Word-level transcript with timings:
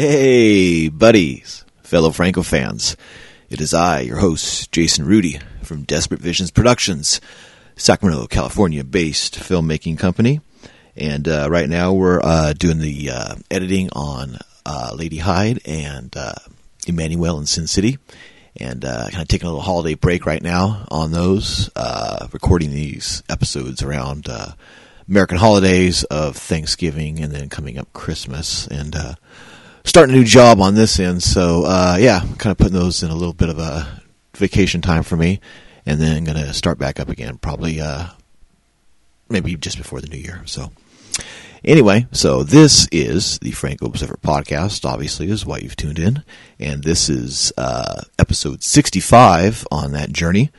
Hey, 0.00 0.88
buddies, 0.88 1.66
fellow 1.82 2.10
Franco 2.10 2.42
fans. 2.42 2.96
It 3.50 3.60
is 3.60 3.74
I, 3.74 4.00
your 4.00 4.16
host, 4.16 4.72
Jason 4.72 5.04
Rudy, 5.04 5.38
from 5.62 5.82
Desperate 5.82 6.22
Visions 6.22 6.50
Productions, 6.50 7.20
Sacramento, 7.76 8.26
California 8.26 8.82
based 8.82 9.34
filmmaking 9.34 9.98
company. 9.98 10.40
And 10.96 11.28
uh, 11.28 11.48
right 11.50 11.68
now 11.68 11.92
we're 11.92 12.18
uh, 12.22 12.54
doing 12.54 12.78
the 12.78 13.10
uh, 13.10 13.34
editing 13.50 13.90
on 13.92 14.38
uh, 14.64 14.92
Lady 14.94 15.18
Hyde 15.18 15.60
and 15.66 16.16
uh, 16.16 16.32
Emmanuel 16.86 17.38
in 17.38 17.44
Sin 17.44 17.66
City. 17.66 17.98
And 18.56 18.86
uh, 18.86 19.08
kind 19.10 19.20
of 19.20 19.28
taking 19.28 19.48
a 19.48 19.50
little 19.50 19.60
holiday 19.60 19.96
break 19.96 20.24
right 20.24 20.42
now 20.42 20.86
on 20.90 21.12
those, 21.12 21.68
recording 22.32 22.70
these 22.70 23.22
episodes 23.28 23.82
around 23.82 24.30
American 25.06 25.36
holidays 25.36 26.04
of 26.04 26.38
Thanksgiving 26.38 27.20
and 27.20 27.30
then 27.30 27.50
coming 27.50 27.76
up 27.76 27.92
Christmas. 27.92 28.66
And 28.66 28.96
starting 29.90 30.14
a 30.14 30.18
new 30.18 30.24
job 30.24 30.60
on 30.60 30.76
this 30.76 30.98
end. 31.00 31.22
So 31.22 31.64
uh, 31.64 31.96
yeah, 32.00 32.20
kind 32.38 32.52
of 32.52 32.58
putting 32.58 32.72
those 32.72 33.02
in 33.02 33.10
a 33.10 33.14
little 33.14 33.34
bit 33.34 33.48
of 33.48 33.58
a 33.58 34.00
vacation 34.36 34.80
time 34.80 35.02
for 35.02 35.16
me, 35.16 35.40
and 35.84 36.00
then 36.00 36.24
going 36.24 36.38
to 36.38 36.54
start 36.54 36.78
back 36.78 37.00
up 37.00 37.08
again 37.08 37.36
probably 37.36 37.80
uh, 37.80 38.06
maybe 39.28 39.56
just 39.56 39.76
before 39.76 40.00
the 40.00 40.06
new 40.06 40.16
year. 40.16 40.42
So 40.46 40.70
anyway, 41.64 42.06
so 42.12 42.44
this 42.44 42.88
is 42.92 43.38
the 43.40 43.50
Franco 43.50 43.86
Observer 43.86 44.16
podcast. 44.22 44.84
Obviously, 44.84 45.28
is 45.28 45.44
why 45.44 45.58
you've 45.58 45.76
tuned 45.76 45.98
in, 45.98 46.22
and 46.60 46.84
this 46.84 47.10
is 47.10 47.52
uh, 47.58 48.02
episode 48.18 48.62
sixty-five 48.62 49.66
on 49.70 49.92
that 49.92 50.12
journey. 50.12 50.50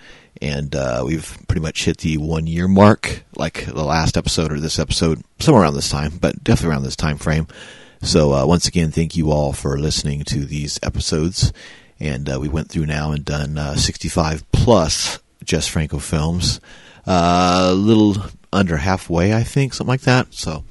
And 0.42 0.76
uh, 0.76 1.04
we've 1.06 1.38
pretty 1.48 1.62
much 1.62 1.86
hit 1.86 2.00
the 2.00 2.18
one 2.18 2.48
year 2.48 2.68
mark, 2.68 3.24
like 3.36 3.64
the 3.66 3.84
last 3.84 4.18
episode 4.18 4.52
or 4.52 4.59
this 4.59 4.80
episode, 4.80 5.24
somewhere 5.40 5.62
around 5.62 5.76
this 5.76 5.90
time, 5.90 6.18
but 6.20 6.44
definitely 6.44 6.74
around 6.74 6.84
this 6.84 6.96
time 6.96 7.18
frame. 7.18 7.46
So 8.04 8.34
uh, 8.34 8.46
once 8.48 8.68
again, 8.68 8.92
thank 8.92 9.16
you 9.16 9.32
all 9.32 9.54
for 9.54 9.78
listening 9.78 10.24
to 10.26 10.44
these 10.44 10.80
episodes. 10.82 11.54
And 12.00 12.28
uh, 12.28 12.40
we 12.40 12.50
went 12.50 12.70
through 12.70 12.88
now 12.88 13.12
and 13.12 13.24
done 13.24 13.60
uh, 13.60 13.76
65 13.76 14.50
plus 14.52 15.20
Jess 15.44 15.68
Franco 15.68 16.00
films. 16.00 16.60
Uh, 17.06 17.68
a 17.70 17.74
little 17.74 18.16
under 18.52 18.78
halfway, 18.78 19.34
I 19.34 19.44
think, 19.44 19.76
something 19.76 19.92
like 19.92 20.02
that. 20.02 20.34
So, 20.34 20.64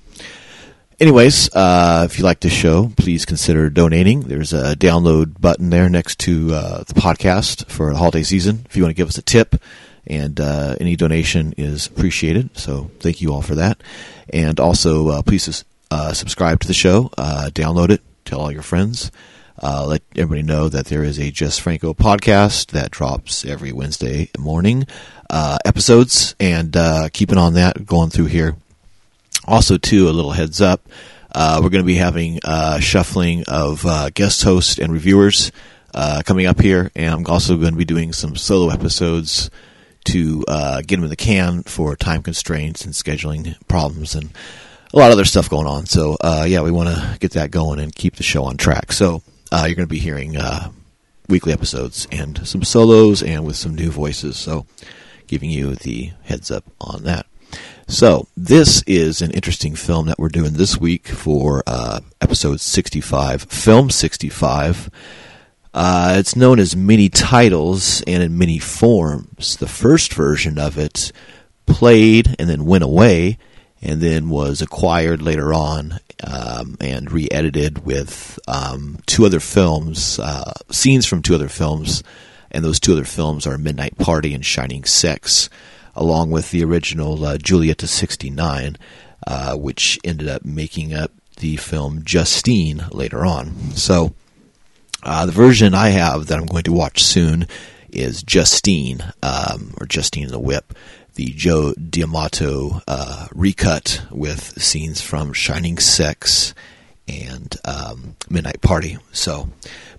anyways, 0.98 1.55
uh, 1.55 2.03
if 2.11 2.19
you 2.19 2.25
like 2.25 2.41
the 2.41 2.50
show, 2.50 2.91
please 2.97 3.25
consider 3.25 3.70
donating. 3.70 4.22
There's 4.22 4.53
a 4.53 4.75
download 4.75 5.41
button 5.41 5.70
there 5.70 5.89
next 5.89 6.19
to 6.20 6.53
uh, 6.53 6.78
the 6.83 6.94
podcast 6.94 7.67
for 7.70 7.92
the 7.92 7.98
holiday 7.98 8.25
season. 8.25 8.67
If 8.69 8.77
you 8.77 8.83
want 8.83 8.91
to 8.91 9.00
give 9.00 9.09
us 9.09 9.19
a 9.19 9.22
tip, 9.22 9.55
and 10.05 10.41
any 10.41 10.97
donation 10.97 11.55
is 11.56 11.87
appreciated. 11.87 12.59
So, 12.59 12.91
thank 12.98 13.20
you 13.20 13.33
all 13.33 13.42
for 13.42 13.55
that. 13.55 13.81
And 14.33 14.59
also, 14.59 15.22
please 15.22 15.65
uh, 15.91 16.12
subscribe 16.12 16.60
to 16.60 16.69
the 16.69 16.74
show, 16.74 17.10
uh, 17.19 17.50
download 17.52 17.91
it, 17.91 18.00
tell 18.24 18.41
all 18.41 18.52
your 18.52 18.62
friends. 18.62 19.10
Uh, 19.62 19.84
let 19.86 20.02
everybody 20.16 20.42
know 20.42 20.70
that 20.70 20.86
there 20.86 21.05
is 21.05 21.19
a 21.19 21.30
Jess 21.30 21.58
Franco 21.58 21.92
podcast 21.92 22.70
that 22.70 22.91
drops 22.91 23.44
every 23.44 23.72
Wednesday 23.72 24.30
morning 24.38 24.86
uh, 25.28 25.58
episodes, 25.66 26.34
and 26.41 26.74
uh, 26.77 27.10
keeping 27.12 27.36
on 27.36 27.55
that 27.55 27.84
going 27.84 28.08
through 28.08 28.27
here. 28.27 28.56
Also, 29.47 29.77
too, 29.77 30.08
a 30.08 30.12
little 30.12 30.30
heads 30.30 30.62
up: 30.62 30.88
uh, 31.34 31.60
we're 31.62 31.69
going 31.69 31.82
to 31.82 31.86
be 31.86 31.97
having 31.97 32.41
shuffling 32.80 33.44
of 33.48 33.84
guest 34.14 34.42
hosts 34.44 34.78
and 34.78 34.92
reviewers 34.92 35.52
coming 36.25 36.47
up 36.47 36.60
here, 36.60 36.91
and 36.94 37.12
I'm 37.12 37.27
also 37.27 37.56
going 37.56 37.72
to 37.72 37.78
be 37.78 37.84
doing 37.84 38.14
some 38.14 38.36
solo 38.36 38.72
episodes 38.72 39.50
to 40.04 40.42
get 40.47 40.97
them 40.97 41.04
in 41.04 41.10
the 41.10 41.16
can 41.16 41.64
for 41.64 41.97
time 41.97 42.22
constraints 42.22 42.86
and 42.86 42.94
scheduling 42.94 43.56
problems 43.69 44.15
and 44.15 44.31
a 44.93 44.99
lot 44.99 45.06
of 45.06 45.12
other 45.12 45.25
stuff 45.25 45.49
going 45.49 45.67
on. 45.67 45.87
So 45.87 46.17
uh, 46.21 46.47
yeah, 46.49 46.62
we 46.62 46.71
want 46.71 46.89
to 46.89 47.19
get 47.21 47.33
that 47.33 47.51
going 47.51 47.78
and 47.78 47.95
keep 47.95 48.17
the 48.17 48.23
show 48.23 48.45
on 48.45 48.56
track. 48.56 48.93
So 48.93 49.23
uh, 49.53 49.65
you're 49.67 49.77
going 49.77 49.89
to 49.89 49.93
be 49.93 49.99
hearing 49.99 50.37
uh, 50.37 50.71
weekly 51.28 51.53
episodes 51.53 52.06
and 52.11 52.47
some 52.47 52.65
solos 52.65 53.23
and 53.23 53.45
with 53.45 53.56
some 53.56 53.75
new 53.75 53.91
voices. 53.91 54.37
So 54.37 54.67
giving 55.27 55.51
you 55.51 55.75
the 55.77 56.12
heads 56.25 56.51
up 56.51 56.65
on 56.81 57.05
that. 57.05 57.27
So 57.87 58.28
this 58.37 58.83
is 58.87 59.21
an 59.21 59.33
interesting 59.33 59.75
film 59.75 60.06
that 60.06 60.19
we're 60.19 60.28
doing 60.28 60.53
this 60.53 60.78
week 60.78 61.09
for 61.09 61.62
uh, 61.67 62.01
episode 62.21 62.61
65, 62.61 63.43
film 63.43 63.91
65. 63.91 64.91
Uh, 65.72 66.15
it's 66.19 66.37
known 66.37 66.59
as 66.59 66.77
many 66.77 67.09
titles 67.09 68.03
and 68.03 68.22
in 68.22 68.39
many 68.39 68.59
forms. 68.59 69.57
The 69.57 69.69
first 69.69 70.15
version 70.15 70.59
of 70.59 70.78
it 70.78 71.12
played 71.67 72.34
and 72.39 72.49
then 72.49 72.65
went 72.65 72.84
away 72.84 73.39
and 73.82 74.00
then 74.00 74.28
was 74.28 74.60
acquired 74.60 75.22
later 75.22 75.54
on 75.54 75.98
um, 76.22 76.76
and 76.80 77.10
re-edited 77.10 77.84
with 77.84 78.38
um, 78.46 78.98
two 79.06 79.24
other 79.24 79.41
films, 79.41 80.18
uh, 80.18 80.52
scenes 80.70 81.06
from 81.06 81.22
two 81.22 81.34
other 81.34 81.48
films, 81.48 82.02
and 82.50 82.64
those 82.64 82.80
two 82.80 82.92
other 82.92 83.04
films 83.04 83.46
are 83.46 83.56
Midnight 83.56 83.96
Party 83.96 84.34
and 84.34 84.44
Shining 84.44 84.84
Sex, 84.84 85.48
along 85.94 86.30
with 86.30 86.50
the 86.50 86.64
original 86.64 87.24
uh, 87.24 87.38
Julieta 87.38 87.88
69, 87.88 88.76
uh, 89.26 89.56
which 89.56 89.98
ended 90.04 90.28
up 90.28 90.44
making 90.44 90.92
up 90.92 91.12
the 91.36 91.56
film 91.56 92.02
Justine 92.04 92.84
later 92.91 93.24
on. 93.24 93.72
So 93.74 94.14
uh, 95.02 95.26
the 95.26 95.32
version 95.32 95.74
I 95.74 95.88
have 95.91 96.26
that 96.26 96.38
I'm 96.38 96.47
going 96.47 96.64
to 96.64 96.72
watch 96.72 97.02
soon 97.02 97.47
is 97.91 98.22
Justine, 98.22 99.02
um, 99.22 99.74
or 99.78 99.86
Justine 99.86 100.28
the 100.28 100.38
Whip 100.38 100.74
the 101.15 101.26
Joe 101.26 101.72
D'Amato 101.75 102.82
uh, 102.87 103.28
recut 103.34 104.03
with 104.10 104.62
scenes 104.62 105.00
from 105.00 105.32
Shining 105.32 105.78
Sex 105.78 106.54
and 107.09 107.56
um, 107.65 108.16
Midnight 108.28 108.60
Party. 108.60 108.98
So, 109.12 109.48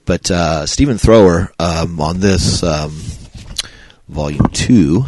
but 0.05 0.31
uh, 0.31 0.65
Stephen 0.65 0.97
Thrower 0.97 1.51
um, 1.59 1.99
on 1.99 2.19
this 2.19 2.63
um, 2.63 2.91
volume 4.07 4.47
two, 4.47 5.05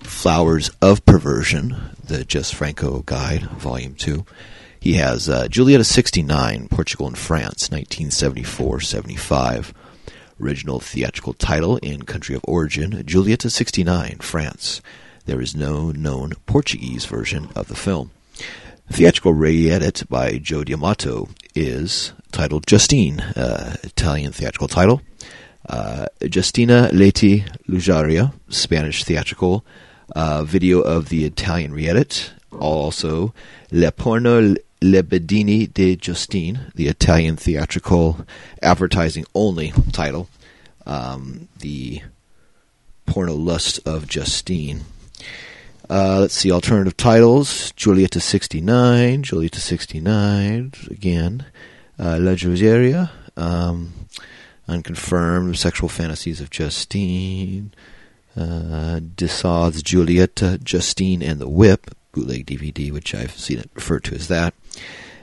Flowers 0.00 0.70
of 0.80 1.04
Perversion, 1.04 1.76
the 2.02 2.24
Jess 2.24 2.50
Franco 2.50 3.02
Guide, 3.02 3.42
volume 3.42 3.94
two. 3.94 4.24
He 4.78 4.94
has 4.94 5.28
uh, 5.30 5.46
Julieta 5.48 5.84
69, 5.84 6.68
Portugal 6.68 7.06
and 7.06 7.16
France, 7.16 7.70
1974 7.70 8.80
75. 8.80 9.74
Original 10.40 10.80
theatrical 10.80 11.32
title 11.32 11.76
in 11.78 12.02
country 12.02 12.34
of 12.34 12.44
origin 12.46 12.90
Julieta 13.04 13.50
69, 13.50 14.18
France. 14.18 14.80
There 15.26 15.40
is 15.40 15.54
no 15.54 15.90
known 15.90 16.32
Portuguese 16.46 17.06
version 17.06 17.48
of 17.54 17.68
the 17.68 17.76
film. 17.76 18.10
Theatrical 18.90 19.32
re-edit 19.32 20.02
by 20.10 20.38
Joe 20.38 20.64
D'Amato 20.64 21.28
is 21.54 22.12
titled 22.32 22.66
Justine, 22.66 23.20
uh, 23.20 23.76
Italian 23.82 24.32
theatrical 24.32 24.68
title. 24.68 25.00
Uh, 25.68 26.06
Justina 26.20 26.90
Leti 26.92 27.44
Lujaria, 27.68 28.34
Spanish 28.48 29.04
theatrical 29.04 29.64
uh, 30.14 30.44
video 30.44 30.80
of 30.80 31.08
the 31.08 31.24
Italian 31.24 31.72
re-edit. 31.72 32.32
Also, 32.58 33.32
Le 33.70 33.90
Porno 33.90 34.54
Libidini 34.84 35.72
di 35.72 35.96
Justine, 35.96 36.70
the 36.74 36.88
Italian 36.88 37.36
theatrical 37.36 38.26
advertising 38.62 39.24
only 39.34 39.72
title, 39.92 40.28
um, 40.84 41.48
the 41.58 42.02
porno 43.06 43.32
lust 43.32 43.80
of 43.86 44.06
Justine. 44.06 44.82
Uh, 45.88 46.20
let's 46.20 46.34
see, 46.34 46.52
alternative 46.52 46.98
titles 46.98 47.72
Julieta 47.72 48.20
69, 48.20 49.22
Julieta 49.22 49.56
69, 49.56 50.72
again, 50.90 51.46
uh, 51.98 52.18
La 52.20 52.32
Joseria, 52.32 53.10
um, 53.38 53.94
Unconfirmed 54.68 55.56
Sexual 55.56 55.88
Fantasies 55.88 56.42
of 56.42 56.50
Justine, 56.50 57.72
uh, 58.36 59.00
De 59.16 59.28
Sade's 59.28 59.82
Julieta, 59.82 60.62
Justine 60.62 61.22
and 61.22 61.40
the 61.40 61.48
Whip, 61.48 61.90
bootleg 62.14 62.46
DVD, 62.46 62.92
which 62.92 63.14
I've 63.14 63.32
seen 63.32 63.58
it 63.58 63.70
referred 63.74 64.04
to 64.04 64.14
as 64.14 64.28
that. 64.28 64.54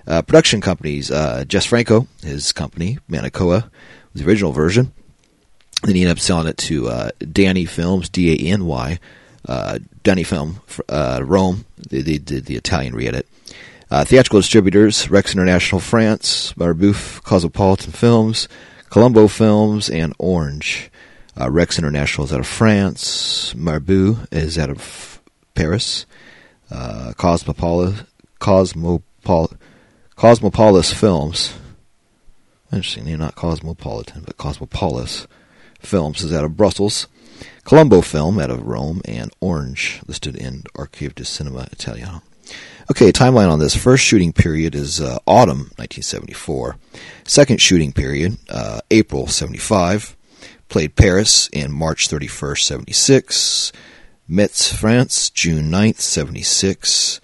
Uh, 0.07 0.21
production 0.21 0.61
companies, 0.61 1.11
uh, 1.11 1.45
Jess 1.47 1.65
Franco, 1.65 2.07
his 2.23 2.51
company, 2.51 2.99
Manacoa, 3.09 3.69
was 4.13 4.21
the 4.21 4.27
original 4.27 4.51
version. 4.51 4.91
Then 5.83 5.95
he 5.95 6.01
ended 6.01 6.17
up 6.17 6.19
selling 6.19 6.47
it 6.47 6.57
to 6.57 6.89
uh, 6.89 7.09
Dany 7.19 7.67
Films, 7.67 8.09
D 8.09 8.31
A 8.31 8.53
N 8.53 8.65
Y, 8.65 8.99
uh, 9.47 9.79
Dany 10.03 10.25
Film, 10.25 10.61
uh, 10.89 11.21
Rome. 11.23 11.65
They, 11.89 12.01
did 12.01 12.45
the 12.45 12.55
Italian 12.55 12.93
re-edit. 12.93 13.27
Uh, 13.89 14.03
theatrical 14.03 14.39
distributors: 14.39 15.09
Rex 15.09 15.33
International 15.33 15.81
France, 15.81 16.53
Marbouf 16.53 17.23
Cosmopolitan 17.23 17.91
Films, 17.91 18.47
Colombo 18.89 19.27
Films, 19.27 19.89
and 19.89 20.13
Orange. 20.19 20.89
Rex 21.35 21.79
International 21.79 22.25
is 22.25 22.33
out 22.33 22.39
of 22.39 22.47
France. 22.47 23.55
Marbouf 23.55 24.27
is 24.31 24.59
out 24.59 24.69
of 24.69 25.21
Paris 25.55 26.05
uh, 26.71 27.13
Cosmopolis, 27.17 28.03
Cosmopol, 28.39 29.55
Cosmopolis 30.15 30.93
Films. 30.93 31.53
Interesting 32.71 33.05
name, 33.05 33.19
not 33.19 33.35
Cosmopolitan, 33.35 34.23
but 34.25 34.37
Cosmopolis 34.37 35.27
Films 35.79 36.21
is 36.21 36.33
out 36.33 36.45
of 36.45 36.55
Brussels. 36.55 37.07
Colombo 37.63 38.01
Film 38.01 38.39
out 38.39 38.49
of 38.49 38.65
Rome, 38.65 39.01
and 39.05 39.31
Orange 39.39 40.01
listed 40.07 40.35
in 40.35 40.63
Archive 40.75 41.15
de 41.15 41.25
Cinema 41.25 41.67
Italiano. 41.71 42.21
Okay, 42.89 43.11
timeline 43.11 43.49
on 43.49 43.59
this. 43.59 43.75
First 43.75 44.03
shooting 44.03 44.33
period 44.33 44.75
is 44.75 44.99
uh, 44.99 45.19
autumn 45.25 45.71
1974. 45.77 46.75
Second 47.25 47.61
shooting 47.61 47.93
period, 47.93 48.37
uh, 48.49 48.81
April 48.89 49.27
75. 49.27 50.15
Played 50.69 50.95
Paris 50.95 51.49
in 51.53 51.71
March 51.71 52.09
31st, 52.09 52.59
76. 52.59 53.71
Metz, 54.33 54.71
France, 54.71 55.29
June 55.29 55.69
9th, 55.69 55.99
76. 55.99 57.19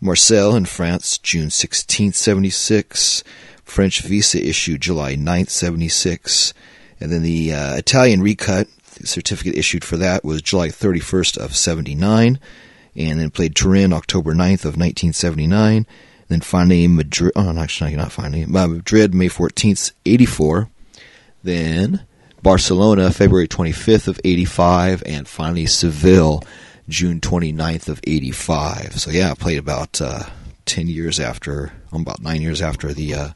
Marseille 0.00 0.54
in 0.54 0.64
France, 0.66 1.18
June 1.18 1.48
16th, 1.48 2.14
76. 2.14 3.24
French 3.64 4.02
visa 4.02 4.40
issued 4.40 4.80
July 4.80 5.16
9th, 5.16 5.50
76. 5.50 6.54
And 7.00 7.10
then 7.10 7.22
the 7.22 7.52
uh, 7.52 7.74
Italian 7.74 8.22
recut, 8.22 8.68
the 9.00 9.08
certificate 9.08 9.56
issued 9.56 9.82
for 9.82 9.96
that 9.96 10.24
was 10.24 10.42
July 10.42 10.68
31st 10.68 11.38
of 11.38 11.56
79. 11.56 12.38
And 12.94 13.18
then 13.18 13.30
played 13.30 13.56
Turin 13.56 13.92
October 13.92 14.32
9th 14.32 14.64
of 14.64 14.78
1979. 14.78 15.76
And 15.78 15.86
then 16.28 16.40
finally 16.40 16.86
Madrid, 16.86 17.32
oh, 17.34 17.58
actually, 17.58 17.96
not 17.96 18.12
finally, 18.12 18.46
Madrid 18.46 19.12
May 19.12 19.28
14th, 19.28 19.90
84. 20.06 20.70
Then 21.42 22.06
Barcelona, 22.44 23.10
February 23.10 23.48
25th 23.48 24.06
of 24.06 24.20
85, 24.22 25.02
and 25.06 25.26
finally 25.26 25.64
Seville, 25.64 26.44
June 26.90 27.18
29th 27.18 27.88
of 27.88 28.00
85. 28.04 29.00
So 29.00 29.10
yeah, 29.10 29.30
I 29.30 29.34
played 29.34 29.58
about 29.58 29.98
uh, 30.02 30.24
10 30.66 30.86
years 30.86 31.18
after, 31.18 31.72
about 31.90 32.20
9 32.20 32.42
years 32.42 32.60
after 32.60 32.92
the 32.92 33.14
uh, 33.14 33.28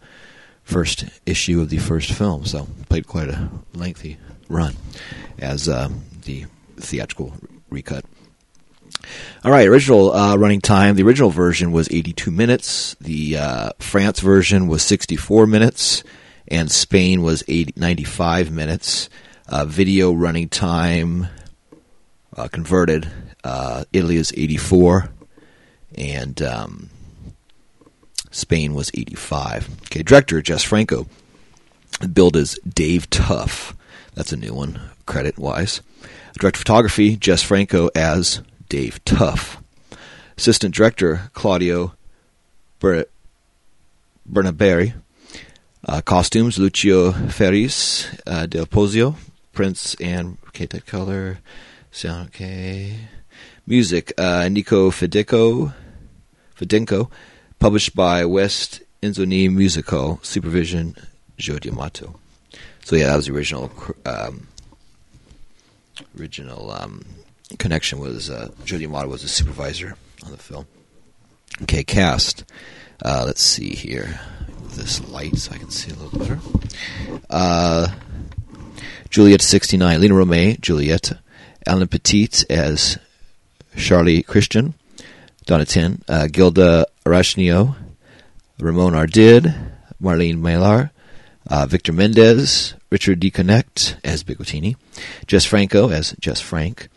first 0.62 1.06
issue 1.24 1.62
of 1.62 1.70
the 1.70 1.78
first 1.78 2.12
film. 2.12 2.44
So 2.44 2.68
played 2.90 3.06
quite 3.06 3.28
a 3.28 3.48
lengthy 3.72 4.18
run 4.46 4.76
as 5.38 5.70
uh, 5.70 5.88
the 6.26 6.44
theatrical 6.76 7.32
recut. 7.70 8.04
All 9.42 9.50
right, 9.50 9.66
original 9.66 10.12
uh, 10.12 10.36
running 10.36 10.60
time. 10.60 10.96
The 10.96 11.02
original 11.02 11.30
version 11.30 11.72
was 11.72 11.90
82 11.90 12.30
minutes. 12.30 12.94
The 13.00 13.38
uh, 13.38 13.70
France 13.78 14.20
version 14.20 14.68
was 14.68 14.82
64 14.82 15.46
minutes 15.46 16.04
and 16.48 16.70
Spain 16.70 17.22
was 17.22 17.44
80, 17.46 17.74
95 17.76 18.50
minutes. 18.50 19.08
Uh, 19.48 19.64
video 19.64 20.12
running 20.12 20.48
time 20.48 21.28
uh, 22.36 22.48
converted. 22.48 23.08
Uh, 23.44 23.84
Italy 23.92 24.16
is 24.16 24.32
84, 24.36 25.08
and 25.96 26.42
um, 26.42 26.90
Spain 28.30 28.74
was 28.74 28.90
85. 28.94 29.68
Okay, 29.82 30.02
director 30.02 30.42
Jess 30.42 30.62
Franco. 30.62 31.06
Billed 32.12 32.36
as 32.36 32.58
Dave 32.68 33.08
Tough. 33.10 33.74
That's 34.14 34.32
a 34.32 34.36
new 34.36 34.54
one, 34.54 34.80
credit 35.06 35.38
wise. 35.38 35.80
Director 36.38 36.58
photography 36.58 37.16
Jess 37.16 37.42
Franco 37.42 37.88
as 37.94 38.42
Dave 38.68 39.02
Tough. 39.04 39.62
Assistant 40.36 40.74
director 40.74 41.30
Claudio 41.32 41.94
Ber- 42.78 43.06
Bernaberi. 44.30 44.94
Uh, 45.88 46.02
costumes 46.02 46.58
Lucio 46.58 47.12
Ferris, 47.30 48.06
uh, 48.26 48.44
Del 48.44 48.66
Pozio, 48.66 49.16
Prince 49.54 49.94
and 49.94 50.36
okay, 50.48 50.66
that 50.66 50.84
color, 50.84 51.38
sound 51.90 52.28
okay. 52.28 52.94
Music 53.66 54.12
uh, 54.18 54.46
Nico 54.50 54.90
Fidenco, 54.90 55.72
Fidenco, 56.54 57.10
published 57.58 57.96
by 57.96 58.26
West 58.26 58.82
Inzoni 59.02 59.50
Musico, 59.50 60.20
supervision 60.22 60.94
Joe 61.38 61.58
D'Amato. 61.58 62.20
So 62.84 62.94
yeah, 62.94 63.06
that 63.06 63.16
was 63.16 63.26
the 63.26 63.32
original 63.32 63.72
um, 64.04 64.46
original 66.20 66.70
um, 66.70 67.02
connection 67.58 67.98
was 67.98 68.28
uh, 68.28 68.50
Joe 68.66 68.76
D'Amato 68.76 69.08
was 69.08 69.22
the 69.22 69.28
supervisor 69.28 69.96
on 70.26 70.32
the 70.32 70.36
film. 70.36 70.66
Okay, 71.62 71.82
cast. 71.82 72.44
Uh, 73.02 73.22
let's 73.24 73.40
see 73.40 73.70
here 73.70 74.20
this 74.78 75.06
light 75.08 75.36
so 75.36 75.52
I 75.52 75.58
can 75.58 75.70
see 75.70 75.90
a 75.90 75.94
little 75.94 76.18
better. 76.18 76.38
Uh, 77.28 77.88
Juliette 79.10 79.42
69, 79.42 80.00
Lina 80.00 80.14
Romay, 80.14 80.60
Juliette, 80.60 81.12
Alain 81.66 81.88
Petit 81.88 82.28
as 82.48 82.98
Charlie 83.76 84.22
Christian, 84.22 84.74
Donatien, 85.46 86.00
uh, 86.08 86.28
Gilda 86.28 86.86
Arachnio, 87.04 87.74
Ramon 88.60 88.92
Ardid, 88.92 89.54
Marlene 90.00 90.38
Maillard, 90.38 90.90
uh, 91.50 91.66
Victor 91.66 91.92
Mendez, 91.92 92.74
Richard 92.90 93.20
D. 93.20 93.30
Connect 93.30 93.96
as 94.04 94.24
Bigotini, 94.24 94.76
Jess 95.26 95.44
Franco 95.44 95.90
as 95.90 96.14
Jess 96.20 96.40
Frank, 96.40 96.88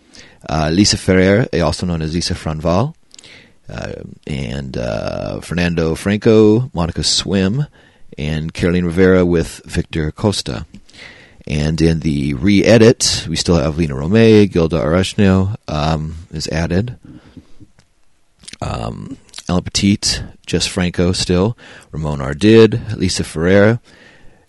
uh, 0.50 0.70
Lisa 0.72 0.98
Ferrer, 0.98 1.48
also 1.62 1.86
known 1.86 2.02
as 2.02 2.14
Lisa 2.14 2.34
Franval, 2.34 2.94
and 4.28 4.78
uh, 4.78 5.40
Fernando 5.42 5.96
Franco, 5.96 6.70
Monica 6.74 7.04
Swinn, 7.04 7.68
and 8.18 8.54
Caroline 8.54 8.86
Rivera 8.86 9.26
with 9.26 9.62
Victor 9.66 10.12
Costa. 10.12 10.66
And 11.48 11.82
in 11.82 12.02
the 12.02 12.34
re-edit, 12.36 13.26
we 13.28 13.36
still 13.36 13.56
have 13.56 13.78
Lina 13.78 13.96
Romay, 13.96 14.52
Gilda 14.52 14.80
Arachnio 14.80 15.56
um, 15.68 16.16
is 16.32 16.48
added. 16.50 16.98
Um, 18.62 19.18
Alain 19.50 19.64
Petit, 19.64 20.24
Jess 20.46 20.68
Franco 20.68 21.12
still, 21.12 21.58
Ramon 21.92 22.20
Ardid, 22.20 22.96
Lisa 22.96 23.24
Ferreira, 23.24 23.82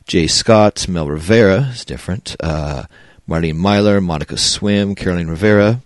Jay 0.06 0.26
Scott, 0.26 0.86
Mel 0.86 1.08
Rivera 1.08 1.70
is 1.72 1.84
different, 1.84 2.36
uh, 2.40 2.84
Marlene 3.28 3.56
Myler, 3.56 4.00
Monica 4.00 4.36
Swinn, 4.36 4.94
Caroline 4.94 5.28
Rivera, 5.28 5.80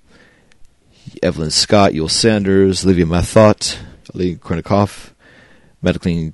Evelyn 1.23 1.51
Scott, 1.51 1.93
Yul 1.93 2.11
Sanders, 2.11 2.85
Livia 2.85 3.07
Mathot, 3.07 3.79
Ali 4.15 4.37
Krenikoff, 4.37 5.13
Medically 5.83 6.33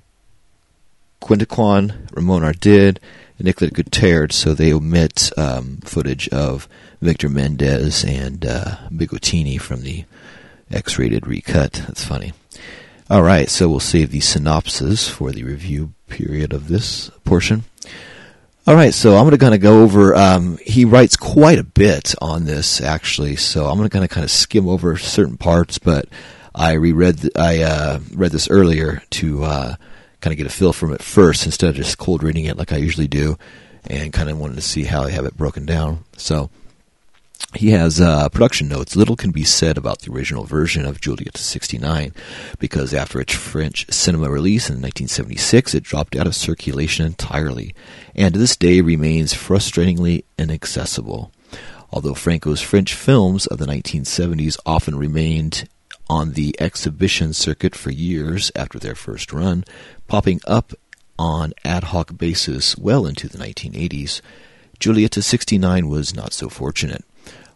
Quintiquan, 1.21 2.09
Ramon 2.15 2.43
Ardid, 2.43 2.99
and 3.39 3.47
Nicolette 3.47 3.75
Guterres, 3.75 4.33
so 4.33 4.55
they 4.55 4.73
omit 4.73 5.31
um, 5.37 5.79
footage 5.85 6.29
of 6.29 6.69
Victor 7.01 7.29
Mendez 7.29 8.05
and 8.05 8.45
uh, 8.45 8.77
Bigotini 8.91 9.61
from 9.61 9.83
the 9.83 10.05
X-rated 10.71 11.27
recut. 11.27 11.73
That's 11.87 12.05
funny. 12.05 12.33
All 13.11 13.23
right, 13.23 13.51
so 13.51 13.69
we'll 13.69 13.81
save 13.81 14.11
the 14.11 14.21
synopsis 14.21 15.09
for 15.09 15.33
the 15.33 15.45
review 15.45 15.93
period 16.09 16.53
of 16.53 16.69
this 16.69 17.11
portion. 17.25 17.65
All 18.65 18.77
right, 18.77 18.95
so 18.95 19.17
I'm 19.17 19.25
going 19.25 19.33
to 19.33 19.39
kind 19.39 19.55
of 19.55 19.61
go 19.61 19.83
over. 19.83 20.15
Um, 20.15 20.57
he 20.65 20.85
writes 20.85 21.17
quite 21.17 21.59
a 21.59 21.65
bit 21.65 22.15
on 22.21 22.45
this, 22.45 22.81
actually. 22.81 23.35
So 23.35 23.67
I'm 23.67 23.77
going 23.77 23.89
to 23.89 23.93
kind 23.93 24.05
of 24.05 24.11
kind 24.11 24.23
of 24.23 24.31
skim 24.31 24.69
over 24.69 24.97
certain 24.97 25.37
parts, 25.37 25.79
but 25.79 26.07
I 26.55 26.75
reread. 26.75 27.29
I 27.37 27.63
uh, 27.63 27.99
read 28.15 28.31
this 28.31 28.49
earlier 28.49 29.03
to 29.11 29.43
uh, 29.43 29.75
kind 30.21 30.33
of 30.33 30.39
get 30.39 30.47
a 30.47 30.51
feel 30.51 30.73
from 30.73 30.93
it 30.93 31.03
first 31.03 31.45
instead 31.45 31.71
of 31.71 31.75
just 31.75 31.99
cold 31.99 32.23
reading 32.23 32.45
it 32.45 32.57
like 32.57 32.73
I 32.73 32.77
usually 32.77 33.09
do, 33.09 33.37
and 33.91 34.13
kind 34.13 34.31
of 34.31 34.39
wanted 34.39 34.55
to 34.55 34.63
see 34.63 34.85
how 34.85 35.03
I 35.03 35.11
have 35.11 35.25
it 35.25 35.37
broken 35.37 35.67
down. 35.67 36.05
So 36.17 36.49
he 37.55 37.71
has 37.71 38.01
uh, 38.01 38.29
production 38.31 38.69
notes. 38.69 38.97
Little 38.97 39.17
can 39.17 39.31
be 39.31 39.45
said 39.45 39.77
about 39.77 40.01
the 40.01 40.13
original 40.13 40.45
version 40.45 40.87
of 40.87 41.01
Juliette 41.01 41.37
69 41.37 42.15
because 42.59 42.95
after 42.95 43.21
its 43.21 43.35
French 43.35 43.87
cinema 43.93 44.31
release 44.31 44.69
in 44.69 44.77
1976, 44.77 45.75
it 45.75 45.83
dropped 45.83 46.17
out 46.17 46.27
of 46.27 46.35
circulation 46.35 47.05
entirely 47.05 47.75
and 48.15 48.35
to 48.35 48.41
this 48.41 48.57
day 48.57 48.81
remains 48.81 49.35
frustratingly 49.35 50.25
inaccessible. 50.39 51.31
Although 51.91 52.15
Franco's 52.15 52.63
French 52.63 52.95
films 52.95 53.47
of 53.47 53.59
the 53.59 53.67
1970s 53.67 54.57
often 54.65 54.97
remained 54.97 55.69
on 56.09 56.33
the 56.33 56.57
exhibition 56.59 57.33
circuit 57.33 57.75
for 57.75 57.91
years 57.91 58.51
after 58.57 58.79
their 58.79 58.95
first 58.95 59.33
run, 59.33 59.65
popping 60.09 60.41
up 60.47 60.73
on 61.19 61.53
ad 61.65 61.85
hoc 61.85 62.17
basis 62.17 62.77
well 62.79 63.07
into 63.07 63.29
the 63.29 63.39
1980s, 63.39 64.23
Juliette 64.79 65.23
69 65.23 65.89
was 65.89 66.15
not 66.15 66.33
so 66.33 66.49
fortunate. 66.49 67.05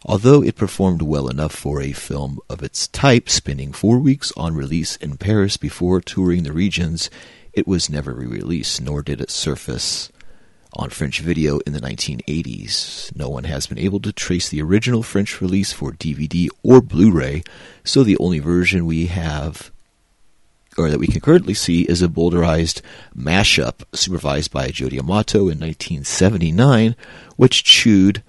Although 0.09 0.41
it 0.41 0.55
performed 0.55 1.01
well 1.01 1.27
enough 1.27 1.53
for 1.53 1.81
a 1.81 1.91
film 1.91 2.39
of 2.49 2.63
its 2.63 2.87
type, 2.87 3.29
spending 3.29 3.73
four 3.73 3.99
weeks 3.99 4.31
on 4.37 4.55
release 4.55 4.95
in 4.95 5.17
Paris 5.17 5.57
before 5.57 5.99
touring 5.99 6.43
the 6.43 6.53
regions, 6.53 7.09
it 7.51 7.67
was 7.67 7.89
never 7.89 8.13
re 8.13 8.25
released, 8.25 8.79
nor 8.79 9.01
did 9.01 9.19
it 9.19 9.29
surface 9.29 10.09
on 10.71 10.91
French 10.91 11.19
video 11.19 11.59
in 11.59 11.73
the 11.73 11.81
1980s. 11.81 13.13
No 13.17 13.27
one 13.27 13.43
has 13.43 13.67
been 13.67 13.77
able 13.77 13.99
to 13.99 14.13
trace 14.13 14.47
the 14.47 14.61
original 14.61 15.03
French 15.03 15.41
release 15.41 15.73
for 15.73 15.91
DVD 15.91 16.47
or 16.63 16.81
Blu 16.81 17.11
ray, 17.11 17.43
so 17.83 18.03
the 18.03 18.17
only 18.19 18.39
version 18.39 18.85
we 18.85 19.07
have 19.07 19.71
or 20.77 20.89
that 20.89 20.99
we 20.99 21.07
can 21.07 21.19
currently 21.19 21.55
see 21.55 21.81
is 21.81 22.01
a 22.03 22.07
bowdlerized 22.07 22.81
mashup 23.17 23.83
supervised 23.93 24.51
by 24.51 24.69
Joe 24.69 24.89
D'Amato 24.89 25.49
in 25.49 25.59
1979, 25.59 26.95
which 27.35 27.63
chewed 27.63 28.21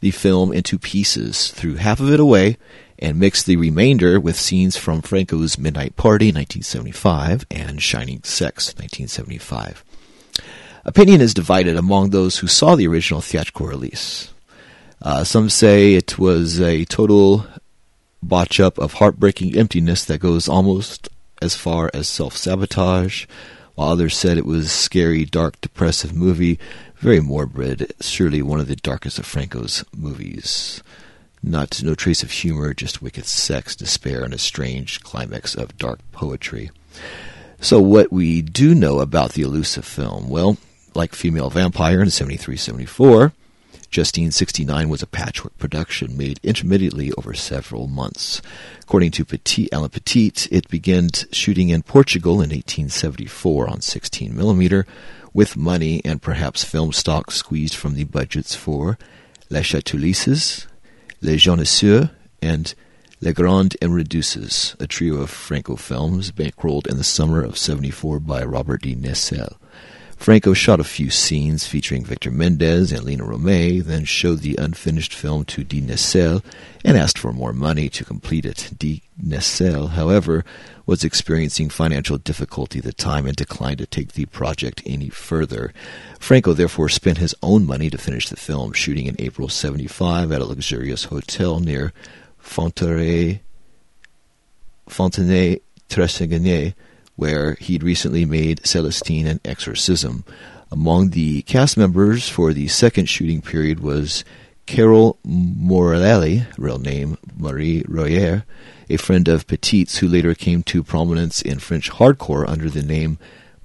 the 0.00 0.10
film 0.10 0.52
into 0.52 0.78
pieces, 0.78 1.50
threw 1.50 1.74
half 1.74 2.00
of 2.00 2.12
it 2.12 2.20
away, 2.20 2.56
and 2.98 3.18
mixed 3.18 3.46
the 3.46 3.56
remainder 3.56 4.18
with 4.18 4.38
scenes 4.38 4.76
from 4.76 5.02
Franco's 5.02 5.58
Midnight 5.58 5.96
Party 5.96 6.26
1975 6.26 7.46
and 7.50 7.82
Shining 7.82 8.22
Sex 8.24 8.68
1975. 8.74 9.84
Opinion 10.84 11.20
is 11.20 11.34
divided 11.34 11.76
among 11.76 12.10
those 12.10 12.38
who 12.38 12.46
saw 12.46 12.74
the 12.74 12.86
original 12.88 13.20
theatrical 13.20 13.66
release. 13.66 14.32
Uh, 15.00 15.22
some 15.22 15.48
say 15.48 15.94
it 15.94 16.18
was 16.18 16.60
a 16.60 16.84
total 16.86 17.46
botch 18.22 18.58
up 18.58 18.78
of 18.78 18.94
heartbreaking 18.94 19.56
emptiness 19.56 20.04
that 20.04 20.18
goes 20.18 20.48
almost 20.48 21.08
as 21.40 21.54
far 21.54 21.90
as 21.94 22.08
self 22.08 22.36
sabotage, 22.36 23.26
while 23.74 23.90
others 23.90 24.16
said 24.16 24.38
it 24.38 24.46
was 24.46 24.66
a 24.66 24.70
scary, 24.70 25.24
dark, 25.24 25.60
depressive 25.60 26.14
movie, 26.14 26.58
very 26.98 27.20
morbid, 27.20 27.92
surely 28.00 28.42
one 28.42 28.60
of 28.60 28.68
the 28.68 28.76
darkest 28.76 29.18
of 29.18 29.26
Franco's 29.26 29.84
movies. 29.96 30.82
Not 31.42 31.82
no 31.82 31.94
trace 31.94 32.22
of 32.22 32.30
humor, 32.30 32.74
just 32.74 33.00
wicked 33.00 33.26
sex, 33.26 33.76
despair, 33.76 34.24
and 34.24 34.34
a 34.34 34.38
strange 34.38 35.00
climax 35.02 35.54
of 35.54 35.78
dark 35.78 36.00
poetry. 36.10 36.70
So, 37.60 37.80
what 37.80 38.12
we 38.12 38.42
do 38.42 38.74
know 38.74 38.98
about 38.98 39.32
the 39.32 39.42
elusive 39.42 39.84
film? 39.84 40.28
Well, 40.28 40.56
like 40.94 41.14
Female 41.14 41.50
Vampire 41.50 42.00
in 42.00 42.10
73 42.10 42.56
74, 42.56 43.32
Justine 43.90 44.30
69 44.30 44.88
was 44.88 45.02
a 45.02 45.06
patchwork 45.06 45.56
production 45.58 46.16
made 46.16 46.40
intermittently 46.42 47.10
over 47.12 47.32
several 47.32 47.86
months. 47.86 48.42
According 48.82 49.12
to 49.12 49.24
Petit, 49.24 49.68
Alain 49.72 49.88
Petit, 49.88 50.48
it 50.50 50.68
began 50.68 51.08
shooting 51.32 51.70
in 51.70 51.82
Portugal 51.82 52.34
in 52.34 52.50
1874 52.50 53.70
on 53.70 53.80
16 53.80 54.36
millimeter, 54.36 54.86
with 55.32 55.56
money 55.56 56.00
and 56.04 56.22
perhaps 56.22 56.64
film 56.64 56.92
stock 56.92 57.30
squeezed 57.30 57.74
from 57.74 57.94
the 57.94 58.04
budgets 58.04 58.54
for 58.54 58.98
Les 59.50 59.62
Chatouilleuses, 59.62 60.66
Les 61.20 61.36
Jouisseuses, 61.36 62.10
and 62.40 62.74
Les 63.20 63.32
Grandes 63.32 63.76
Emmerdeuses, 63.82 64.80
a 64.80 64.86
trio 64.86 65.16
of 65.16 65.30
Franco 65.30 65.76
films 65.76 66.30
bankrolled 66.30 66.86
in 66.86 66.96
the 66.96 67.04
summer 67.04 67.42
of 67.42 67.58
74 67.58 68.20
by 68.20 68.42
Robert 68.44 68.82
de 68.82 68.94
Nesle. 68.94 69.57
Franco 70.18 70.52
shot 70.52 70.80
a 70.80 70.84
few 70.84 71.10
scenes 71.10 71.66
featuring 71.66 72.04
Victor 72.04 72.30
Mendez 72.30 72.92
and 72.92 73.04
Lina 73.04 73.24
Romay, 73.24 73.82
then 73.82 74.04
showed 74.04 74.40
the 74.40 74.56
unfinished 74.56 75.14
film 75.14 75.44
to 75.46 75.64
De 75.64 75.80
Nesle 75.80 76.42
and 76.84 76.98
asked 76.98 77.16
for 77.16 77.32
more 77.32 77.52
money 77.52 77.88
to 77.88 78.04
complete 78.04 78.44
it. 78.44 78.70
De 78.76 79.00
Nesle, 79.22 79.90
however, 79.90 80.44
was 80.84 81.04
experiencing 81.04 81.70
financial 81.70 82.18
difficulty 82.18 82.80
at 82.80 82.84
the 82.84 82.92
time 82.92 83.26
and 83.26 83.36
declined 83.36 83.78
to 83.78 83.86
take 83.86 84.12
the 84.12 84.26
project 84.26 84.82
any 84.84 85.08
further. 85.08 85.72
Franco 86.18 86.52
therefore 86.52 86.88
spent 86.88 87.18
his 87.18 87.34
own 87.42 87.64
money 87.64 87.88
to 87.88 87.96
finish 87.96 88.28
the 88.28 88.36
film, 88.36 88.72
shooting 88.72 89.06
in 89.06 89.16
April 89.20 89.48
75 89.48 90.32
at 90.32 90.40
a 90.40 90.44
luxurious 90.44 91.04
hotel 91.04 91.60
near 91.60 91.92
Fontenay, 92.42 93.40
Fontenay 94.88 95.60
where 97.18 97.54
he'd 97.54 97.82
recently 97.82 98.24
made 98.24 98.60
Celestine 98.64 99.26
an 99.26 99.40
exorcism. 99.44 100.24
Among 100.70 101.10
the 101.10 101.42
cast 101.42 101.76
members 101.76 102.28
for 102.28 102.52
the 102.52 102.68
second 102.68 103.06
shooting 103.06 103.42
period 103.42 103.80
was 103.80 104.22
Carol 104.66 105.18
Morelli, 105.24 106.46
real 106.56 106.78
name 106.78 107.18
Marie 107.36 107.82
Royer, 107.88 108.44
a 108.88 108.98
friend 108.98 109.26
of 109.26 109.48
Petit's 109.48 109.98
who 109.98 110.06
later 110.06 110.32
came 110.32 110.62
to 110.62 110.84
prominence 110.84 111.42
in 111.42 111.58
French 111.58 111.90
hardcore 111.90 112.48
under 112.48 112.70
the 112.70 112.84
name 112.84 113.18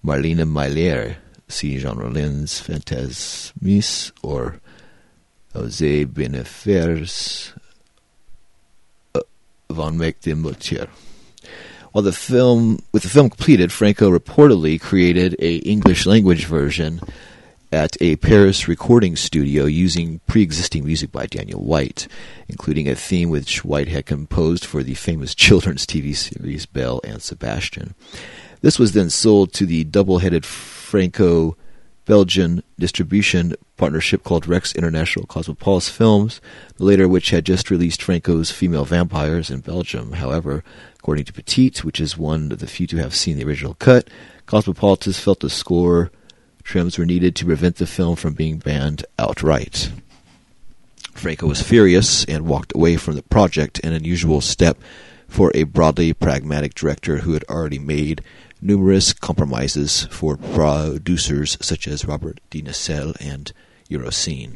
Marlene 0.04 0.52
Maillard. 0.52 1.18
See 1.48 1.78
Jean 1.78 2.00
Rollin's 2.00 2.60
Phantasmes 2.60 4.12
or 4.24 4.62
Jose 5.54 6.06
Benefers 6.06 7.54
uh, 9.14 9.22
von 9.70 9.96
Meck 9.96 10.22
de 10.22 10.34
Moutier. 10.34 10.88
While 11.94 12.02
the 12.02 12.12
film, 12.12 12.80
with 12.92 13.04
the 13.04 13.10
film 13.10 13.30
completed, 13.30 13.72
Franco 13.72 14.10
reportedly 14.10 14.82
created 14.82 15.36
a 15.38 15.58
English 15.58 16.08
language 16.08 16.48
version 16.48 17.00
at 17.72 17.96
a 18.02 18.16
Paris 18.16 18.68
recording 18.68 19.16
studio 19.16 19.66
using 19.66 20.20
pre-existing 20.26 20.86
music 20.86 21.12
by 21.12 21.28
Daniel 21.28 21.64
White, 21.64 22.08
including 22.48 22.90
a 22.90 22.96
theme 22.96 23.30
which 23.30 23.64
White 23.64 23.90
had 23.90 24.08
composed 24.08 24.66
for 24.66 24.82
the 24.82 24.96
famous 24.96 25.36
children's 25.36 25.86
TV 25.86 26.16
series 26.16 26.66
Belle 26.66 27.00
and 27.04 27.22
Sebastian. 27.22 27.94
This 28.62 28.80
was 28.80 28.94
then 28.94 29.12
sold 29.12 29.54
to 29.54 29.68
the 29.68 29.84
double-headed 29.84 30.48
Franco 30.48 31.56
Belgian 32.06 32.64
distribution 32.80 33.54
partnership 33.78 34.24
called 34.24 34.48
Rex 34.48 34.74
International 34.74 35.26
Cosmopolis 35.26 35.90
Films, 35.90 36.42
the 36.78 36.86
later 36.86 37.08
which 37.08 37.30
had 37.30 37.46
just 37.46 37.70
released 37.70 38.02
Franco's 38.02 38.50
Female 38.52 38.84
Vampires 38.84 39.52
in 39.52 39.60
Belgium. 39.60 40.14
However, 40.14 40.64
according 41.04 41.26
to 41.26 41.34
Petit, 41.34 41.74
which 41.82 42.00
is 42.00 42.18
one 42.18 42.50
of 42.54 42.60
the 42.60 42.66
few 42.66 42.88
to 42.88 42.96
have 42.96 43.14
seen 43.14 43.36
the 43.36 43.44
original 43.44 43.74
cut, 43.74 44.10
Cosmopolitan 44.46 45.12
felt 45.12 45.42
the 45.42 45.50
score 45.50 46.10
trims 46.64 46.98
were 46.98 47.06
needed 47.06 47.36
to 47.36 47.46
prevent 47.46 47.76
the 47.76 47.86
film 47.86 48.16
from 48.16 48.34
being 48.34 48.58
banned 48.58 49.06
outright. 49.20 49.92
Franco 51.14 51.46
was 51.46 51.62
furious 51.62 52.24
and 52.24 52.46
walked 52.46 52.74
away 52.74 52.96
from 52.96 53.16
the 53.16 53.22
project, 53.24 53.82
an 53.84 53.92
unusual 53.92 54.40
step 54.40 54.78
for 55.28 55.52
a 55.54 55.64
broadly 55.64 56.14
pragmatic 56.14 56.74
director 56.74 57.18
who 57.18 57.34
had 57.34 57.44
already 57.50 57.80
made 57.80 58.24
numerous 58.62 59.12
compromises 59.12 60.06
for 60.06 60.38
producers 60.38 61.58
such 61.60 61.86
as 61.86 62.06
Robert 62.06 62.40
de 62.50 62.62
Nesle 62.62 63.14
and 63.20 63.52
Eurocine. 63.90 64.56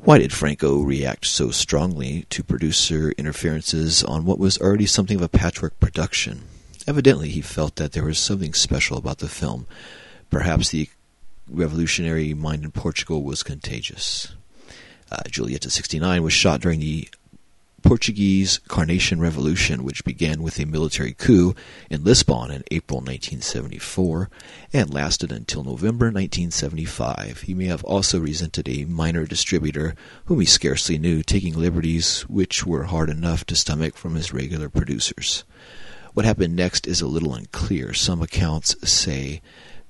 Why 0.00 0.18
did 0.18 0.32
Franco 0.32 0.80
react 0.80 1.26
so 1.26 1.50
strongly 1.50 2.26
to 2.30 2.42
producer 2.42 3.12
interferences 3.12 4.02
on 4.02 4.24
what 4.24 4.38
was 4.38 4.58
already 4.58 4.86
something 4.86 5.16
of 5.16 5.22
a 5.22 5.28
patchwork 5.28 5.78
production? 5.78 6.42
Evidently, 6.86 7.28
he 7.28 7.40
felt 7.40 7.76
that 7.76 7.92
there 7.92 8.04
was 8.04 8.18
something 8.18 8.52
special 8.52 8.98
about 8.98 9.18
the 9.18 9.28
film. 9.28 9.66
Perhaps 10.30 10.70
the 10.70 10.88
revolutionary 11.48 12.34
mind 12.34 12.64
in 12.64 12.72
Portugal 12.72 13.22
was 13.22 13.42
contagious. 13.42 14.34
Uh, 15.10 15.22
Julieta 15.28 15.70
69 15.70 16.22
was 16.22 16.32
shot 16.32 16.60
during 16.60 16.80
the 16.80 17.08
Portuguese 17.82 18.58
Carnation 18.68 19.20
Revolution, 19.20 19.84
which 19.84 20.04
began 20.04 20.42
with 20.42 20.58
a 20.58 20.64
military 20.64 21.12
coup 21.12 21.54
in 21.90 22.04
Lisbon 22.04 22.50
in 22.50 22.64
April 22.70 22.98
1974 22.98 24.30
and 24.72 24.92
lasted 24.92 25.30
until 25.32 25.64
November 25.64 26.06
1975. 26.06 27.42
He 27.42 27.54
may 27.54 27.66
have 27.66 27.84
also 27.84 28.18
resented 28.18 28.68
a 28.68 28.84
minor 28.84 29.26
distributor 29.26 29.94
whom 30.26 30.40
he 30.40 30.46
scarcely 30.46 30.98
knew, 30.98 31.22
taking 31.22 31.54
liberties 31.54 32.22
which 32.22 32.64
were 32.64 32.84
hard 32.84 33.10
enough 33.10 33.44
to 33.46 33.56
stomach 33.56 33.96
from 33.96 34.14
his 34.14 34.32
regular 34.32 34.68
producers. 34.68 35.44
What 36.14 36.26
happened 36.26 36.54
next 36.54 36.86
is 36.86 37.00
a 37.00 37.06
little 37.06 37.34
unclear. 37.34 37.94
Some 37.94 38.22
accounts 38.22 38.76
say 38.88 39.40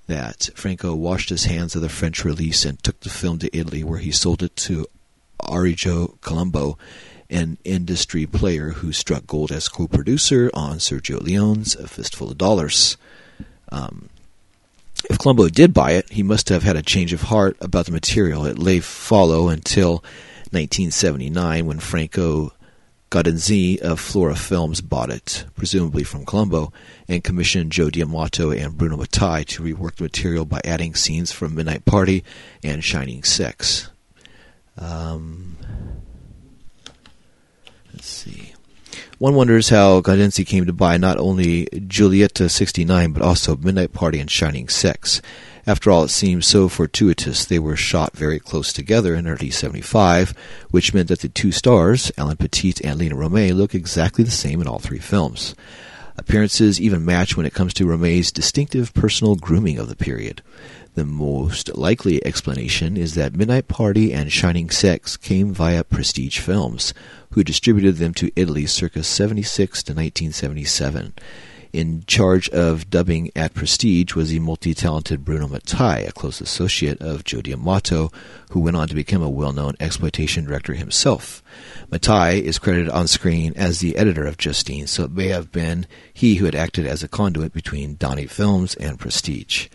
that 0.06 0.50
Franco 0.54 0.94
washed 0.94 1.30
his 1.30 1.44
hands 1.44 1.74
of 1.74 1.82
the 1.82 1.88
French 1.88 2.24
release 2.24 2.64
and 2.64 2.82
took 2.82 3.00
the 3.00 3.10
film 3.10 3.38
to 3.40 3.56
Italy, 3.56 3.84
where 3.84 3.98
he 3.98 4.12
sold 4.12 4.42
it 4.42 4.56
to 4.56 4.86
Arrigo 5.40 6.20
Colombo 6.20 6.78
an 7.32 7.58
industry 7.64 8.26
player 8.26 8.70
who 8.70 8.92
struck 8.92 9.26
gold 9.26 9.50
as 9.50 9.68
co-producer 9.68 10.50
on 10.54 10.76
Sergio 10.76 11.20
Leone's 11.20 11.74
A 11.74 11.88
Fistful 11.88 12.30
of 12.30 12.38
Dollars. 12.38 12.96
Um, 13.70 14.08
if 15.10 15.18
Colombo 15.18 15.48
did 15.48 15.74
buy 15.74 15.92
it, 15.92 16.10
he 16.10 16.22
must 16.22 16.48
have 16.50 16.62
had 16.62 16.76
a 16.76 16.82
change 16.82 17.12
of 17.12 17.22
heart 17.22 17.56
about 17.60 17.86
the 17.86 17.92
material. 17.92 18.46
It 18.46 18.58
lay 18.58 18.80
fallow 18.80 19.48
until 19.48 19.94
1979 20.50 21.66
when 21.66 21.80
Franco 21.80 22.52
Gaudenzini 23.10 23.78
of 23.78 24.00
Flora 24.00 24.36
Films 24.36 24.80
bought 24.80 25.10
it, 25.10 25.44
presumably 25.56 26.04
from 26.04 26.24
Colombo, 26.24 26.72
and 27.08 27.24
commissioned 27.24 27.72
Joe 27.72 27.90
D'Amato 27.90 28.52
and 28.52 28.76
Bruno 28.76 28.96
Mattei 28.96 29.44
to 29.44 29.62
rework 29.62 29.96
the 29.96 30.04
material 30.04 30.44
by 30.44 30.60
adding 30.64 30.94
scenes 30.94 31.32
from 31.32 31.54
Midnight 31.54 31.84
Party 31.84 32.24
and 32.62 32.82
Shining 32.82 33.22
Sex. 33.22 33.90
Um, 34.78 35.58
Let's 38.02 38.10
see. 38.10 38.52
One 39.18 39.36
wonders 39.36 39.68
how 39.68 40.00
Gaudenzini 40.00 40.44
came 40.44 40.66
to 40.66 40.72
buy 40.72 40.96
not 40.96 41.18
only 41.18 41.66
Julieta 41.66 42.50
69, 42.50 43.12
but 43.12 43.22
also 43.22 43.56
Midnight 43.56 43.92
Party 43.92 44.18
and 44.18 44.28
Shining 44.28 44.68
Sex. 44.68 45.22
After 45.68 45.88
all, 45.88 46.02
it 46.02 46.08
seems 46.08 46.44
so 46.44 46.68
fortuitous 46.68 47.44
they 47.44 47.60
were 47.60 47.76
shot 47.76 48.16
very 48.16 48.40
close 48.40 48.72
together 48.72 49.14
in 49.14 49.28
early 49.28 49.50
75, 49.50 50.34
which 50.72 50.92
meant 50.92 51.10
that 51.10 51.20
the 51.20 51.28
two 51.28 51.52
stars, 51.52 52.10
Alain 52.18 52.38
Petit 52.38 52.74
and 52.82 52.98
Lina 52.98 53.14
Romay, 53.14 53.54
look 53.54 53.72
exactly 53.72 54.24
the 54.24 54.32
same 54.32 54.60
in 54.60 54.66
all 54.66 54.80
three 54.80 54.98
films. 54.98 55.54
Appearances 56.16 56.80
even 56.80 57.04
match 57.04 57.36
when 57.36 57.46
it 57.46 57.54
comes 57.54 57.72
to 57.74 57.86
Romay's 57.86 58.32
distinctive 58.32 58.92
personal 58.94 59.36
grooming 59.36 59.78
of 59.78 59.88
the 59.88 59.94
period. 59.94 60.42
The 60.94 61.04
most 61.06 61.74
likely 61.74 62.22
explanation 62.24 62.98
is 62.98 63.14
that 63.14 63.34
Midnight 63.34 63.66
Party 63.66 64.12
and 64.12 64.30
Shining 64.30 64.68
Sex 64.68 65.16
came 65.16 65.54
via 65.54 65.84
Prestige 65.84 66.38
Films, 66.38 66.92
who 67.30 67.42
distributed 67.42 67.96
them 67.96 68.12
to 68.12 68.30
Italy 68.36 68.66
circa 68.66 69.02
76 69.02 69.82
to 69.84 69.92
1977. 69.92 71.14
In 71.72 72.04
charge 72.06 72.50
of 72.50 72.90
dubbing 72.90 73.30
at 73.34 73.54
Prestige 73.54 74.14
was 74.14 74.28
the 74.28 74.38
multi 74.40 74.74
talented 74.74 75.24
Bruno 75.24 75.48
Mattei, 75.48 76.06
a 76.06 76.12
close 76.12 76.42
associate 76.42 77.00
of 77.00 77.24
Joe 77.24 77.40
D'Amato, 77.40 78.12
who 78.50 78.60
went 78.60 78.76
on 78.76 78.86
to 78.88 78.94
become 78.94 79.22
a 79.22 79.30
well 79.30 79.54
known 79.54 79.76
exploitation 79.80 80.44
director 80.44 80.74
himself. 80.74 81.42
Mattei 81.90 82.38
is 82.38 82.58
credited 82.58 82.90
on 82.90 83.08
screen 83.08 83.54
as 83.56 83.78
the 83.78 83.96
editor 83.96 84.26
of 84.26 84.36
Justine, 84.36 84.86
so 84.86 85.04
it 85.04 85.12
may 85.12 85.28
have 85.28 85.50
been 85.50 85.86
he 86.12 86.34
who 86.34 86.44
had 86.44 86.54
acted 86.54 86.86
as 86.86 87.02
a 87.02 87.08
conduit 87.08 87.54
between 87.54 87.96
Dany 87.96 88.28
Films 88.28 88.74
and 88.74 88.98
Prestige. 88.98 89.68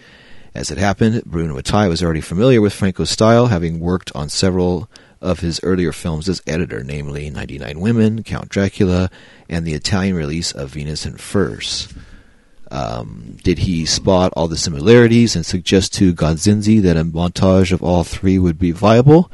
As 0.58 0.72
it 0.72 0.80
happened, 0.80 1.24
Bruno 1.24 1.54
Mattei 1.54 1.88
was 1.88 2.02
already 2.02 2.20
familiar 2.20 2.62
with 2.62 2.74
Franco's 2.74 3.12
style, 3.12 3.46
having 3.46 3.80
worked 3.80 4.12
on 4.16 4.28
several 4.28 4.90
of 5.22 5.42
his 5.42 5.60
earlier 5.62 5.92
films 5.92 6.28
as 6.28 6.42
editor, 6.48 6.84
namely 6.84 7.30
99 7.30 7.80
Women, 7.80 8.24
Count 8.24 8.50
Dracula, 8.50 9.12
and 9.48 9.68
the 9.68 9.76
Italian 9.76 10.16
release 10.16 10.52
of 10.52 10.72
Venus 10.72 11.06
in 11.06 11.18
Furs. 11.18 11.94
Um, 12.72 13.38
did 13.44 13.60
he 13.60 13.86
spot 13.86 14.34
all 14.36 14.48
the 14.48 14.58
similarities 14.58 15.36
and 15.36 15.46
suggest 15.46 15.94
to 15.94 16.12
Gonzinzi 16.12 16.82
that 16.82 16.98
a 16.98 17.04
montage 17.04 17.72
of 17.72 17.84
all 17.84 18.04
three 18.04 18.40
would 18.40 18.58
be 18.58 18.72
viable? 18.72 19.32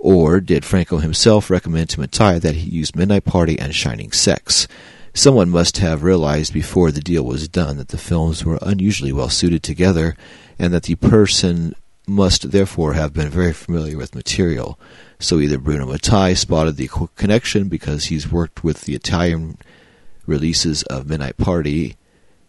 Or 0.00 0.40
did 0.40 0.64
Franco 0.64 0.98
himself 0.98 1.50
recommend 1.50 1.90
to 1.90 2.00
Mattei 2.00 2.40
that 2.40 2.56
he 2.56 2.68
use 2.68 2.96
Midnight 2.96 3.24
Party 3.24 3.56
and 3.60 3.72
Shining 3.72 4.10
Sex? 4.10 4.66
Someone 5.16 5.50
must 5.50 5.78
have 5.78 6.02
realized 6.02 6.52
before 6.52 6.90
the 6.90 7.00
deal 7.00 7.22
was 7.22 7.46
done 7.46 7.76
that 7.76 7.88
the 7.88 7.96
films 7.96 8.44
were 8.44 8.58
unusually 8.60 9.12
well 9.12 9.28
suited 9.28 9.62
together, 9.62 10.16
and 10.58 10.72
that 10.72 10.84
the 10.84 10.94
person 10.96 11.74
must 12.06 12.50
therefore 12.50 12.92
have 12.92 13.12
been 13.12 13.30
very 13.30 13.52
familiar 13.52 13.96
with 13.96 14.14
material. 14.14 14.78
So 15.18 15.40
either 15.40 15.58
Bruno 15.58 15.86
Mattei 15.86 16.34
spotted 16.34 16.76
the 16.76 16.90
connection 17.16 17.68
because 17.68 18.06
he's 18.06 18.30
worked 18.30 18.62
with 18.62 18.82
the 18.82 18.94
Italian 18.94 19.58
releases 20.26 20.82
of 20.84 21.08
Midnight 21.08 21.36
Party 21.36 21.96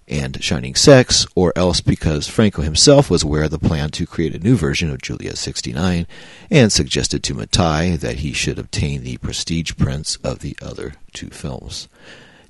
and 0.08 0.44
Shining 0.44 0.76
Sex, 0.76 1.26
or 1.36 1.52
else 1.56 1.82
because 1.82 2.28
Franco 2.28 2.62
himself 2.62 3.10
was 3.10 3.24
aware 3.24 3.44
of 3.44 3.52
the 3.52 3.58
plan 3.58 3.90
to 3.92 4.06
create 4.06 4.36
a 4.36 4.40
new 4.40 4.56
version 4.56 4.92
of 4.92 5.02
Julia 5.02 5.36
69 5.36 6.06
and 6.52 6.72
suggested 6.72 7.24
to 7.24 7.34
Mattei 7.34 7.96
that 7.96 8.18
he 8.18 8.32
should 8.32 8.60
obtain 8.60 9.04
the 9.04 9.18
prestige 9.18 9.76
prints 9.78 10.18
of 10.18 10.40
the 10.40 10.56
other 10.62 10.94
two 11.14 11.30
films. 11.30 11.88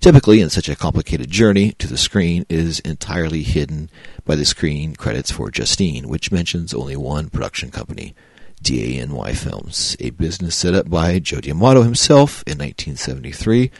Typically, 0.05 0.39
in 0.39 0.51
such 0.51 0.69
a 0.69 0.75
complicated 0.75 1.31
journey 1.31 1.71
to 1.79 1.88
the 1.88 1.97
screen, 1.97 2.45
is 2.47 2.79
entirely 2.81 3.41
hidden 3.41 3.89
by 4.24 4.35
the 4.35 4.45
screen 4.45 4.95
credits 4.95 5.31
for 5.31 5.50
Justine, 5.50 6.07
which 6.07 6.31
mentions 6.31 6.75
only 6.75 6.95
one 6.95 7.27
production 7.27 7.71
company, 7.71 8.13
DANY 8.62 9.33
Films, 9.33 9.97
a 10.00 10.12
business 10.12 10.55
set 10.55 10.75
up 10.75 10.91
by 10.91 11.17
Joe 11.17 11.41
D'Amato 11.41 11.81
himself 11.81 12.43
in 12.45 12.59
1973 12.59 13.71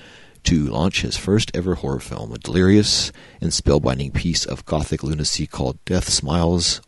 to 0.46 0.66
launch 0.66 1.04
his 1.04 1.16
first 1.16 1.52
ever 1.54 1.76
horror 1.76 2.00
film, 2.00 2.34
a 2.34 2.40
delirious 2.40 3.12
and 3.40 3.52
spellbinding 3.52 4.12
piece 4.12 4.46
of 4.48 4.66
gothic 4.66 5.04
lunacy 5.04 5.46
called 5.46 5.78
Death 5.86 6.10
Smiles 6.10 6.82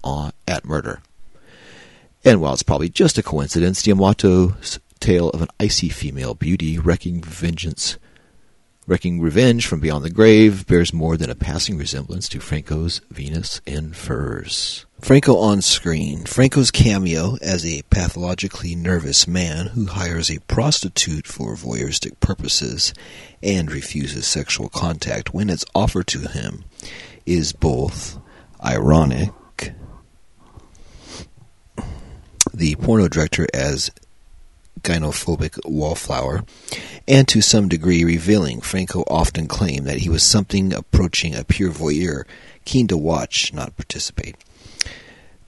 at 0.47 0.65
Murder. 0.65 0.99
And 2.25 2.41
while 2.41 2.53
it's 2.53 2.63
probably 2.63 2.89
just 2.89 3.19
a 3.19 3.21
coincidence, 3.21 3.83
D'Amato's 3.83 4.79
tale 4.99 5.29
of 5.29 5.43
an 5.43 5.49
icy 5.59 5.89
female 5.89 6.33
beauty 6.33 6.79
wreaking 6.79 7.21
vengeance 7.21 7.99
wreaking 8.87 9.19
revenge 9.19 9.67
from 9.67 9.81
beyond 9.81 10.03
the 10.03 10.09
grave 10.09 10.65
bears 10.65 10.93
more 10.93 11.17
than 11.17 11.29
a 11.29 11.35
passing 11.35 11.77
resemblance 11.77 12.29
to 12.29 12.39
Franco's 12.39 13.01
Venus 13.11 13.59
in 13.65 13.91
Furs. 13.91 14.85
Franco 15.01 15.37
on 15.37 15.61
screen. 15.61 16.23
Franco's 16.23 16.71
cameo 16.71 17.37
as 17.41 17.65
a 17.65 17.81
pathologically 17.83 18.75
nervous 18.75 19.27
man 19.27 19.67
who 19.67 19.85
hires 19.87 20.31
a 20.31 20.39
prostitute 20.47 21.27
for 21.27 21.55
voyeuristic 21.55 22.17
purposes 22.21 22.93
and 23.43 23.69
refuses 23.71 24.25
sexual 24.25 24.69
contact 24.69 25.33
when 25.33 25.49
it's 25.49 25.65
offered 25.75 26.07
to 26.07 26.29
him 26.29 26.63
is 27.25 27.51
both 27.51 28.17
ironic. 28.65 29.29
The 32.53 32.75
porno 32.75 33.09
director 33.09 33.45
as 33.53 33.91
gynophobic 34.87 35.59
wallflower, 35.65 36.45
and 37.09 37.27
to 37.27 37.41
some 37.41 37.67
degree 37.67 38.05
revealing. 38.05 38.61
Franco 38.61 39.03
often 39.07 39.45
claimed 39.45 39.85
that 39.85 39.97
he 39.97 40.09
was 40.09 40.23
something 40.23 40.73
approaching 40.73 41.35
a 41.35 41.43
pure 41.43 41.71
voyeur, 41.71 42.23
keen 42.63 42.87
to 42.87 42.95
watch, 42.95 43.53
not 43.53 43.75
participate. 43.75 44.37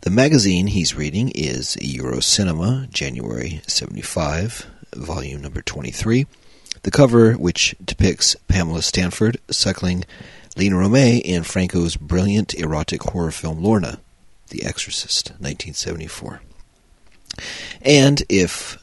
The 0.02 0.10
magazine 0.10 0.68
he's 0.68 0.94
reading 0.94 1.30
is 1.30 1.78
Eurocinema, 1.78 2.90
January 2.90 3.62
75, 3.66 4.68
volume 4.94 5.42
number 5.42 5.62
23. 5.62 6.28
The 6.84 6.92
cover, 6.92 7.34
which 7.34 7.76
depicts 7.84 8.36
Pamela 8.50 8.82
Stanford 8.82 9.38
suckling 9.50 10.04
Lina 10.58 10.76
Romay 10.76 11.22
in 11.22 11.44
Franco's 11.44 11.96
brilliant 11.96 12.54
erotic 12.56 13.04
horror 13.04 13.32
film 13.32 13.64
Lorna, 13.64 14.00
The 14.50 14.66
Exorcist, 14.66 15.30
1974. 15.40 16.42
And 17.82 18.24
if 18.28 18.78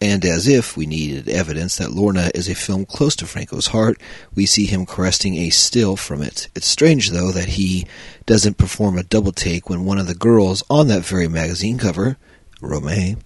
and 0.00 0.24
as 0.24 0.46
if 0.46 0.76
we 0.76 0.86
needed 0.86 1.28
evidence 1.28 1.76
that 1.76 1.90
Lorna 1.90 2.30
is 2.34 2.48
a 2.48 2.54
film 2.54 2.86
close 2.86 3.16
to 3.16 3.26
Franco's 3.26 3.68
heart, 3.68 4.00
we 4.34 4.46
see 4.46 4.66
him 4.66 4.86
caressing 4.86 5.36
a 5.36 5.50
still 5.50 5.96
from 5.96 6.22
it. 6.22 6.48
It's 6.54 6.66
strange, 6.66 7.10
though, 7.10 7.32
that 7.32 7.50
he 7.50 7.86
doesn't 8.26 8.58
perform 8.58 8.96
a 8.96 9.02
double 9.02 9.32
take 9.32 9.68
when 9.68 9.84
one 9.84 9.98
of 9.98 10.06
the 10.06 10.14
girls 10.14 10.62
on 10.70 10.88
that 10.88 11.04
very 11.04 11.26
magazine 11.26 11.78
cover, 11.78 12.16
Romay, 12.60 13.18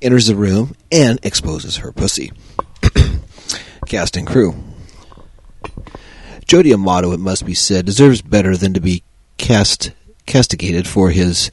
enters 0.00 0.28
the 0.28 0.36
room 0.36 0.74
and 0.92 1.18
exposes 1.22 1.78
her 1.78 1.92
pussy. 1.92 2.32
Cast 3.86 4.16
and 4.16 4.26
crew. 4.26 4.54
Joe 6.46 6.62
D'Amato, 6.62 7.12
it 7.12 7.20
must 7.20 7.44
be 7.44 7.54
said, 7.54 7.86
deserves 7.86 8.22
better 8.22 8.56
than 8.56 8.74
to 8.74 8.80
be 8.80 9.02
cast 9.36 9.92
castigated 10.26 10.86
for 10.86 11.10
his 11.10 11.50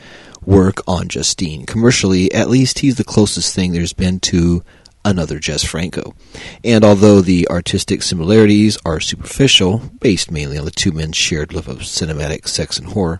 work 0.47 0.81
on 0.87 1.09
Justine. 1.09 1.65
Commercially, 1.65 2.33
at 2.33 2.49
least 2.49 2.79
he's 2.79 2.95
the 2.95 3.03
closest 3.03 3.53
thing 3.53 3.73
there's 3.73 3.93
been 3.93 4.19
to 4.21 4.63
another 5.03 5.39
Jess 5.39 5.63
Franco. 5.63 6.15
And 6.63 6.83
although 6.83 7.21
the 7.21 7.47
artistic 7.49 8.01
similarities 8.01 8.77
are 8.85 8.99
superficial, 8.99 9.81
based 9.99 10.31
mainly 10.31 10.57
on 10.57 10.65
the 10.65 10.71
two 10.71 10.91
men's 10.91 11.17
shared 11.17 11.53
love 11.53 11.67
of 11.67 11.79
cinematic 11.79 12.47
sex 12.47 12.79
and 12.79 12.87
horror, 12.87 13.19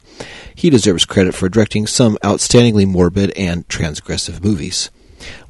he 0.55 0.69
deserves 0.69 1.05
credit 1.05 1.35
for 1.35 1.49
directing 1.49 1.85
some 1.85 2.17
outstandingly 2.23 2.87
morbid 2.87 3.31
and 3.37 3.67
transgressive 3.67 4.43
movies. 4.43 4.89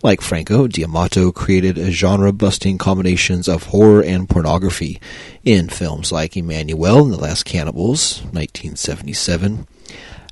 Like 0.01 0.21
Franco, 0.21 0.67
D'Amato 0.67 1.31
created 1.31 1.77
a 1.77 1.91
genre-busting 1.91 2.77
combinations 2.77 3.47
of 3.47 3.63
horror 3.63 4.01
and 4.01 4.29
pornography 4.29 4.99
in 5.43 5.69
films 5.69 6.11
like 6.11 6.33
Emmanuelle 6.33 7.03
and 7.03 7.13
the 7.13 7.17
Last 7.17 7.43
Cannibals, 7.43 8.21
1977, 8.31 9.67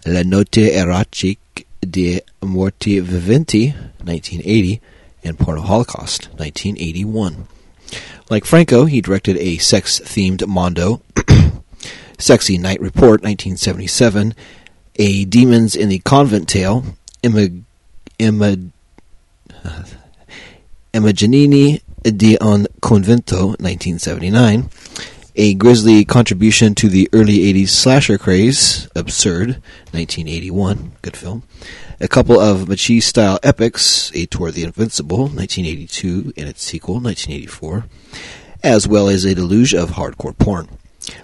Le 0.06 0.24
Notti 0.24 0.70
Erotiche 0.70 1.65
dei 1.80 2.22
Morti 2.41 3.00
Viventi, 3.00 3.74
1980, 4.04 4.80
and 5.24 5.39
Porno 5.39 5.62
Holocaust, 5.62 6.30
1981. 6.38 7.48
Like 8.30 8.46
Franco, 8.46 8.86
he 8.86 9.02
directed 9.02 9.36
a 9.38 9.58
sex-themed 9.58 10.46
Mondo, 10.46 11.02
Sexy 12.20 12.60
Night 12.60 12.80
Report, 12.80 13.24
1977, 13.24 14.36
a 14.98 15.26
Demons 15.26 15.76
in 15.76 15.89
the 15.89 16.00
Convent 16.00 16.50
Tale, 16.50 16.84
Emma, 17.24 17.48
Emma, 18.20 18.56
Immagini 20.94 21.82
di 22.04 22.38
un 22.39 22.68
Convento, 22.80 23.56
1979, 23.60 24.70
a 25.36 25.54
grisly 25.54 26.06
contribution 26.06 26.76
to 26.76 26.88
the 26.88 27.10
early 27.12 27.39
80s 27.54 27.69
slasher 27.69 28.17
craze, 28.17 28.88
Absurd, 28.95 29.62
1981, 29.91 30.93
good 31.02 31.17
film. 31.17 31.43
A 32.00 32.08
couple 32.08 32.39
of 32.39 32.67
Macchi 32.67 33.02
style 33.02 33.39
epics, 33.43 34.12
Ator 34.12 34.50
of 34.50 34.56
the 34.56 34.63
Invincible, 34.63 35.24
1982, 35.28 36.34
and 36.38 36.48
its 36.48 36.63
sequel, 36.63 36.95
1984, 36.95 37.86
as 38.63 38.88
well 38.88 39.10
as 39.10 39.26
a 39.26 39.36
deluge 39.36 39.74
of 39.74 39.91
hardcore 39.91 40.38
porn. 40.38 40.69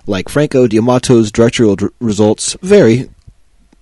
Like 0.06 0.30
Franco, 0.30 0.67
D'Amato's 0.67 1.32
directorial 1.32 1.76
d- 1.76 1.88
results 2.00 2.56
vary 2.62 3.10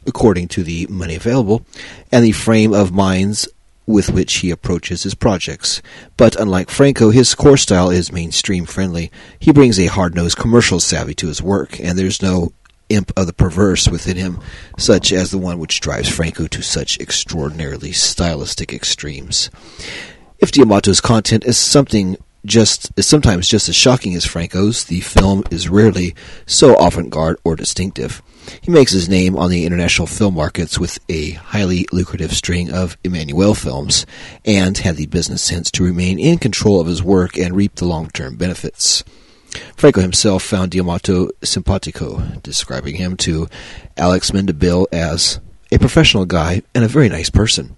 according 0.06 0.48
to 0.48 0.64
the 0.64 0.88
money 0.88 1.16
available 1.16 1.66
and 2.12 2.24
the 2.24 2.32
frame 2.32 2.74
of 2.74 2.92
minds 2.92 3.48
with 3.90 4.12
which 4.12 4.36
he 4.36 4.52
approaches 4.52 5.02
his 5.02 5.16
projects. 5.16 5.82
But 6.16 6.36
unlike 6.36 6.70
Franco, 6.70 7.10
his 7.10 7.34
core 7.34 7.58
style 7.58 7.90
is 7.90 8.12
mainstream 8.12 8.66
friendly. 8.66 9.12
He 9.40 9.52
brings 9.52 9.80
a 9.80 9.88
hard 9.88 10.14
nosed 10.14 10.38
commercial 10.38 10.80
savvy 10.80 11.16
to 11.16 11.28
his 11.28 11.42
work, 11.42 11.80
and 11.80 11.98
there's 11.98 12.22
no 12.22 12.54
imp 12.90 13.12
of 13.18 13.26
the 13.26 13.34
perverse 13.34 13.88
within 13.88 14.16
him, 14.16 14.40
such 14.78 15.12
as 15.12 15.32
the 15.32 15.40
one 15.40 15.58
which 15.58 15.82
drives 15.82 16.08
Franco 16.08 16.46
to 16.46 16.62
such 16.62 17.00
extraordinarily 17.00 17.92
stylistic 17.92 18.72
extremes. 18.72 19.50
If 20.38 20.52
D'Amato's 20.52 21.02
content 21.02 21.44
is 21.44 21.58
something 21.58 22.16
just 22.46 22.92
is 22.96 23.08
sometimes 23.08 23.50
just 23.50 23.70
as 23.70 23.76
shocking 23.76 24.14
as 24.14 24.24
Franco's, 24.24 24.86
the 24.86 25.02
film 25.02 25.44
is 25.50 25.68
rarely 25.68 26.14
so 26.46 26.76
avant-garde 26.76 27.38
or 27.44 27.56
distinctive. 27.56 28.22
He 28.62 28.72
makes 28.72 28.92
his 28.92 29.10
name 29.10 29.36
on 29.36 29.50
the 29.50 29.66
international 29.66 30.08
film 30.08 30.36
markets 30.36 30.80
with 30.80 31.00
a 31.10 31.32
highly 31.32 31.86
lucrative 31.92 32.34
string 32.34 32.72
of 32.72 32.98
Emmanuel 33.04 33.54
films, 33.54 34.06
and 34.46 34.78
had 34.78 34.96
the 34.96 35.08
business 35.08 35.42
sense 35.42 35.70
to 35.72 35.84
remain 35.84 36.20
in 36.20 36.38
control 36.38 36.80
of 36.80 36.88
his 36.88 37.04
work 37.04 37.38
and 37.38 37.56
reap 37.56 37.76
the 37.76 37.86
long-term 37.86 38.38
benefits. 38.38 39.04
Franco 39.76 40.02
himself 40.02 40.44
found 40.44 40.72
D'Amato 40.72 41.30
simpatico, 41.44 42.20
describing 42.44 42.96
him 42.96 43.18
to 43.18 43.48
Alex 43.98 44.32
Mendibile 44.32 44.86
as 44.92 45.40
a 45.72 45.80
professional 45.80 46.26
guy 46.26 46.62
and 46.76 46.84
a 46.84 46.88
very 46.90 47.10
nice 47.10 47.30
person. 47.30 47.76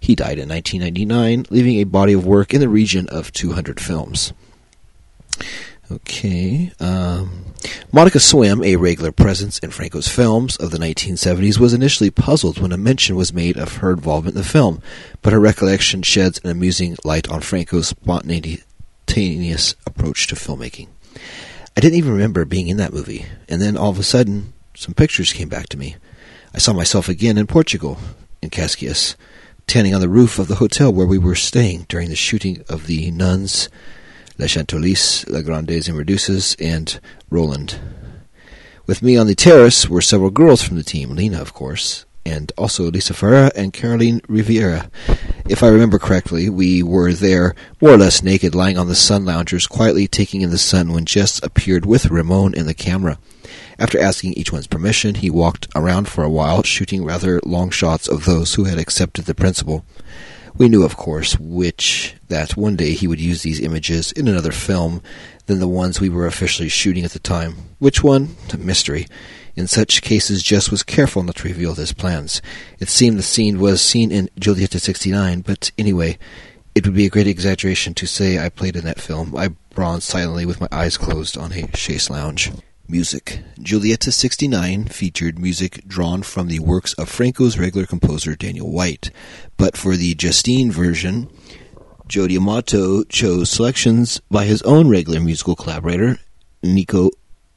He 0.00 0.16
died 0.16 0.38
in 0.38 0.48
1999, 0.48 1.46
leaving 1.50 1.76
a 1.76 1.84
body 1.84 2.12
of 2.12 2.26
work 2.26 2.52
in 2.52 2.60
the 2.60 2.68
region 2.68 3.08
of 3.08 3.32
200 3.32 3.78
films. 3.78 4.32
Okay. 5.90 6.72
Um, 6.80 7.44
Monica 7.92 8.18
Swinn, 8.18 8.64
a 8.64 8.76
regular 8.76 9.12
presence 9.12 9.58
in 9.58 9.70
Franco's 9.70 10.08
films 10.08 10.56
of 10.56 10.70
the 10.70 10.78
1970s, 10.78 11.58
was 11.58 11.74
initially 11.74 12.10
puzzled 12.10 12.58
when 12.58 12.72
a 12.72 12.76
mention 12.76 13.16
was 13.16 13.32
made 13.32 13.56
of 13.56 13.76
her 13.76 13.92
involvement 13.92 14.34
in 14.36 14.42
the 14.42 14.48
film, 14.48 14.82
but 15.20 15.32
her 15.32 15.40
recollection 15.40 16.02
sheds 16.02 16.40
an 16.42 16.50
amusing 16.50 16.96
light 17.04 17.28
on 17.28 17.40
Franco's 17.40 17.88
spontaneous 17.88 19.74
approach 19.86 20.26
to 20.26 20.34
filmmaking. 20.34 20.88
I 21.76 21.80
didn't 21.80 21.98
even 21.98 22.12
remember 22.12 22.44
being 22.44 22.68
in 22.68 22.76
that 22.78 22.92
movie, 22.92 23.26
and 23.48 23.60
then 23.60 23.76
all 23.76 23.90
of 23.90 23.98
a 23.98 24.02
sudden, 24.02 24.52
some 24.74 24.94
pictures 24.94 25.32
came 25.32 25.48
back 25.48 25.68
to 25.68 25.78
me. 25.78 25.96
I 26.54 26.58
saw 26.58 26.72
myself 26.72 27.08
again 27.08 27.38
in 27.38 27.46
Portugal, 27.46 27.98
in 28.42 28.50
Cascais, 28.50 29.16
standing 29.68 29.94
on 29.94 30.02
the 30.02 30.08
roof 30.08 30.38
of 30.38 30.48
the 30.48 30.56
hotel 30.56 30.92
where 30.92 31.06
we 31.06 31.16
were 31.16 31.34
staying 31.34 31.86
during 31.88 32.10
the 32.10 32.16
shooting 32.16 32.62
of 32.68 32.86
the 32.86 33.10
Nuns, 33.10 33.70
La 34.36 34.46
Chanteuse, 34.46 35.26
La 35.28 35.40
Grandes 35.40 35.88
and 35.88 35.96
Reduces, 35.96 36.54
and 36.58 37.00
Roland. 37.32 37.78
With 38.86 39.02
me 39.02 39.16
on 39.16 39.26
the 39.26 39.34
terrace 39.34 39.88
were 39.88 40.02
several 40.02 40.30
girls 40.30 40.62
from 40.62 40.76
the 40.76 40.82
team, 40.82 41.10
Lina, 41.10 41.40
of 41.40 41.54
course, 41.54 42.04
and 42.26 42.52
also 42.58 42.90
Lisa 42.90 43.14
Ferreira 43.14 43.50
and 43.56 43.72
Caroline 43.72 44.20
Riviera. 44.28 44.90
If 45.48 45.62
I 45.62 45.68
remember 45.68 45.98
correctly, 45.98 46.48
we 46.48 46.82
were 46.82 47.12
there 47.12 47.54
more 47.80 47.92
or 47.92 47.96
less 47.96 48.22
naked, 48.22 48.54
lying 48.54 48.78
on 48.78 48.88
the 48.88 48.94
sun 48.94 49.24
loungers, 49.24 49.66
quietly 49.66 50.06
taking 50.06 50.42
in 50.42 50.50
the 50.50 50.58
sun 50.58 50.92
when 50.92 51.04
Jess 51.04 51.42
appeared 51.42 51.86
with 51.86 52.10
Ramon 52.10 52.54
and 52.54 52.68
the 52.68 52.74
camera. 52.74 53.18
After 53.78 53.98
asking 53.98 54.34
each 54.34 54.52
one's 54.52 54.66
permission, 54.66 55.16
he 55.16 55.30
walked 55.30 55.68
around 55.74 56.08
for 56.08 56.22
a 56.22 56.30
while, 56.30 56.62
shooting 56.62 57.04
rather 57.04 57.40
long 57.44 57.70
shots 57.70 58.08
of 58.08 58.24
those 58.24 58.54
who 58.54 58.64
had 58.64 58.78
accepted 58.78 59.24
the 59.24 59.34
principle. 59.34 59.84
We 60.56 60.68
knew, 60.68 60.84
of 60.84 60.96
course, 60.96 61.38
which 61.38 62.14
that 62.28 62.56
one 62.56 62.76
day 62.76 62.92
he 62.92 63.06
would 63.06 63.20
use 63.20 63.42
these 63.42 63.60
images 63.60 64.12
in 64.12 64.28
another 64.28 64.52
film 64.52 65.02
than 65.52 65.60
the 65.60 65.68
ones 65.68 66.00
we 66.00 66.08
were 66.08 66.26
officially 66.26 66.70
shooting 66.70 67.04
at 67.04 67.10
the 67.10 67.18
time. 67.18 67.56
Which 67.78 68.02
one? 68.02 68.36
A 68.54 68.56
mystery. 68.56 69.06
In 69.54 69.66
such 69.66 70.00
cases, 70.00 70.42
Jess 70.42 70.70
was 70.70 70.82
careful 70.82 71.22
not 71.22 71.36
to 71.36 71.48
reveal 71.48 71.74
his 71.74 71.92
plans. 71.92 72.40
It 72.78 72.88
seemed 72.88 73.18
the 73.18 73.22
scene 73.22 73.60
was 73.60 73.82
seen 73.82 74.10
in 74.10 74.30
Giulietta 74.38 74.78
69, 74.78 75.42
but 75.42 75.70
anyway, 75.76 76.16
it 76.74 76.86
would 76.86 76.94
be 76.94 77.04
a 77.04 77.10
great 77.10 77.26
exaggeration 77.26 77.92
to 77.94 78.06
say 78.06 78.38
I 78.38 78.48
played 78.48 78.76
in 78.76 78.84
that 78.86 78.98
film. 78.98 79.36
I 79.36 79.48
bronzed 79.74 80.04
silently 80.04 80.46
with 80.46 80.58
my 80.58 80.68
eyes 80.72 80.96
closed 80.96 81.36
on 81.36 81.52
a 81.52 81.68
chaise 81.76 82.08
lounge. 82.08 82.50
Music. 82.88 83.40
Giulietta 83.60 84.10
69 84.10 84.86
featured 84.86 85.38
music 85.38 85.86
drawn 85.86 86.22
from 86.22 86.48
the 86.48 86.60
works 86.60 86.94
of 86.94 87.10
Franco's 87.10 87.58
regular 87.58 87.86
composer 87.86 88.34
Daniel 88.34 88.70
White, 88.70 89.10
but 89.58 89.76
for 89.76 89.96
the 89.96 90.14
Justine 90.14 90.72
version, 90.72 91.28
Joe 92.12 92.28
D'Amato 92.28 93.04
chose 93.04 93.48
selections 93.48 94.20
by 94.30 94.44
his 94.44 94.60
own 94.64 94.86
regular 94.86 95.18
musical 95.18 95.56
collaborator, 95.56 96.18
Nico 96.62 97.08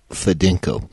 Fidenco. 0.09 0.89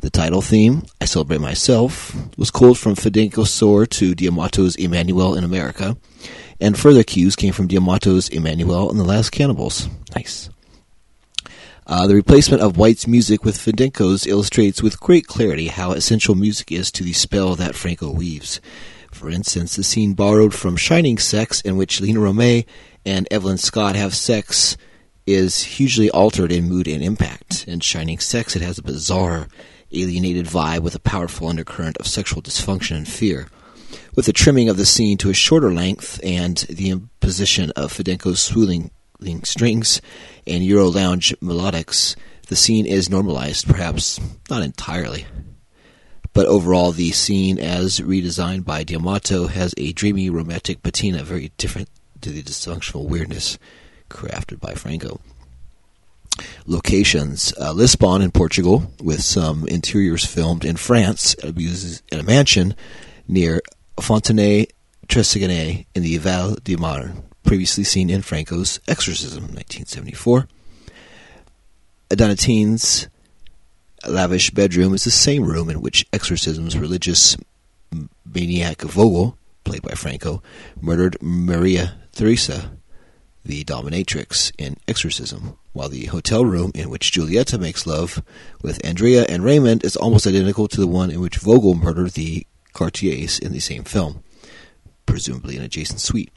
The 0.00 0.08
title 0.08 0.40
theme, 0.40 0.84
I 1.02 1.04
Celebrate 1.04 1.42
Myself, 1.42 2.16
was 2.38 2.50
culled 2.50 2.78
from 2.78 2.94
Fidenco's 2.94 3.50
Soar 3.50 3.84
to 3.84 4.14
D'Amato's 4.14 4.76
Emmanuel 4.76 5.34
in 5.34 5.44
America, 5.44 5.98
and 6.58 6.78
further 6.78 7.02
cues 7.02 7.36
came 7.36 7.52
from 7.52 7.66
D'Amato's 7.66 8.30
Emmanuel 8.30 8.88
and 8.88 8.98
the 8.98 9.04
Last 9.04 9.32
Cannibals. 9.32 9.86
Nice. 10.16 10.48
Uh, 11.86 12.06
the 12.06 12.14
replacement 12.14 12.62
of 12.62 12.78
White's 12.78 13.06
music 13.06 13.44
with 13.44 13.58
Fidenco's 13.58 14.26
illustrates 14.26 14.82
with 14.82 14.98
great 14.98 15.26
clarity 15.26 15.66
how 15.66 15.92
essential 15.92 16.34
music 16.34 16.72
is 16.72 16.90
to 16.92 17.04
the 17.04 17.12
spell 17.12 17.54
that 17.56 17.74
Franco 17.74 18.10
weaves. 18.10 18.62
For 19.12 19.30
instance, 19.30 19.76
the 19.76 19.84
scene 19.84 20.14
borrowed 20.14 20.54
from 20.54 20.76
Shining 20.76 21.18
Sex, 21.18 21.60
in 21.60 21.76
which 21.76 22.00
Lina 22.00 22.18
Romay 22.18 22.64
and 23.04 23.28
Evelyn 23.30 23.58
Scott 23.58 23.96
have 23.96 24.14
sex, 24.14 24.76
is 25.26 25.62
hugely 25.62 26.10
altered 26.10 26.52
in 26.52 26.68
mood 26.68 26.86
and 26.86 27.02
impact. 27.02 27.66
In 27.66 27.80
Shining 27.80 28.18
Sex, 28.18 28.56
it 28.56 28.62
has 28.62 28.78
a 28.78 28.82
bizarre 28.82 29.48
alienated 29.92 30.46
vibe 30.46 30.80
with 30.80 30.94
a 30.94 31.00
powerful 31.00 31.48
undercurrent 31.48 31.96
of 31.98 32.06
sexual 32.06 32.42
dysfunction 32.42 32.96
and 32.96 33.08
fear. 33.08 33.48
With 34.16 34.26
the 34.26 34.32
trimming 34.32 34.68
of 34.68 34.76
the 34.76 34.86
scene 34.86 35.18
to 35.18 35.30
a 35.30 35.34
shorter 35.34 35.72
length 35.72 36.20
and 36.22 36.58
the 36.68 36.90
imposition 36.90 37.70
of 37.72 37.92
Fidenco's 37.92 38.42
swooning 38.42 38.90
strings 39.44 40.02
and 40.46 40.64
Euro 40.64 40.88
lounge 40.88 41.34
melodics, 41.40 42.16
the 42.48 42.56
scene 42.56 42.84
is 42.84 43.08
normalized, 43.08 43.66
perhaps 43.66 44.20
not 44.50 44.62
entirely. 44.62 45.26
But 46.32 46.46
overall, 46.46 46.90
the 46.92 47.12
scene, 47.12 47.58
as 47.58 48.00
redesigned 48.00 48.64
by 48.64 48.82
D'Amato, 48.82 49.46
has 49.46 49.72
a 49.76 49.92
dreamy, 49.92 50.28
romantic 50.28 50.82
patina 50.82 51.22
very 51.22 51.52
different 51.56 51.88
to 52.24 52.30
the 52.30 52.42
dysfunctional 52.42 53.06
weirdness 53.06 53.58
crafted 54.08 54.58
by 54.58 54.72
Franco 54.74 55.20
locations. 56.66 57.52
Uh, 57.60 57.72
Lisbon 57.72 58.22
in 58.22 58.30
Portugal, 58.30 58.90
with 59.02 59.20
some 59.22 59.68
interiors 59.68 60.24
filmed 60.24 60.64
in 60.64 60.76
France 60.76 61.36
at 61.42 61.54
a 62.18 62.22
mansion 62.22 62.74
near 63.28 63.60
Fontenay 63.98 64.66
Trésigny 65.06 65.84
in 65.94 66.02
the 66.02 66.16
Val 66.16 66.54
di 66.64 66.76
Marne, 66.76 67.22
previously 67.42 67.84
seen 67.84 68.08
in 68.08 68.22
Franco's 68.22 68.80
Exorcism, 68.88 69.42
1974. 69.42 70.48
Donatien's 72.10 73.08
lavish 74.08 74.50
bedroom 74.50 74.94
is 74.94 75.04
the 75.04 75.10
same 75.10 75.44
room 75.44 75.68
in 75.68 75.82
which 75.82 76.06
Exorcism's 76.12 76.78
religious 76.78 77.36
maniac 78.24 78.80
Vogel, 78.80 79.36
played 79.64 79.82
by 79.82 79.92
Franco, 79.92 80.42
murdered 80.80 81.16
Maria 81.20 81.96
Theresa 82.14 82.72
the 83.44 83.64
dominatrix 83.64 84.52
in 84.56 84.76
Exorcism, 84.88 85.58
while 85.72 85.88
the 85.88 86.06
hotel 86.06 86.44
room 86.44 86.72
in 86.74 86.88
which 86.88 87.12
Giulietta 87.12 87.58
makes 87.58 87.86
love 87.86 88.22
with 88.62 88.84
Andrea 88.84 89.26
and 89.28 89.44
Raymond 89.44 89.84
is 89.84 89.96
almost 89.96 90.26
identical 90.26 90.66
to 90.68 90.80
the 90.80 90.86
one 90.86 91.10
in 91.10 91.20
which 91.20 91.36
Vogel 91.36 91.74
murdered 91.74 92.12
the 92.12 92.46
Cartiers 92.72 93.38
in 93.38 93.52
the 93.52 93.60
same 93.60 93.84
film, 93.84 94.24
presumably 95.06 95.56
an 95.56 95.62
adjacent 95.62 96.00
suite. 96.00 96.32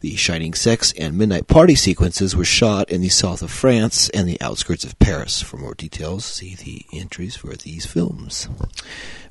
The 0.00 0.16
shining 0.16 0.54
sex 0.54 0.92
and 0.98 1.16
midnight 1.16 1.46
party 1.46 1.76
sequences 1.76 2.34
were 2.34 2.44
shot 2.44 2.90
in 2.90 3.02
the 3.02 3.08
south 3.08 3.40
of 3.42 3.52
France 3.52 4.08
and 4.08 4.28
the 4.28 4.40
outskirts 4.40 4.82
of 4.82 4.98
Paris. 4.98 5.42
For 5.42 5.58
more 5.58 5.74
details, 5.74 6.24
see 6.24 6.56
the 6.56 6.86
entries 6.92 7.36
for 7.36 7.54
these 7.54 7.86
films. 7.86 8.48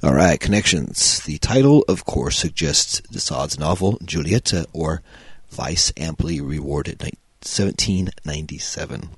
All 0.02 0.14
right, 0.14 0.40
connections. 0.40 1.20
The 1.24 1.40
title, 1.40 1.84
of 1.90 2.06
course, 2.06 2.38
suggests 2.38 3.02
de 3.02 3.60
novel 3.60 4.00
Giulietta 4.06 4.66
or 4.72 5.02
Vice 5.52 5.92
amply 5.98 6.40
rewarded 6.40 7.02
1797. 7.02 9.10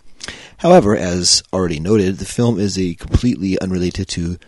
However, 0.57 0.97
as 0.97 1.43
already 1.53 1.79
noted, 1.79 2.17
the 2.17 2.25
film 2.25 2.59
is 2.59 2.77
a 2.77 2.95
completely 2.95 3.59
unrelated 3.59 4.07
to 4.09 4.39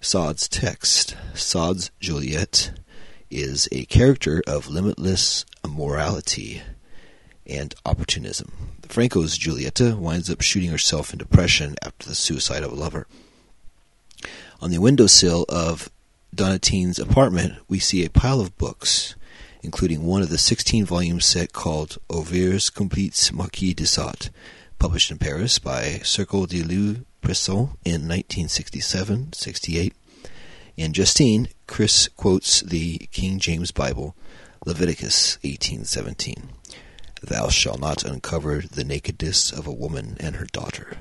Sade's 0.00 0.48
text. 0.48 1.16
Sade's 1.34 1.90
Juliet 1.98 2.72
is 3.30 3.68
a 3.72 3.86
character 3.86 4.42
of 4.46 4.68
limitless 4.68 5.46
immorality 5.64 6.62
and 7.46 7.74
opportunism. 7.86 8.52
Franco's 8.86 9.38
Giulietta 9.38 9.96
winds 9.96 10.28
up 10.28 10.42
shooting 10.42 10.70
herself 10.70 11.12
in 11.12 11.18
depression 11.18 11.76
after 11.82 12.08
the 12.08 12.14
suicide 12.14 12.62
of 12.62 12.72
a 12.72 12.76
lover. 12.76 13.06
On 14.60 14.70
the 14.70 14.80
windowsill 14.80 15.46
of 15.48 15.90
Donatien's 16.34 16.98
apartment, 16.98 17.54
we 17.68 17.78
see 17.78 18.04
a 18.04 18.10
pile 18.10 18.40
of 18.40 18.56
books 18.58 19.14
including 19.62 20.04
one 20.04 20.22
of 20.22 20.28
the 20.28 20.38
16 20.38 20.84
volume 20.84 21.20
set 21.20 21.52
called 21.52 21.98
Ouvres 22.10 22.68
Complets 22.68 23.32
Marquis 23.32 23.74
de 23.74 23.86
Sade, 23.86 24.30
published 24.78 25.10
in 25.10 25.18
Paris 25.18 25.58
by 25.58 26.00
Cercle 26.02 26.46
de 26.46 26.62
Louis 26.62 27.00
Presson 27.22 27.76
in 27.84 28.08
1967 28.08 29.32
68. 29.32 29.94
In 30.76 30.92
Justine, 30.92 31.48
Chris 31.66 32.08
quotes 32.16 32.60
the 32.62 32.98
King 33.12 33.38
James 33.38 33.70
Bible, 33.70 34.16
Leviticus 34.66 35.38
18:17. 35.44 36.48
Thou 37.22 37.48
shalt 37.48 37.78
not 37.78 38.04
uncover 38.04 38.62
the 38.62 38.82
nakedness 38.82 39.52
of 39.52 39.66
a 39.66 39.72
woman 39.72 40.16
and 40.18 40.36
her 40.36 40.46
daughter. 40.46 40.98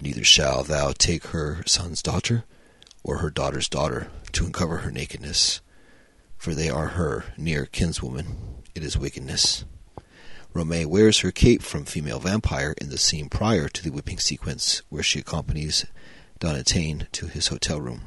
Neither 0.00 0.24
shalt 0.24 0.66
thou 0.66 0.92
take 0.92 1.28
her 1.28 1.62
son's 1.66 2.02
daughter 2.02 2.44
or 3.04 3.18
her 3.18 3.30
daughter's 3.30 3.68
daughter 3.68 4.08
to 4.32 4.46
uncover 4.46 4.78
her 4.78 4.90
nakedness 4.90 5.60
for 6.36 6.54
they 6.54 6.68
are 6.68 6.88
her 6.88 7.24
near 7.36 7.66
kinswoman. 7.66 8.62
It 8.74 8.82
is 8.82 8.98
wickedness. 8.98 9.64
Romay 10.54 10.86
wears 10.86 11.18
her 11.18 11.30
cape 11.30 11.62
from 11.62 11.84
Female 11.84 12.18
Vampire 12.18 12.74
in 12.80 12.88
the 12.88 12.96
scene 12.96 13.28
prior 13.28 13.68
to 13.68 13.82
the 13.82 13.90
whipping 13.90 14.18
sequence, 14.18 14.80
where 14.88 15.02
she 15.02 15.18
accompanies 15.18 15.84
Donatien 16.40 17.10
to 17.12 17.26
his 17.26 17.48
hotel 17.48 17.80
room. 17.80 18.02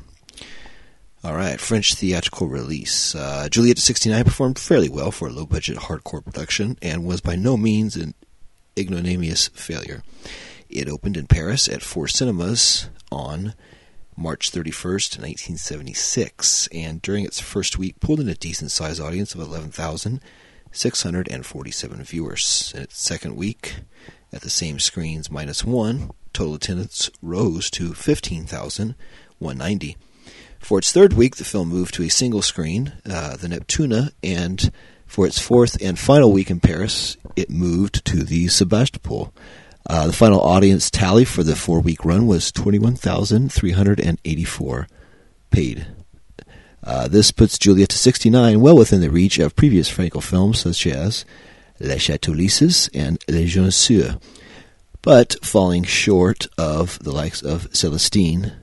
All 1.24 1.36
right, 1.36 1.60
French 1.60 1.96
theatrical 1.96 2.48
release. 2.48 3.14
Uh, 3.14 3.50
Giulietta 3.52 3.82
69 3.82 4.24
performed 4.24 4.58
fairly 4.58 4.88
well 4.88 5.12
for 5.12 5.28
a 5.28 5.32
low 5.32 5.46
budget 5.46 5.78
hardcore 5.78 6.24
production 6.24 6.78
and 6.82 7.06
was 7.06 7.20
by 7.20 7.36
no 7.36 7.58
means 7.58 7.96
an 7.96 8.14
ignominious 8.78 9.50
failure. 9.50 10.02
It 10.70 10.88
opened 10.88 11.18
in 11.18 11.28
Paris 11.28 11.68
at 11.68 11.82
four 11.82 12.08
cinemas 12.08 12.90
on 13.12 13.54
March 14.20 14.52
31st, 14.52 15.18
1976, 15.18 16.68
and 16.74 17.02
during 17.02 17.24
its 17.24 17.40
first 17.40 17.78
week 17.78 17.98
pulled 18.02 18.20
in 18.20 18.28
a 18.28 18.36
decent 18.36 18.70
sized 18.70 19.00
audience 19.00 19.34
of 19.34 19.40
11,647 19.40 22.04
viewers. 22.04 22.74
In 22.76 22.82
its 22.82 23.02
second 23.02 23.38
week, 23.38 23.76
at 24.34 24.42
the 24.42 24.50
same 24.50 24.78
screens 24.78 25.32
minus 25.32 25.64
one, 25.64 26.12
total 26.34 26.56
attendance 26.56 27.10
rose 27.22 27.70
to 27.72 27.94
15,190. 27.94 29.98
For 30.60 30.80
its 30.80 30.92
third 30.92 31.14
week, 31.14 31.38
the 31.38 31.46
film 31.46 31.70
moved 31.70 31.94
to 31.94 32.04
a 32.04 32.10
single 32.10 32.42
screen, 32.42 32.92
uh, 33.10 33.38
the 33.38 33.48
Neptuna, 33.48 34.12
and 34.22 34.70
for 35.06 35.26
its 35.26 35.40
fourth 35.40 35.82
and 35.82 35.98
final 35.98 36.34
week 36.34 36.52
in 36.52 36.60
Paris, 36.60 37.16
it 37.38 37.50
moved 37.50 38.04
to 38.06 38.26
the 38.26 38.50
Sebastopol. 38.50 39.34
Uh, 39.88 40.08
the 40.08 40.14
final 40.14 40.42
audience 40.42 40.90
tally 40.90 41.26
for 41.26 41.44
the 41.44 41.56
four 41.56 41.80
week 41.80 42.04
run 42.06 42.26
was 42.28 42.52
21,384 42.52 44.88
paid. 45.50 45.88
Uh, 46.84 47.08
this 47.08 47.32
puts 47.32 47.58
Juliet 47.58 47.90
to 47.90 47.98
69 47.98 48.62
well 48.62 48.78
within 48.78 49.02
the 49.02 49.10
reach 49.10 49.40
of 49.40 49.56
previous 49.56 49.90
Franco 49.90 50.20
films 50.20 50.60
such 50.60 50.86
as 50.88 51.26
Les 51.80 51.98
Chatouilleuses 51.98 52.90
and 52.94 53.18
Les 53.28 53.46
Jeunes 53.46 53.70
Sœurs, 53.70 54.22
but 55.02 55.36
falling 55.44 55.84
short 55.84 56.48
of 56.58 57.00
the 57.00 57.12
likes 57.12 57.42
of 57.42 57.68
Celestine, 57.74 58.54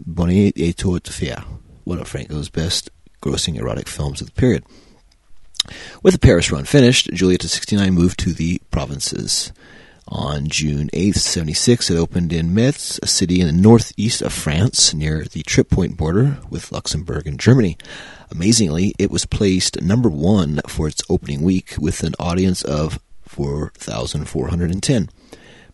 Bonne 0.00 0.52
à 0.52 0.76
Tout 0.76 1.06
Faire, 1.08 1.44
one 1.84 1.98
of 1.98 2.08
Franco's 2.08 2.48
best 2.48 2.90
grossing 3.20 3.56
erotic 3.56 3.88
films 3.88 4.20
of 4.20 4.28
the 4.28 4.40
period. 4.40 4.64
With 6.02 6.14
the 6.14 6.20
Paris 6.20 6.50
run 6.50 6.64
finished, 6.64 7.10
Juliet 7.12 7.40
to 7.40 7.48
69 7.48 7.92
moved 7.92 8.18
to 8.20 8.32
the 8.32 8.60
provinces. 8.70 9.52
On 10.10 10.48
June 10.48 10.88
8, 10.94 11.14
76, 11.16 11.90
it 11.90 11.96
opened 11.96 12.32
in 12.32 12.54
Metz, 12.54 12.98
a 13.02 13.06
city 13.06 13.42
in 13.42 13.46
the 13.46 13.52
northeast 13.52 14.22
of 14.22 14.32
France 14.32 14.94
near 14.94 15.24
the 15.24 15.42
trip 15.42 15.68
point 15.68 15.98
border 15.98 16.38
with 16.48 16.72
Luxembourg 16.72 17.26
and 17.26 17.38
Germany. 17.38 17.76
Amazingly, 18.30 18.94
it 18.98 19.10
was 19.10 19.26
placed 19.26 19.82
number 19.82 20.08
one 20.08 20.62
for 20.66 20.88
its 20.88 21.02
opening 21.10 21.42
week 21.42 21.74
with 21.78 22.02
an 22.04 22.14
audience 22.18 22.62
of 22.62 22.98
4,410. 23.26 25.10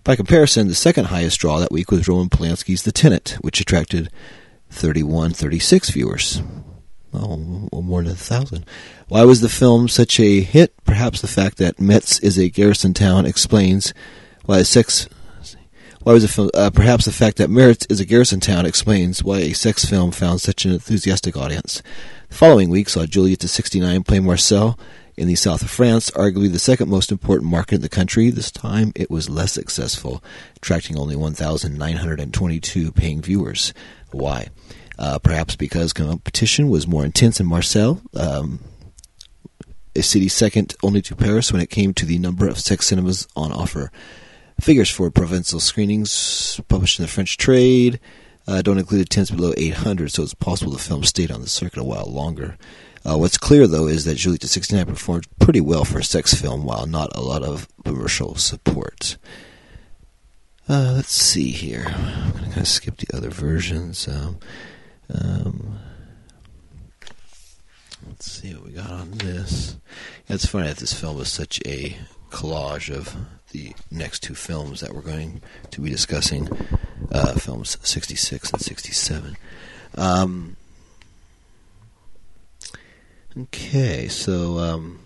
By 0.03 0.17
comparison, 0.17 0.67
the 0.67 0.75
second 0.75 1.05
highest 1.07 1.39
draw 1.39 1.61
that 1.61 1.71
week 1.71 1.93
was 1.93 2.09
Roman 2.09 2.29
Polanski's 2.29 2.83
The 2.83 2.91
Tenant, 2.91 3.37
which 3.41 3.61
attracted 3.61 4.11
3136 4.71 5.91
viewers. 5.91 6.43
Oh, 7.13 7.37
more 7.37 8.03
than 8.03 8.11
a 8.11 8.17
thousand. 8.17 8.67
Why 9.07 9.23
was 9.25 9.41
the 9.41 9.49
film 9.49 9.87
such 9.87 10.19
a 10.19 10.41
hit? 10.41 10.75
Perhaps 10.85 11.21
the 11.21 11.29
fact 11.29 11.59
that 11.59 11.81
Metz 11.81 12.19
is 12.19 12.37
a 12.37 12.51
garrison 12.51 12.95
town 12.95 13.27
explains 13.27 13.95
why 14.45 14.59
a 14.59 14.65
sex 14.65 15.09
why 16.05 16.13
was 16.13 16.25
a 16.25 16.29
film? 16.29 16.51
Uh, 16.53 16.71
perhaps 16.71 17.07
the 17.07 17.13
fact 17.13 17.39
that 17.39 17.49
Metz 17.49 17.87
is 17.87 17.99
a 17.99 18.05
garrison 18.05 18.39
town 18.39 18.67
explains 18.67 19.25
why 19.25 19.39
a 19.39 19.55
sex 19.55 19.87
film 19.87 20.11
found 20.11 20.43
such 20.43 20.67
an 20.67 20.73
enthusiastic 20.73 21.35
audience. 21.35 21.83
The 22.29 22.35
following 22.35 22.69
week 22.69 22.91
saw 22.91 23.07
Juliet 23.07 23.41
to 23.41 23.49
69 23.49 24.03
play 24.03 24.21
Marseille 24.21 24.75
in 25.17 25.29
the 25.29 25.35
south 25.35 25.63
of 25.63 25.71
France, 25.71 26.11
arguably 26.11 26.53
the 26.53 26.59
second 26.59 26.91
most 26.91 27.11
important 27.11 27.51
market 27.51 27.77
in 27.77 27.81
the 27.81 27.89
country. 27.89 28.29
This 28.29 28.51
time 28.51 28.93
it 28.95 29.11
was 29.11 29.31
less 29.31 29.53
successful, 29.53 30.23
attracting 30.57 30.99
only 30.99 31.17
1,922 31.17 32.93
paying 32.93 33.23
viewers. 33.23 33.73
Why? 34.11 34.49
Uh, 34.99 35.19
perhaps 35.19 35.57
because 35.57 35.95
competition 35.95 36.69
was 36.69 36.87
more 36.87 37.05
intense 37.07 37.41
in 37.41 37.47
Marseille. 37.47 37.99
um, 38.15 38.61
a 39.97 40.03
city 40.03 40.29
second 40.29 40.75
only 40.83 41.01
to 41.03 41.15
Paris 41.15 41.53
when 41.53 41.63
it 41.63 41.71
came 41.71 41.95
to 41.95 42.05
the 42.05 42.19
number 42.19 42.49
of 42.49 42.59
sex 42.59 42.87
cinemas 42.87 43.29
on 43.37 43.53
offer. 43.53 43.91
Figures 44.61 44.91
for 44.91 45.11
provincial 45.11 45.61
screenings 45.61 46.61
published 46.69 46.99
in 46.99 47.05
the 47.05 47.11
French 47.11 47.37
trade 47.37 48.01
uh, 48.47 48.63
don't 48.63 48.79
include 48.79 49.01
attendance 49.01 49.31
below 49.31 49.53
800, 49.57 50.13
so 50.13 50.23
it's 50.23 50.35
possible 50.35 50.73
the 50.73 50.79
film 50.79 51.03
stayed 51.05 51.31
on 51.31 51.41
the 51.41 51.49
circuit 51.49 51.81
a 51.81 51.85
while 51.85 52.07
longer. 52.07 52.57
Uh, 53.07 53.17
what's 53.17 53.39
clear, 53.39 53.67
though, 53.67 53.87
is 53.87 54.05
that 54.05 54.17
Juliet 54.17 54.43
69 54.43 54.87
performed 54.87 55.27
pretty 55.39 55.61
well 55.61 55.85
for 55.85 55.99
a 55.99 56.05
sex 56.05 56.35
film, 56.35 56.65
while 56.65 56.87
not 56.87 57.15
a 57.15 57.21
lot 57.21 57.43
of 57.43 57.69
commercial 57.85 58.35
support. 58.35 59.17
Uh, 60.69 60.93
let's 60.97 61.13
see 61.13 61.51
here. 61.51 61.87
I'm 61.87 62.31
going 62.33 62.45
to 62.45 62.51
kind 62.51 62.59
of 62.59 62.69
skip 62.69 62.97
the 62.99 63.17
other 63.17 63.31
versions. 63.31 64.09
Um, 64.09 64.39
um, 65.13 65.79
let's 68.07 68.31
see 68.31 68.55
what 68.55 68.65
we 68.65 68.73
got 68.73 68.91
on 68.91 69.11
this. 69.13 69.77
It's 70.27 70.47
funny 70.47 70.69
that 70.69 70.79
this 70.79 70.93
film 70.99 71.21
is 71.21 71.31
such 71.31 71.61
a 71.67 71.97
collage 72.31 72.95
of 72.95 73.15
the 73.53 73.75
next 73.91 74.23
two 74.23 74.35
films 74.35 74.81
that 74.81 74.95
we're 74.95 75.03
going 75.03 75.43
to 75.71 75.81
be 75.83 75.91
discussing, 75.91 76.49
uh, 77.13 77.35
films 77.35 77.77
66 77.83 78.51
and 78.51 78.61
67. 78.61 79.37
Um, 79.97 80.57
okay, 83.39 84.09
so 84.09 84.59
um, 84.59 85.04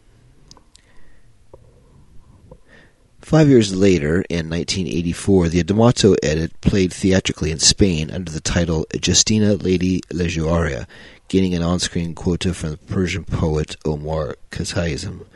Five 3.28 3.50
years 3.50 3.76
later, 3.76 4.24
in 4.30 4.48
1984, 4.48 5.50
the 5.50 5.62
D'Amato 5.62 6.14
edit 6.22 6.58
played 6.62 6.94
theatrically 6.94 7.50
in 7.50 7.58
Spain 7.58 8.10
under 8.10 8.32
the 8.32 8.40
title 8.40 8.86
Justina 9.04 9.52
Lady 9.52 10.00
Leguaria, 10.10 10.86
gaining 11.28 11.52
an 11.52 11.62
on-screen 11.62 12.14
quota 12.14 12.54
from 12.54 12.70
the 12.70 12.78
Persian 12.78 13.24
poet 13.24 13.76
Omar 13.84 14.36
Khayyam. 14.50 15.26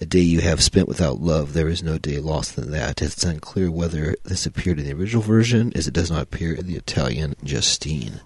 A 0.00 0.06
day 0.06 0.20
you 0.20 0.40
have 0.40 0.62
spent 0.62 0.88
without 0.88 1.20
love, 1.20 1.52
there 1.52 1.68
is 1.68 1.82
no 1.82 1.98
day 1.98 2.20
lost 2.20 2.56
than 2.56 2.70
that. 2.70 3.02
It's 3.02 3.22
unclear 3.22 3.70
whether 3.70 4.16
this 4.24 4.46
appeared 4.46 4.78
in 4.78 4.86
the 4.86 4.94
original 4.94 5.20
version, 5.20 5.74
as 5.74 5.86
it 5.86 5.92
does 5.92 6.10
not 6.10 6.22
appear 6.22 6.54
in 6.54 6.66
the 6.66 6.76
Italian 6.76 7.34
Justine. 7.44 8.22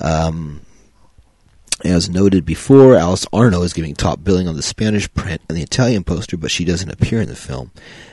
Um, 0.00 0.60
as 1.84 2.10
noted 2.10 2.44
before, 2.44 2.96
Alice 2.96 3.26
Arno 3.32 3.62
is 3.62 3.72
giving 3.72 3.94
top 3.94 4.22
billing 4.22 4.46
on 4.46 4.56
the 4.56 4.62
Spanish 4.62 5.12
print 5.14 5.40
and 5.48 5.56
the 5.56 5.62
Italian 5.62 6.04
poster, 6.04 6.36
but 6.36 6.50
she 6.50 6.64
doesn't 6.64 6.90
appear 6.90 7.20
in 7.20 7.28
the 7.28 7.36
film. 7.36 7.70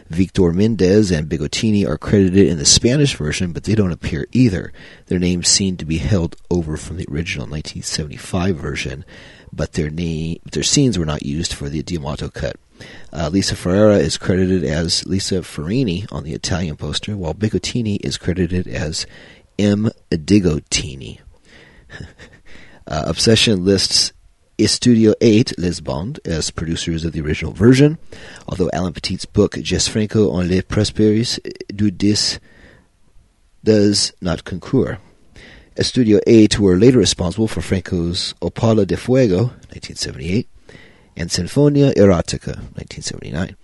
Victor 0.10 0.53
Mendez 0.53 1.12
and 1.12 1.27
Bigottini 1.27 1.88
are 1.88 1.97
credited 1.97 2.47
in 2.47 2.58
the 2.58 2.65
Spanish 2.65 3.15
version, 3.15 3.51
but 3.51 3.65
they 3.65 3.75
don't 3.75 3.91
appear 3.91 4.25
either. 4.32 4.71
Their 5.08 5.19
names 5.19 5.49
seem 5.49 5.77
to 5.77 5.86
be 5.86 5.97
held 5.97 6.36
over 6.49 6.77
from 6.77 6.97
the 6.97 7.08
original 7.12 7.45
1975 7.45 8.56
version, 8.56 9.06
but 9.51 9.73
their 9.73 9.89
name, 9.89 10.39
their 10.51 10.63
scenes 10.63 10.97
were 10.97 11.06
not 11.06 11.25
used 11.25 11.53
for 11.53 11.67
the 11.67 11.84
D'Amato 11.84 12.30
cut. 12.30 12.56
Uh, 13.12 13.30
Lisa 13.32 13.56
Ferrara 13.56 13.97
is 13.97 14.17
credited 14.17 14.63
as 14.63 15.06
Lisa 15.06 15.41
Ferrini 15.41 16.08
on 16.12 16.23
the 16.23 16.34
Italian 16.34 16.77
poster, 16.77 17.17
while 17.17 17.34
Bigottini 17.34 17.97
is 18.03 18.17
credited 18.17 18.67
as 18.67 19.06
M. 19.60 19.89
Digottini. 20.12 21.19
Uh, 22.88 23.04
Obsession 23.06 23.65
lists 23.65 24.13
Studio 24.65 25.13
8, 25.21 25.60
Les 25.60 25.82
Bandes, 25.82 26.19
as 26.26 26.50
producers 26.50 27.06
of 27.06 27.12
the 27.12 27.21
original 27.21 27.54
version, 27.54 27.97
although 28.47 28.69
Alain 28.73 28.93
Petit's 28.93 29.26
book, 29.26 29.56
Jess 29.62 29.88
Franco 29.88 30.32
ou 30.32 30.41
les 30.41 30.62
prospérités 30.62 31.39
du 31.76 31.91
bis, 31.91 32.39
does 33.63 34.13
not 34.21 34.45
concur. 34.45 34.97
Studio 35.80 36.19
8 36.26 36.58
were 36.60 36.76
later 36.76 36.97
responsible 36.97 37.47
for 37.47 37.62
Franco's 37.62 38.34
Opala 38.41 38.88
de 38.88 38.97
Fuego, 38.97 39.52
1978, 39.69 40.50
and 41.15 41.30
Sinfonia 41.30 41.93
Erotica, 41.93 42.58
1979. 42.73 43.56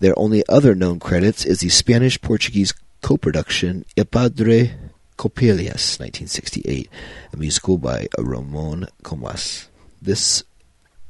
Their 0.00 0.18
only 0.18 0.42
other 0.48 0.74
known 0.74 1.00
credits 1.00 1.44
is 1.44 1.60
the 1.60 1.68
Spanish-Portuguese 1.68 2.72
co-production 3.02 3.84
Il 3.96 4.06
Padre 4.06 4.74
Coppelius, 5.16 5.98
1968, 6.00 6.88
a 7.32 7.36
musical 7.36 7.78
by 7.78 8.08
Ramon 8.18 8.88
Comas. 9.02 9.68
This 10.00 10.42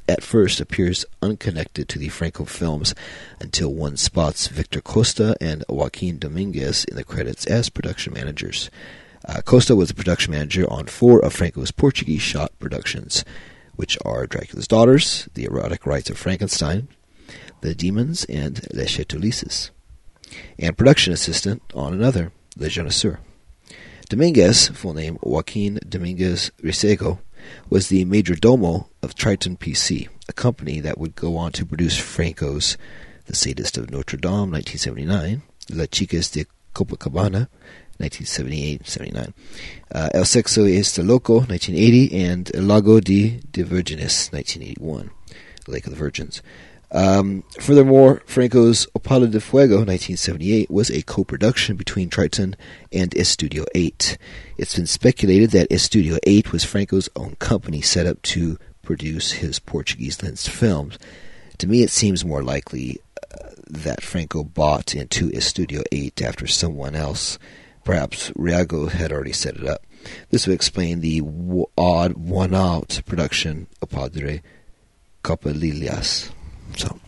at 0.08 0.22
first 0.22 0.60
appears 0.60 1.04
unconnected 1.22 1.88
to 1.88 1.98
the 1.98 2.08
Franco 2.08 2.44
films 2.44 2.94
until 3.40 3.72
one 3.72 3.96
spots 3.96 4.48
Victor 4.48 4.80
Costa 4.80 5.34
and 5.40 5.64
Joaquin 5.68 6.18
Dominguez 6.18 6.84
in 6.84 6.96
the 6.96 7.04
credits 7.04 7.46
as 7.46 7.70
production 7.70 8.12
managers. 8.12 8.70
Uh, 9.26 9.40
Costa 9.40 9.74
was 9.74 9.90
a 9.90 9.94
production 9.94 10.32
manager 10.32 10.70
on 10.70 10.86
four 10.86 11.24
of 11.24 11.32
Franco's 11.32 11.70
Portuguese 11.70 12.20
shot 12.20 12.52
productions, 12.58 13.24
which 13.76 13.96
are 14.04 14.26
Dracula's 14.26 14.68
Daughters, 14.68 15.28
The 15.34 15.44
Erotic 15.44 15.86
Rites 15.86 16.10
of 16.10 16.18
Frankenstein, 16.18 16.88
The 17.62 17.74
Demons, 17.74 18.24
and 18.26 18.66
Les 18.74 18.86
Chateaux 18.86 19.18
and 20.58 20.76
production 20.76 21.12
assistant 21.12 21.62
on 21.74 21.92
another, 21.94 22.32
Les 22.56 22.68
Jeunes 22.68 22.88
Sœurs. 22.88 23.18
Dominguez, 24.08 24.68
full 24.68 24.92
name 24.92 25.18
Joaquin 25.22 25.78
Dominguez 25.88 26.50
Risego, 26.62 27.20
was 27.70 27.88
the 27.88 28.04
major 28.04 28.34
domo 28.34 28.88
of 29.02 29.14
Triton 29.14 29.56
PC, 29.56 30.08
a 30.28 30.32
company 30.32 30.78
that 30.80 30.98
would 30.98 31.16
go 31.16 31.36
on 31.36 31.52
to 31.52 31.64
produce 31.64 31.98
Franco's 31.98 32.76
The 33.26 33.34
Sadist 33.34 33.78
of 33.78 33.90
Notre 33.90 34.18
Dame, 34.18 34.50
1979, 34.50 35.42
La 35.70 35.84
Chicas 35.86 36.30
de 36.30 36.44
Copacabana, 36.74 37.48
1978-79, 37.98 39.32
uh, 39.94 40.08
El 40.12 40.24
Sexo 40.24 40.66
es 40.68 40.98
Loco, 40.98 41.38
1980, 41.40 42.14
and 42.14 42.50
El 42.54 42.64
Lago 42.64 43.00
de, 43.00 43.40
Virgenes, 43.52 44.30
1981, 44.32 45.10
Lake 45.66 45.86
of 45.86 45.92
the 45.92 45.98
Virgins. 45.98 46.42
Um, 46.94 47.42
furthermore, 47.60 48.22
Franco's 48.24 48.86
Opala 48.96 49.28
de 49.28 49.40
Fuego 49.40 49.78
1978 49.78 50.70
was 50.70 50.90
a 50.90 51.02
co-production 51.02 51.74
between 51.74 52.08
Triton 52.08 52.54
and 52.92 53.10
Estudio 53.10 53.66
8. 53.74 54.16
It's 54.58 54.76
been 54.76 54.86
speculated 54.86 55.50
that 55.50 55.70
Estudio 55.70 56.18
8 56.22 56.52
was 56.52 56.62
Franco's 56.62 57.08
own 57.16 57.34
company 57.40 57.80
set 57.80 58.06
up 58.06 58.22
to 58.22 58.58
produce 58.82 59.32
his 59.32 59.58
Portuguese 59.58 60.22
lensed 60.22 60.48
films. 60.48 60.96
To 61.58 61.66
me, 61.66 61.82
it 61.82 61.90
seems 61.90 62.24
more 62.24 62.44
likely 62.44 63.00
uh, 63.32 63.48
that 63.66 64.00
Franco 64.00 64.44
bought 64.44 64.94
into 64.94 65.30
Estudio 65.30 65.82
8 65.90 66.22
after 66.22 66.46
someone 66.46 66.94
else, 66.94 67.40
perhaps 67.82 68.30
Riago, 68.32 68.88
had 68.88 69.10
already 69.10 69.32
set 69.32 69.56
it 69.56 69.66
up. 69.66 69.84
This 70.30 70.46
would 70.46 70.54
explain 70.54 71.00
the 71.00 71.20
w- 71.22 71.66
odd 71.76 72.12
one-out 72.12 73.00
production 73.04 73.66
of 73.82 73.90
Padre 73.90 74.42
Coppelius. 75.24 76.30
So, 76.76 76.98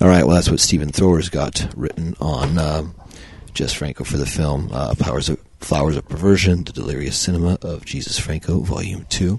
all 0.00 0.08
right. 0.08 0.24
Well, 0.24 0.36
that's 0.36 0.50
what 0.50 0.60
Stephen 0.60 0.90
Thrower's 0.90 1.28
got 1.28 1.68
written 1.76 2.14
on 2.20 2.58
uh, 2.58 2.84
Jess 3.54 3.72
Franco 3.72 4.04
for 4.04 4.16
the 4.16 4.26
film 4.26 4.70
uh, 4.72 4.94
Powers 4.98 5.28
of, 5.28 5.40
Flowers 5.60 5.96
of 5.96 6.08
Perversion, 6.08 6.64
The 6.64 6.72
Delirious 6.72 7.16
Cinema 7.16 7.58
of 7.62 7.84
Jesus 7.84 8.18
Franco, 8.18 8.60
Volume 8.60 9.06
2. 9.08 9.38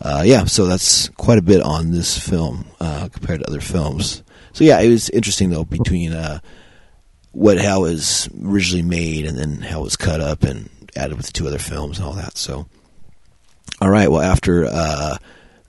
Uh, 0.00 0.22
yeah, 0.26 0.44
so 0.44 0.66
that's 0.66 1.08
quite 1.10 1.38
a 1.38 1.42
bit 1.42 1.62
on 1.62 1.92
this 1.92 2.18
film 2.18 2.64
uh, 2.80 3.08
compared 3.12 3.40
to 3.40 3.46
other 3.46 3.60
films. 3.60 4.22
So 4.52 4.64
yeah, 4.64 4.80
it 4.80 4.88
was 4.88 5.08
interesting 5.10 5.50
though 5.50 5.64
between 5.64 6.12
uh, 6.12 6.40
what 7.30 7.58
how 7.58 7.84
it 7.84 7.90
was 7.90 8.28
originally 8.44 8.82
made 8.82 9.24
and 9.26 9.38
then 9.38 9.62
how 9.62 9.80
it 9.80 9.84
was 9.84 9.96
cut 9.96 10.20
up 10.20 10.42
and 10.42 10.68
added 10.96 11.16
with 11.16 11.26
the 11.26 11.32
two 11.32 11.46
other 11.46 11.58
films 11.58 11.98
and 11.98 12.06
all 12.06 12.14
that. 12.14 12.36
So, 12.36 12.66
all 13.80 13.90
right, 13.90 14.10
well 14.10 14.22
after 14.22 14.66
uh, 14.66 15.16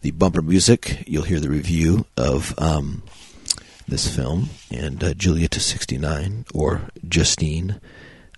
the 0.02 0.12
bumper 0.12 0.42
music, 0.42 1.04
you'll 1.08 1.24
hear 1.24 1.40
the 1.40 1.50
review 1.50 2.06
of 2.18 2.54
um, 2.58 3.04
this 3.88 4.14
film 4.14 4.50
and 4.72 5.04
uh, 5.04 5.14
to 5.14 5.60
69 5.60 6.46
or 6.54 6.82
Justine. 7.08 7.80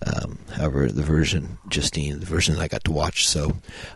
Um, 0.06 0.38
however, 0.52 0.88
the 0.88 1.02
version 1.02 1.58
Justine, 1.68 2.20
the 2.20 2.26
version 2.26 2.58
I 2.58 2.68
got 2.68 2.84
to 2.84 2.92
watch. 2.92 3.26
So, 3.26 3.50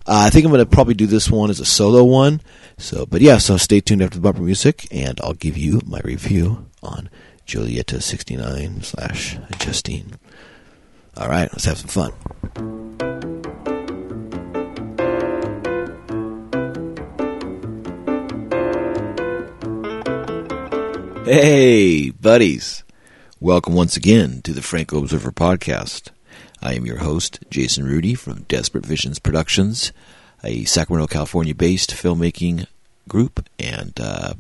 uh, 0.07 0.25
I 0.27 0.31
think 0.31 0.47
I'm 0.47 0.51
going 0.51 0.65
to 0.65 0.71
probably 0.71 0.95
do 0.95 1.07
this 1.07 1.31
one 1.31 1.51
as 1.51 1.61
a 1.61 1.67
solo 1.67 2.05
one. 2.05 2.41
So, 2.79 3.05
but 3.05 3.21
yeah, 3.21 3.37
so 3.39 3.59
stay 3.59 3.81
tuned 3.81 4.03
after 4.03 4.17
the 4.17 4.23
bumper 4.23 4.41
music, 4.41 4.89
and 4.91 5.21
I'll 5.21 5.35
give 5.35 5.59
you 5.59 5.81
my 5.85 6.01
review 6.03 6.67
on 6.83 7.11
Julieta 7.47 8.03
69 8.03 8.83
slash 8.83 9.37
Justine. 9.59 10.15
All 11.17 11.29
right, 11.29 11.51
let's 11.53 11.65
have 11.67 11.79
some 11.79 12.13
fun. 12.13 13.40
Hey, 21.33 22.11
buddies. 22.11 22.83
Welcome 23.39 23.75
once 23.75 23.97
again 23.97 24.43
to 24.43 24.53
the 24.53 24.63
Franco 24.63 24.99
Observer 24.99 25.31
Podcast. 25.31 26.09
I 26.61 26.75
am 26.75 26.85
your 26.85 26.97
host, 26.97 27.39
Jason 27.51 27.85
Rudy 27.85 28.15
from 28.17 28.43
Desperate 28.49 28.85
Visions 28.85 29.21
Productions, 29.21 29.93
a 30.43 30.65
Sacramento, 30.65 31.07
California 31.07 31.55
based 31.55 31.93
filmmaking 31.93 32.67
group, 33.07 33.49
and 33.61 33.93
uh, 34.01 34.35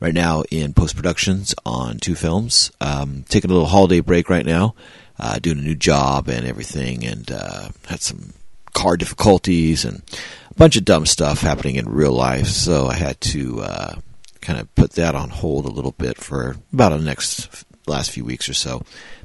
right 0.00 0.14
now 0.14 0.42
in 0.50 0.72
post 0.72 0.96
productions 0.96 1.54
on 1.66 1.98
two 1.98 2.14
films. 2.14 2.72
Um, 2.80 3.26
taking 3.28 3.50
a 3.50 3.52
little 3.52 3.68
holiday 3.68 4.00
break 4.00 4.30
right 4.30 4.46
now, 4.46 4.74
uh, 5.18 5.40
doing 5.40 5.58
a 5.58 5.62
new 5.62 5.76
job 5.76 6.30
and 6.30 6.46
everything, 6.46 7.04
and 7.04 7.30
uh, 7.30 7.68
had 7.86 8.00
some 8.00 8.32
car 8.72 8.96
difficulties 8.96 9.84
and 9.84 10.02
a 10.50 10.54
bunch 10.54 10.78
of 10.78 10.86
dumb 10.86 11.04
stuff 11.04 11.42
happening 11.42 11.76
in 11.76 11.86
real 11.86 12.12
life, 12.12 12.46
so 12.46 12.86
I 12.86 12.94
had 12.94 13.20
to 13.20 13.60
uh, 13.60 13.94
kind 14.40 14.58
of 14.58 14.74
put 14.74 14.92
that 14.92 15.14
on 15.14 15.30
hold 15.30 15.66
a 15.66 15.70
little 15.70 15.92
bit 15.92 16.18
for 16.18 16.56
about 16.72 16.90
the 16.90 16.98
next 16.98 17.64
last 17.86 18.10
few 18.10 18.24
weeks 18.24 18.48
or 18.48 18.54
so. 18.54 18.82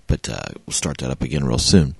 But 0.07 0.29
uh, 0.29 0.49
we'll 0.65 0.73
start 0.73 0.99
that 0.99 1.11
up 1.11 1.23
again 1.23 1.45
real 1.45 1.57
soon. 1.57 1.95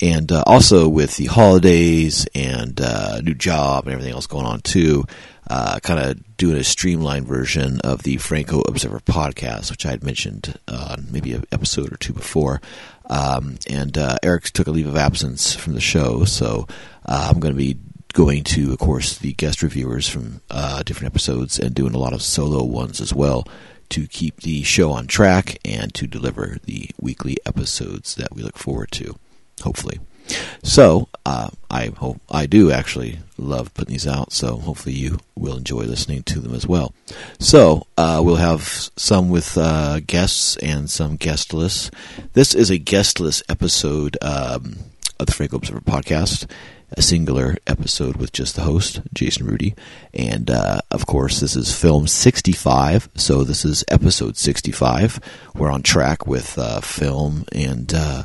And 0.00 0.30
uh, 0.32 0.42
also 0.46 0.88
with 0.88 1.16
the 1.16 1.26
holidays 1.26 2.26
and 2.34 2.80
uh, 2.80 3.20
new 3.20 3.34
job 3.34 3.84
and 3.84 3.92
everything 3.92 4.12
else 4.12 4.26
going 4.26 4.46
on 4.46 4.60
too, 4.60 5.04
uh, 5.48 5.78
kind 5.80 6.00
of 6.00 6.36
doing 6.36 6.56
a 6.56 6.64
streamlined 6.64 7.26
version 7.26 7.80
of 7.82 8.02
the 8.02 8.16
Franco 8.16 8.60
Observer 8.60 9.00
podcast, 9.00 9.70
which 9.70 9.86
I 9.86 9.90
had 9.90 10.02
mentioned 10.02 10.58
uh, 10.66 10.96
maybe 11.10 11.32
an 11.32 11.44
episode 11.52 11.92
or 11.92 11.96
two 11.96 12.12
before. 12.12 12.60
Um, 13.08 13.56
and 13.68 13.96
uh, 13.96 14.16
Eric 14.22 14.44
took 14.44 14.66
a 14.66 14.70
leave 14.70 14.86
of 14.86 14.96
absence 14.96 15.54
from 15.54 15.74
the 15.74 15.80
show, 15.80 16.24
so 16.24 16.66
I'm 17.04 17.38
going 17.38 17.54
to 17.54 17.58
be 17.58 17.76
going 18.14 18.44
to, 18.44 18.72
of 18.72 18.78
course, 18.78 19.18
the 19.18 19.34
guest 19.34 19.62
reviewers 19.62 20.08
from 20.08 20.40
uh, 20.50 20.82
different 20.84 21.12
episodes 21.12 21.58
and 21.58 21.74
doing 21.74 21.94
a 21.94 21.98
lot 21.98 22.14
of 22.14 22.22
solo 22.22 22.64
ones 22.64 23.00
as 23.00 23.12
well 23.12 23.46
to 23.90 24.06
keep 24.06 24.40
the 24.40 24.62
show 24.62 24.92
on 24.92 25.06
track 25.06 25.58
and 25.64 25.92
to 25.92 26.06
deliver 26.06 26.56
the 26.64 26.88
weekly 26.98 27.36
episodes 27.44 28.14
that 28.14 28.34
we 28.34 28.42
look 28.42 28.56
forward 28.56 28.90
to, 28.92 29.16
hopefully. 29.62 29.98
So 30.62 31.08
uh, 31.26 31.50
I 31.70 31.88
hope 31.88 32.20
I 32.30 32.46
do 32.46 32.70
actually 32.70 33.18
love 33.36 33.74
putting 33.74 33.92
these 33.92 34.06
out. 34.06 34.32
So 34.32 34.56
hopefully 34.56 34.94
you 34.94 35.18
will 35.34 35.56
enjoy 35.56 35.82
listening 35.82 36.22
to 36.22 36.40
them 36.40 36.54
as 36.54 36.66
well. 36.66 36.94
So 37.38 37.86
uh, 37.98 38.22
we'll 38.24 38.36
have 38.36 38.62
some 38.96 39.28
with 39.28 39.58
uh, 39.58 40.00
guests 40.00 40.56
and 40.58 40.88
some 40.88 41.16
guestless. 41.16 41.90
This 42.32 42.54
is 42.54 42.70
a 42.70 42.78
guestless 42.78 43.42
episode 43.48 44.16
um, 44.22 44.76
the 45.26 45.32
Franco 45.32 45.56
Observer 45.56 45.80
podcast 45.80 46.46
a 46.96 47.02
singular 47.02 47.56
episode 47.66 48.16
with 48.16 48.32
just 48.32 48.56
the 48.56 48.62
host, 48.62 49.00
Jason 49.12 49.46
Rudy. 49.46 49.74
And 50.12 50.50
uh, 50.50 50.80
of 50.90 51.06
course, 51.06 51.40
this 51.40 51.56
is 51.56 51.74
film 51.76 52.06
65, 52.06 53.08
so 53.14 53.42
this 53.42 53.64
is 53.64 53.84
episode 53.88 54.36
65. 54.36 55.18
We're 55.54 55.70
on 55.70 55.82
track 55.82 56.26
with 56.26 56.56
uh, 56.58 56.80
film 56.80 57.44
and 57.52 57.92
uh, 57.92 58.24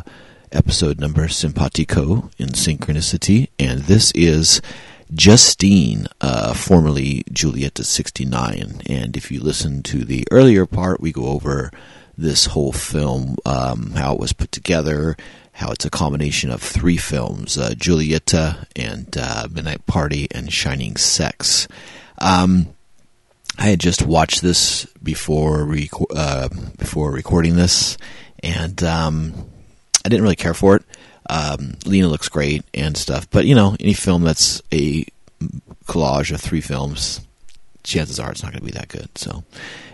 episode 0.52 1.00
number 1.00 1.28
Simpatico 1.28 2.30
in 2.38 2.50
Synchronicity. 2.50 3.50
And 3.58 3.82
this 3.82 4.12
is 4.14 4.62
Justine, 5.14 6.08
uh, 6.22 6.54
formerly 6.54 7.24
Julieta 7.32 7.84
69. 7.84 8.82
And 8.86 9.18
if 9.18 9.32
you 9.32 9.40
listen 9.40 9.82
to 9.84 10.06
the 10.06 10.28
earlier 10.32 10.66
part, 10.66 11.02
we 11.02 11.12
go 11.12 11.28
over 11.28 11.72
this 12.18 12.48
whole 12.48 12.74
film, 12.74 13.38
um, 13.46 13.92
how 13.92 14.14
it 14.14 14.20
was 14.20 14.34
put 14.34 14.52
together, 14.52 15.16
how 15.60 15.72
it's 15.72 15.84
a 15.84 15.90
combination 15.90 16.50
of 16.50 16.62
three 16.62 16.96
films 16.96 17.58
uh, 17.58 17.72
Julieta 17.72 18.66
and 18.78 19.16
uh, 19.18 19.46
Midnight 19.52 19.86
Party 19.86 20.30
and 20.32 20.52
Shining 20.52 20.96
Sex. 20.96 21.68
Um, 22.18 22.74
I 23.58 23.64
had 23.64 23.80
just 23.82 24.02
watched 24.02 24.42
this 24.42 24.86
before 25.04 25.66
reco- 25.66 26.06
uh, 26.16 26.48
before 26.78 27.12
recording 27.12 27.58
this, 27.58 27.98
and 28.42 28.82
um, 28.84 29.34
I 30.06 30.08
didn't 30.08 30.24
really 30.24 30.38
care 30.38 30.54
for 30.54 30.78
it. 30.78 30.84
Um, 31.30 31.74
Lina 31.86 32.08
looks 32.08 32.30
great 32.30 32.64
and 32.74 32.96
stuff, 32.96 33.30
but 33.30 33.46
you 33.46 33.54
know, 33.54 33.76
any 33.82 33.94
film 33.94 34.24
that's 34.24 34.62
a 34.72 35.06
collage 35.88 36.32
of 36.34 36.40
three 36.40 36.62
films, 36.62 37.20
chances 37.84 38.18
are 38.18 38.32
it's 38.32 38.44
not 38.44 38.54
going 38.54 38.62
to 38.62 38.66
be 38.66 38.80
that 38.80 38.88
good. 38.88 39.10
So, 39.18 39.44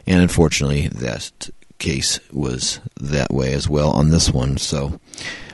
and 0.05 0.21
unfortunately, 0.21 0.89
that 0.89 1.49
case 1.79 2.19
was 2.31 2.79
that 3.01 3.33
way 3.33 3.53
as 3.53 3.67
well 3.67 3.89
on 3.89 4.09
this 4.09 4.29
one. 4.29 4.57
So, 4.57 4.99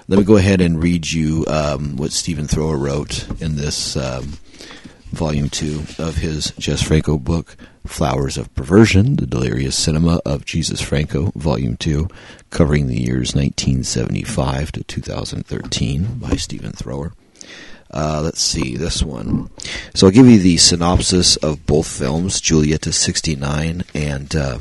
let 0.07 0.19
me 0.19 0.25
go 0.25 0.37
ahead 0.37 0.61
and 0.61 0.81
read 0.81 1.09
you 1.11 1.45
um, 1.47 1.95
what 1.97 2.11
Stephen 2.11 2.47
Thrower 2.47 2.77
wrote 2.77 3.27
in 3.41 3.55
this 3.55 3.95
um, 3.95 4.33
volume 5.11 5.49
two 5.49 5.83
of 5.99 6.15
his 6.15 6.51
Jess 6.57 6.81
Franco 6.81 7.17
book, 7.17 7.55
Flowers 7.85 8.37
of 8.37 8.53
Perversion, 8.55 9.17
The 9.17 9.25
Delirious 9.25 9.75
Cinema 9.75 10.21
of 10.25 10.45
Jesus 10.45 10.81
Franco, 10.81 11.31
volume 11.35 11.77
two, 11.77 12.07
covering 12.49 12.87
the 12.87 12.99
years 12.99 13.35
1975 13.35 14.71
to 14.73 14.83
2013 14.83 16.19
by 16.19 16.31
Stephen 16.31 16.71
Thrower. 16.71 17.13
Uh, 17.93 18.21
let's 18.23 18.41
see 18.41 18.77
this 18.77 19.03
one. 19.03 19.49
So 19.93 20.07
I'll 20.07 20.13
give 20.13 20.27
you 20.27 20.39
the 20.39 20.57
synopsis 20.57 21.35
of 21.37 21.65
both 21.65 21.87
films, 21.87 22.41
Julieta 22.41 22.93
69 22.93 23.83
and 23.93 24.35
uh, 24.35 24.59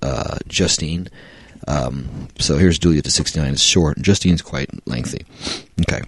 uh, 0.00 0.38
Justine. 0.46 1.08
Um, 1.66 2.28
so 2.38 2.58
here's 2.58 2.78
Julieta 2.78 3.10
69. 3.10 3.52
It's 3.52 3.62
short. 3.62 3.98
Justine's 4.00 4.42
quite 4.42 4.70
lengthy. 4.86 5.24
Okay. 5.80 6.02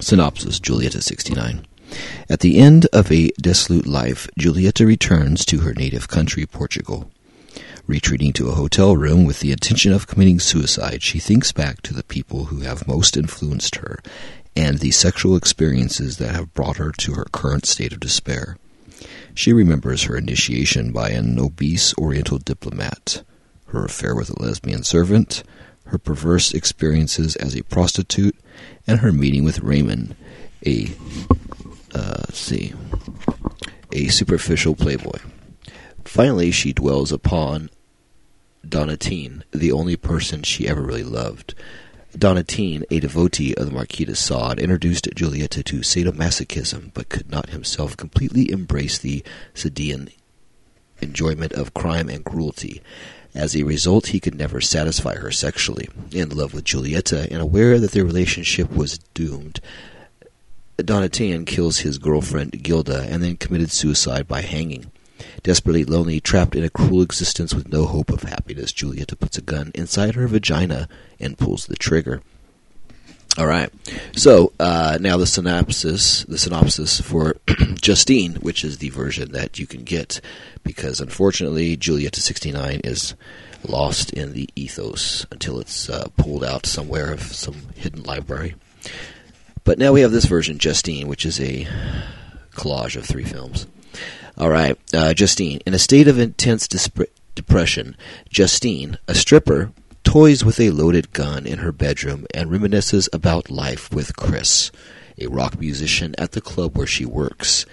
Synopsis 0.00 0.58
Julieta 0.58 1.02
69. 1.02 1.66
At 2.28 2.40
the 2.40 2.58
end 2.58 2.86
of 2.92 3.12
a 3.12 3.30
dissolute 3.40 3.86
life, 3.86 4.28
Julieta 4.38 4.86
returns 4.86 5.44
to 5.46 5.60
her 5.60 5.74
native 5.74 6.08
country, 6.08 6.46
Portugal. 6.46 7.10
Retreating 7.86 8.32
to 8.34 8.48
a 8.48 8.54
hotel 8.54 8.96
room 8.96 9.24
with 9.24 9.40
the 9.40 9.52
intention 9.52 9.92
of 9.92 10.06
committing 10.06 10.40
suicide, 10.40 11.02
she 11.02 11.18
thinks 11.18 11.52
back 11.52 11.82
to 11.82 11.92
the 11.92 12.02
people 12.02 12.46
who 12.46 12.60
have 12.60 12.88
most 12.88 13.16
influenced 13.16 13.76
her 13.76 13.98
and 14.56 14.78
the 14.78 14.90
sexual 14.90 15.36
experiences 15.36 16.16
that 16.16 16.34
have 16.34 16.54
brought 16.54 16.78
her 16.78 16.92
to 16.92 17.12
her 17.14 17.26
current 17.32 17.66
state 17.66 17.92
of 17.92 18.00
despair. 18.00 18.56
She 19.34 19.52
remembers 19.52 20.04
her 20.04 20.16
initiation 20.16 20.92
by 20.92 21.10
an 21.10 21.38
obese 21.38 21.92
Oriental 21.98 22.38
diplomat 22.38 23.22
her 23.66 23.84
affair 23.84 24.14
with 24.14 24.30
a 24.30 24.42
lesbian 24.42 24.82
servant, 24.82 25.42
her 25.86 25.98
perverse 25.98 26.52
experiences 26.52 27.36
as 27.36 27.54
a 27.54 27.62
prostitute, 27.64 28.36
and 28.86 29.00
her 29.00 29.12
meeting 29.12 29.44
with 29.44 29.60
Raymond, 29.60 30.14
a 30.66 30.94
uh, 31.94 32.24
see, 32.32 32.74
a 33.92 34.08
superficial 34.08 34.74
playboy. 34.74 35.18
Finally, 36.04 36.50
she 36.50 36.72
dwells 36.72 37.12
upon 37.12 37.70
Donatien, 38.66 39.42
the 39.52 39.72
only 39.72 39.96
person 39.96 40.42
she 40.42 40.68
ever 40.68 40.82
really 40.82 41.04
loved. 41.04 41.54
Donatien, 42.16 42.84
a 42.90 43.00
devotee 43.00 43.54
of 43.56 43.66
the 43.66 43.72
Marquis 43.72 44.04
de 44.04 44.14
Sade, 44.14 44.58
introduced 44.58 45.08
Julieta 45.14 45.64
to 45.64 45.78
sadomasochism, 45.78 46.92
but 46.94 47.08
could 47.08 47.30
not 47.30 47.50
himself 47.50 47.96
completely 47.96 48.50
embrace 48.50 48.98
the 48.98 49.24
Sadean 49.54 50.12
enjoyment 51.00 51.52
of 51.52 51.74
crime 51.74 52.08
and 52.08 52.24
cruelty. 52.24 52.80
As 53.34 53.56
a 53.56 53.64
result, 53.64 54.08
he 54.08 54.20
could 54.20 54.36
never 54.36 54.60
satisfy 54.60 55.16
her 55.16 55.32
sexually. 55.32 55.88
In 56.12 56.28
love 56.28 56.54
with 56.54 56.64
Julieta 56.64 57.28
and 57.30 57.42
aware 57.42 57.80
that 57.80 57.90
their 57.90 58.04
relationship 58.04 58.70
was 58.70 58.98
doomed, 59.12 59.60
Donatien 60.78 61.46
kills 61.46 61.78
his 61.78 61.98
girlfriend 61.98 62.62
Gilda 62.62 63.06
and 63.08 63.22
then 63.22 63.36
committed 63.36 63.70
suicide 63.70 64.26
by 64.26 64.42
hanging. 64.42 64.90
Desperately 65.42 65.84
lonely, 65.84 66.20
trapped 66.20 66.56
in 66.56 66.64
a 66.64 66.70
cruel 66.70 67.02
existence 67.02 67.54
with 67.54 67.68
no 67.68 67.86
hope 67.86 68.10
of 68.10 68.22
happiness, 68.24 68.72
Julieta 68.72 69.18
puts 69.18 69.38
a 69.38 69.42
gun 69.42 69.70
inside 69.74 70.14
her 70.14 70.26
vagina 70.26 70.88
and 71.20 71.38
pulls 71.38 71.66
the 71.66 71.76
trigger. 71.76 72.20
All 73.36 73.46
right. 73.46 73.68
So 74.14 74.52
uh, 74.60 74.98
now 75.00 75.16
the 75.16 75.26
synopsis, 75.26 76.24
the 76.24 76.38
synopsis 76.38 77.00
for 77.00 77.36
Justine, 77.80 78.34
which 78.36 78.62
is 78.62 78.78
the 78.78 78.90
version 78.90 79.32
that 79.32 79.58
you 79.58 79.66
can 79.66 79.82
get, 79.82 80.20
because 80.62 81.00
unfortunately 81.00 81.76
Julieta 81.76 82.20
69 82.20 82.82
is 82.84 83.14
lost 83.66 84.12
in 84.12 84.34
the 84.34 84.48
ethos 84.54 85.26
until 85.32 85.58
it's 85.58 85.88
uh, 85.88 86.06
pulled 86.16 86.44
out 86.44 86.66
somewhere 86.66 87.12
of 87.12 87.22
some 87.22 87.56
hidden 87.74 88.04
library. 88.04 88.54
But 89.64 89.78
now 89.78 89.92
we 89.92 90.02
have 90.02 90.12
this 90.12 90.26
version, 90.26 90.58
Justine, 90.58 91.08
which 91.08 91.26
is 91.26 91.40
a 91.40 91.66
collage 92.52 92.96
of 92.96 93.04
three 93.04 93.24
films. 93.24 93.66
All 94.36 94.50
right, 94.50 94.78
uh, 94.92 95.14
Justine. 95.14 95.60
In 95.64 95.74
a 95.74 95.78
state 95.78 96.06
of 96.06 96.18
intense 96.18 96.68
depression, 97.34 97.96
Justine, 98.28 98.98
a 99.08 99.14
stripper, 99.14 99.72
toys 100.04 100.44
with 100.44 100.60
a 100.60 100.70
loaded 100.70 101.12
gun 101.12 101.46
in 101.46 101.58
her 101.58 101.72
bedroom 101.72 102.26
and 102.32 102.50
reminisces 102.50 103.08
about 103.12 103.50
life 103.50 103.92
with 103.92 104.16
Chris, 104.16 104.70
a 105.18 105.26
rock 105.26 105.58
musician 105.58 106.14
at 106.18 106.32
the 106.32 106.40
club 106.40 106.76
where 106.76 106.86
she 106.86 107.04
works. 107.04 107.66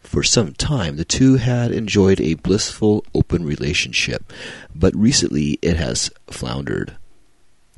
For 0.00 0.22
some 0.22 0.52
time, 0.52 0.96
the 0.96 1.04
two 1.04 1.36
had 1.36 1.72
enjoyed 1.72 2.20
a 2.20 2.34
blissful, 2.34 3.04
open 3.14 3.44
relationship, 3.44 4.32
but 4.74 4.94
recently 4.94 5.58
it 5.60 5.76
has 5.76 6.10
floundered. 6.28 6.96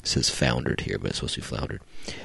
It 0.00 0.06
says 0.06 0.28
foundered 0.28 0.80
here, 0.80 0.98
but 0.98 1.08
it's 1.08 1.16
supposed 1.18 1.34
to 1.34 1.40
be 1.40 1.46
floundered. 1.46 1.80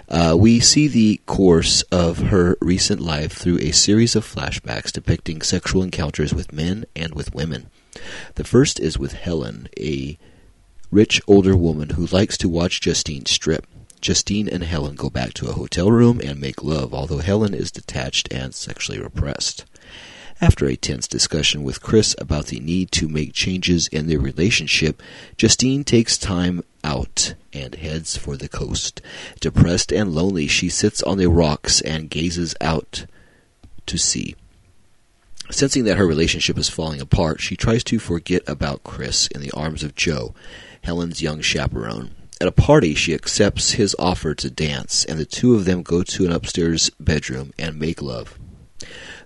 Uh, 0.09 0.36
we 0.38 0.59
see 0.59 0.88
the 0.88 1.21
course 1.25 1.81
of 1.83 2.17
her 2.17 2.57
recent 2.61 2.99
life 2.99 3.33
through 3.33 3.59
a 3.59 3.71
series 3.71 4.15
of 4.15 4.25
flashbacks 4.25 4.91
depicting 4.91 5.41
sexual 5.41 5.83
encounters 5.83 6.33
with 6.33 6.53
men 6.53 6.86
and 6.95 7.13
with 7.13 7.33
women. 7.33 7.69
The 8.36 8.43
first 8.43 8.79
is 8.79 8.97
with 8.97 9.13
Helen, 9.13 9.69
a 9.79 10.17
rich 10.96 11.22
older 11.28 11.58
woman 11.58 11.89
who 11.89 12.06
likes 12.06 12.38
to 12.38 12.48
watch 12.48 12.80
Justine 12.80 13.26
strip. 13.26 13.68
Justine 14.00 14.48
and 14.48 14.64
Helen 14.64 14.96
go 14.96 15.10
back 15.10 15.34
to 15.34 15.50
a 15.50 15.54
hotel 15.54 15.91
room 15.91 16.22
and 16.24 16.39
make 16.39 16.64
love, 16.64 16.93
although 16.93 17.18
Helen 17.18 17.54
is 17.54 17.70
detached 17.70 18.32
and 18.32 18.56
sexually 18.56 18.98
repressed. 18.98 19.66
After 20.39 20.68
a 20.68 20.78
tense 20.78 21.06
discussion 21.06 21.64
with 21.64 21.82
Chris 21.82 22.16
about 22.18 22.46
the 22.46 22.62
need 22.62 22.93
to 22.93 23.10
make 23.10 23.34
changes 23.34 23.89
in 23.89 24.08
their 24.08 24.22
relationship, 24.22 25.04
Justine 25.36 25.84
takes 25.84 26.18
time 26.18 26.64
out 26.82 27.34
and 27.52 27.76
heads 27.76 28.16
for 28.16 28.38
the 28.38 28.48
coast. 28.48 29.02
Depressed 29.41 29.91
and 29.91 30.14
lonely, 30.14 30.48
she 30.48 30.70
sits 30.70 31.04
on 31.04 31.18
the 31.18 31.28
rocks 31.28 31.82
and 31.82 32.10
gazes 32.10 32.56
out 32.62 33.06
to 33.86 33.98
sea. 33.98 34.36
Sensing 35.52 35.84
that 35.84 35.98
her 35.98 36.08
relationship 36.08 36.58
is 36.58 36.70
falling 36.70 37.02
apart, 37.02 37.41
she 37.41 37.58
tries 37.58 37.84
to 37.86 38.00
forget 38.00 38.43
about 38.48 38.84
Chris 38.84 39.28
in 39.28 39.41
the 39.41 39.52
arms 39.52 39.84
of 39.84 39.96
Joe, 39.96 40.34
Helen's 40.86 41.21
young 41.21 41.41
chaperone. 41.41 42.11
At 42.39 42.47
a 42.47 42.51
party, 42.51 42.93
she 42.93 43.13
accepts 43.13 43.71
his 43.71 43.95
offer 43.97 44.36
to 44.36 44.49
dance, 44.49 45.03
and 45.03 45.17
the 45.17 45.25
two 45.25 45.55
of 45.55 45.65
them 45.65 45.81
go 45.81 46.03
to 46.03 46.25
an 46.25 46.31
upstairs 46.31 46.91
bedroom 46.99 47.53
and 47.57 47.79
make 47.79 48.01
love. 48.01 48.38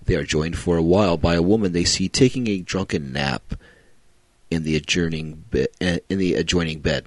They 0.04 0.14
are 0.14 0.24
joined 0.24 0.56
for 0.56 0.76
a 0.76 0.82
while 0.82 1.16
by 1.16 1.34
a 1.34 1.42
woman 1.42 1.72
they 1.72 1.84
see 1.84 2.08
taking 2.08 2.48
a 2.48 2.60
drunken 2.60 3.12
nap 3.12 3.54
in 4.50 4.62
the 4.62 4.74
adjoining 4.74 5.44
be- 5.50 5.68
in 5.80 6.18
the 6.18 6.34
adjoining 6.34 6.80
bed. 6.80 7.06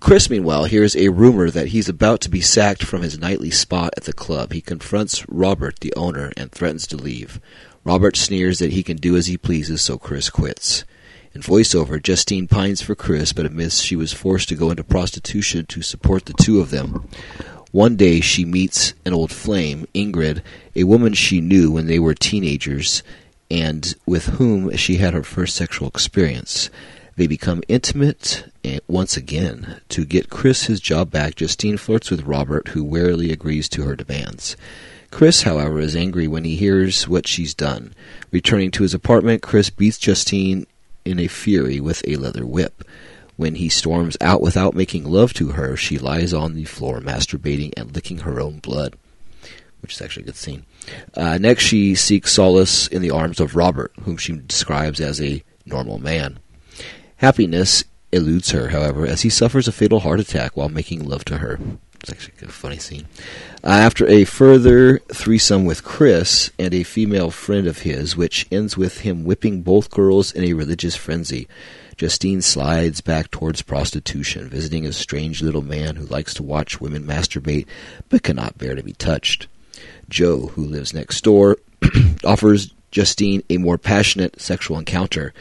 Chris, 0.00 0.30
meanwhile, 0.30 0.64
hears 0.64 0.96
a 0.96 1.10
rumor 1.10 1.50
that 1.50 1.68
he's 1.68 1.88
about 1.88 2.20
to 2.22 2.30
be 2.30 2.40
sacked 2.40 2.82
from 2.82 3.02
his 3.02 3.18
nightly 3.18 3.50
spot 3.50 3.92
at 3.96 4.04
the 4.04 4.12
club. 4.12 4.52
He 4.52 4.60
confronts 4.60 5.28
Robert, 5.28 5.80
the 5.80 5.94
owner, 5.94 6.32
and 6.36 6.50
threatens 6.50 6.86
to 6.88 6.96
leave. 6.96 7.40
Robert 7.84 8.16
sneers 8.16 8.58
that 8.58 8.72
he 8.72 8.82
can 8.82 8.96
do 8.96 9.16
as 9.16 9.26
he 9.26 9.36
pleases, 9.36 9.82
so 9.82 9.98
Chris 9.98 10.30
quits. 10.30 10.84
In 11.34 11.40
voiceover, 11.40 12.02
Justine 12.02 12.46
pines 12.46 12.82
for 12.82 12.94
Chris, 12.94 13.32
but 13.32 13.46
admits 13.46 13.80
she 13.80 13.96
was 13.96 14.12
forced 14.12 14.48
to 14.50 14.54
go 14.54 14.70
into 14.70 14.84
prostitution 14.84 15.64
to 15.66 15.80
support 15.80 16.26
the 16.26 16.34
two 16.34 16.60
of 16.60 16.70
them. 16.70 17.08
One 17.70 17.96
day 17.96 18.20
she 18.20 18.44
meets 18.44 18.92
an 19.06 19.14
old 19.14 19.32
flame, 19.32 19.86
Ingrid, 19.94 20.42
a 20.76 20.84
woman 20.84 21.14
she 21.14 21.40
knew 21.40 21.70
when 21.70 21.86
they 21.86 21.98
were 21.98 22.14
teenagers 22.14 23.02
and 23.50 23.94
with 24.06 24.26
whom 24.26 24.76
she 24.76 24.96
had 24.96 25.14
her 25.14 25.22
first 25.22 25.56
sexual 25.56 25.88
experience. 25.88 26.68
They 27.16 27.26
become 27.26 27.62
intimate 27.68 28.44
eh, 28.64 28.80
once 28.86 29.16
again. 29.16 29.80
To 29.90 30.04
get 30.04 30.30
Chris 30.30 30.64
his 30.64 30.80
job 30.80 31.10
back, 31.10 31.36
Justine 31.36 31.76
flirts 31.76 32.10
with 32.10 32.24
Robert, 32.24 32.68
who 32.68 32.84
warily 32.84 33.30
agrees 33.30 33.68
to 33.70 33.82
her 33.84 33.96
demands. 33.96 34.56
Chris, 35.10 35.42
however, 35.42 35.78
is 35.78 35.94
angry 35.94 36.26
when 36.26 36.44
he 36.44 36.56
hears 36.56 37.06
what 37.06 37.28
she's 37.28 37.52
done. 37.52 37.94
Returning 38.30 38.70
to 38.70 38.82
his 38.82 38.94
apartment, 38.94 39.42
Chris 39.42 39.68
beats 39.68 39.98
Justine 39.98 40.66
in 41.04 41.18
a 41.18 41.28
fury 41.28 41.80
with 41.80 42.02
a 42.06 42.16
leather 42.16 42.46
whip. 42.46 42.84
When 43.36 43.54
he 43.56 43.68
storms 43.68 44.16
out 44.20 44.42
without 44.42 44.74
making 44.74 45.04
love 45.04 45.32
to 45.34 45.50
her, 45.50 45.76
she 45.76 45.98
lies 45.98 46.34
on 46.34 46.54
the 46.54 46.64
floor, 46.64 47.00
masturbating 47.00 47.72
and 47.76 47.94
licking 47.94 48.18
her 48.18 48.40
own 48.40 48.58
blood, 48.58 48.94
which 49.80 49.94
is 49.94 50.02
actually 50.02 50.24
a 50.24 50.26
good 50.26 50.36
scene. 50.36 50.64
Uh, 51.14 51.38
next, 51.38 51.64
she 51.64 51.94
seeks 51.94 52.32
solace 52.32 52.86
in 52.88 53.02
the 53.02 53.10
arms 53.10 53.40
of 53.40 53.56
Robert, 53.56 53.92
whom 54.02 54.16
she 54.16 54.32
describes 54.34 55.00
as 55.00 55.20
a 55.20 55.42
normal 55.64 55.98
man. 55.98 56.38
Happiness 57.16 57.84
eludes 58.12 58.50
her, 58.50 58.68
however, 58.68 59.06
as 59.06 59.22
he 59.22 59.30
suffers 59.30 59.66
a 59.66 59.72
fatal 59.72 60.00
heart 60.00 60.20
attack 60.20 60.56
while 60.56 60.68
making 60.68 61.04
love 61.04 61.24
to 61.24 61.38
her. 61.38 61.58
It's 62.02 62.10
actually 62.10 62.34
a 62.48 62.50
funny 62.50 62.78
scene. 62.78 63.06
Uh, 63.62 63.68
after 63.68 64.08
a 64.08 64.24
further 64.24 64.98
threesome 65.12 65.64
with 65.64 65.84
Chris 65.84 66.50
and 66.58 66.74
a 66.74 66.82
female 66.82 67.30
friend 67.30 67.68
of 67.68 67.82
his, 67.82 68.16
which 68.16 68.46
ends 68.50 68.76
with 68.76 69.00
him 69.00 69.24
whipping 69.24 69.62
both 69.62 69.90
girls 69.90 70.32
in 70.32 70.42
a 70.42 70.54
religious 70.54 70.96
frenzy, 70.96 71.46
Justine 71.96 72.42
slides 72.42 73.00
back 73.00 73.30
towards 73.30 73.62
prostitution, 73.62 74.48
visiting 74.48 74.84
a 74.84 74.92
strange 74.92 75.42
little 75.42 75.62
man 75.62 75.94
who 75.94 76.06
likes 76.06 76.34
to 76.34 76.42
watch 76.42 76.80
women 76.80 77.04
masturbate 77.04 77.66
but 78.08 78.24
cannot 78.24 78.58
bear 78.58 78.74
to 78.74 78.82
be 78.82 78.94
touched. 78.94 79.46
Joe, 80.08 80.48
who 80.48 80.64
lives 80.64 80.92
next 80.92 81.22
door, 81.22 81.58
offers 82.24 82.74
Justine 82.90 83.44
a 83.48 83.58
more 83.58 83.78
passionate 83.78 84.40
sexual 84.40 84.78
encounter 84.78 85.32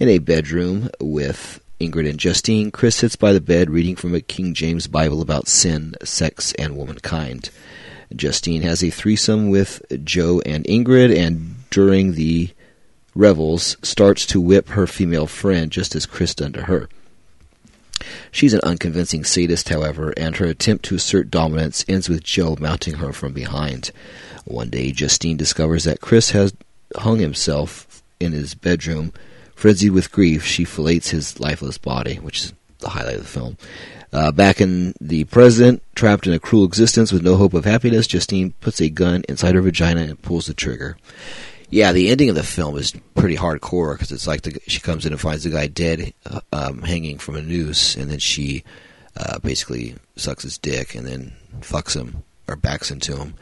in 0.00 0.08
a 0.08 0.18
bedroom 0.18 0.90
with 0.98 1.59
Ingrid 1.80 2.08
and 2.08 2.18
Justine, 2.18 2.70
Chris 2.70 2.96
sits 2.96 3.16
by 3.16 3.32
the 3.32 3.40
bed 3.40 3.70
reading 3.70 3.96
from 3.96 4.14
a 4.14 4.20
King 4.20 4.52
James 4.52 4.86
Bible 4.86 5.22
about 5.22 5.48
sin, 5.48 5.94
sex, 6.04 6.52
and 6.58 6.76
womankind. 6.76 7.48
Justine 8.14 8.60
has 8.60 8.84
a 8.84 8.90
threesome 8.90 9.48
with 9.48 9.82
Joe 10.04 10.42
and 10.44 10.64
Ingrid, 10.66 11.16
and 11.16 11.54
during 11.70 12.12
the 12.12 12.50
revels, 13.14 13.78
starts 13.82 14.26
to 14.26 14.42
whip 14.42 14.68
her 14.68 14.86
female 14.86 15.26
friend 15.26 15.72
just 15.72 15.96
as 15.96 16.04
Chris 16.04 16.34
done 16.34 16.52
to 16.52 16.62
her. 16.62 16.86
She's 18.30 18.52
an 18.52 18.60
unconvincing 18.62 19.24
sadist, 19.24 19.70
however, 19.70 20.12
and 20.18 20.36
her 20.36 20.46
attempt 20.46 20.84
to 20.86 20.96
assert 20.96 21.30
dominance 21.30 21.84
ends 21.88 22.10
with 22.10 22.22
Joe 22.22 22.56
mounting 22.60 22.96
her 22.96 23.14
from 23.14 23.32
behind. 23.32 23.90
One 24.44 24.68
day, 24.68 24.92
Justine 24.92 25.38
discovers 25.38 25.84
that 25.84 26.02
Chris 26.02 26.30
has 26.32 26.52
hung 26.94 27.20
himself 27.20 28.02
in 28.18 28.32
his 28.32 28.54
bedroom 28.54 29.14
Frenzied 29.60 29.92
with 29.92 30.10
grief, 30.10 30.42
she 30.42 30.64
fillets 30.64 31.10
his 31.10 31.38
lifeless 31.38 31.76
body, 31.76 32.14
which 32.14 32.44
is 32.44 32.54
the 32.78 32.88
highlight 32.88 33.16
of 33.16 33.20
the 33.20 33.28
film. 33.28 33.58
Uh, 34.10 34.32
back 34.32 34.58
in 34.58 34.94
the 35.02 35.24
present, 35.24 35.82
trapped 35.94 36.26
in 36.26 36.32
a 36.32 36.38
cruel 36.38 36.64
existence 36.64 37.12
with 37.12 37.22
no 37.22 37.36
hope 37.36 37.52
of 37.52 37.66
happiness, 37.66 38.06
Justine 38.06 38.54
puts 38.62 38.80
a 38.80 38.88
gun 38.88 39.22
inside 39.28 39.54
her 39.54 39.60
vagina 39.60 40.00
and 40.00 40.22
pulls 40.22 40.46
the 40.46 40.54
trigger. 40.54 40.96
Yeah, 41.68 41.92
the 41.92 42.08
ending 42.08 42.30
of 42.30 42.36
the 42.36 42.42
film 42.42 42.78
is 42.78 42.94
pretty 43.14 43.36
hardcore 43.36 43.92
because 43.92 44.10
it's 44.12 44.26
like 44.26 44.40
the, 44.40 44.58
she 44.66 44.80
comes 44.80 45.04
in 45.04 45.12
and 45.12 45.20
finds 45.20 45.44
the 45.44 45.50
guy 45.50 45.66
dead, 45.66 46.14
uh, 46.24 46.40
um, 46.54 46.80
hanging 46.80 47.18
from 47.18 47.36
a 47.36 47.42
noose, 47.42 47.96
and 47.96 48.10
then 48.10 48.18
she 48.18 48.64
uh, 49.14 49.40
basically 49.40 49.94
sucks 50.16 50.42
his 50.42 50.56
dick 50.56 50.94
and 50.94 51.06
then 51.06 51.34
fucks 51.60 51.94
him 51.94 52.22
or 52.48 52.56
backs 52.56 52.90
into 52.90 53.14
him. 53.14 53.34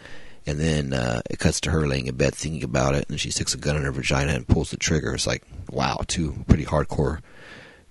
And 0.49 0.59
then 0.59 0.95
uh, 0.95 1.21
it 1.29 1.39
cuts 1.39 1.61
to 1.61 1.71
her 1.71 1.87
laying 1.87 2.07
in 2.07 2.17
bed 2.17 2.35
thinking 2.35 2.65
about 2.65 2.95
it, 2.95 3.07
and 3.11 3.21
she 3.21 3.31
sticks 3.31 3.53
a 3.53 3.59
gun 3.59 3.77
in 3.77 3.83
her 3.83 3.93
vagina 3.93 4.33
and 4.33 4.49
pulls 4.49 4.71
the 4.71 4.79
trigger. 4.79 5.13
It's 5.13 5.27
like, 5.27 5.43
wow, 5.71 6.01
two 6.07 6.43
pretty 6.49 6.65
hardcore, 6.65 7.21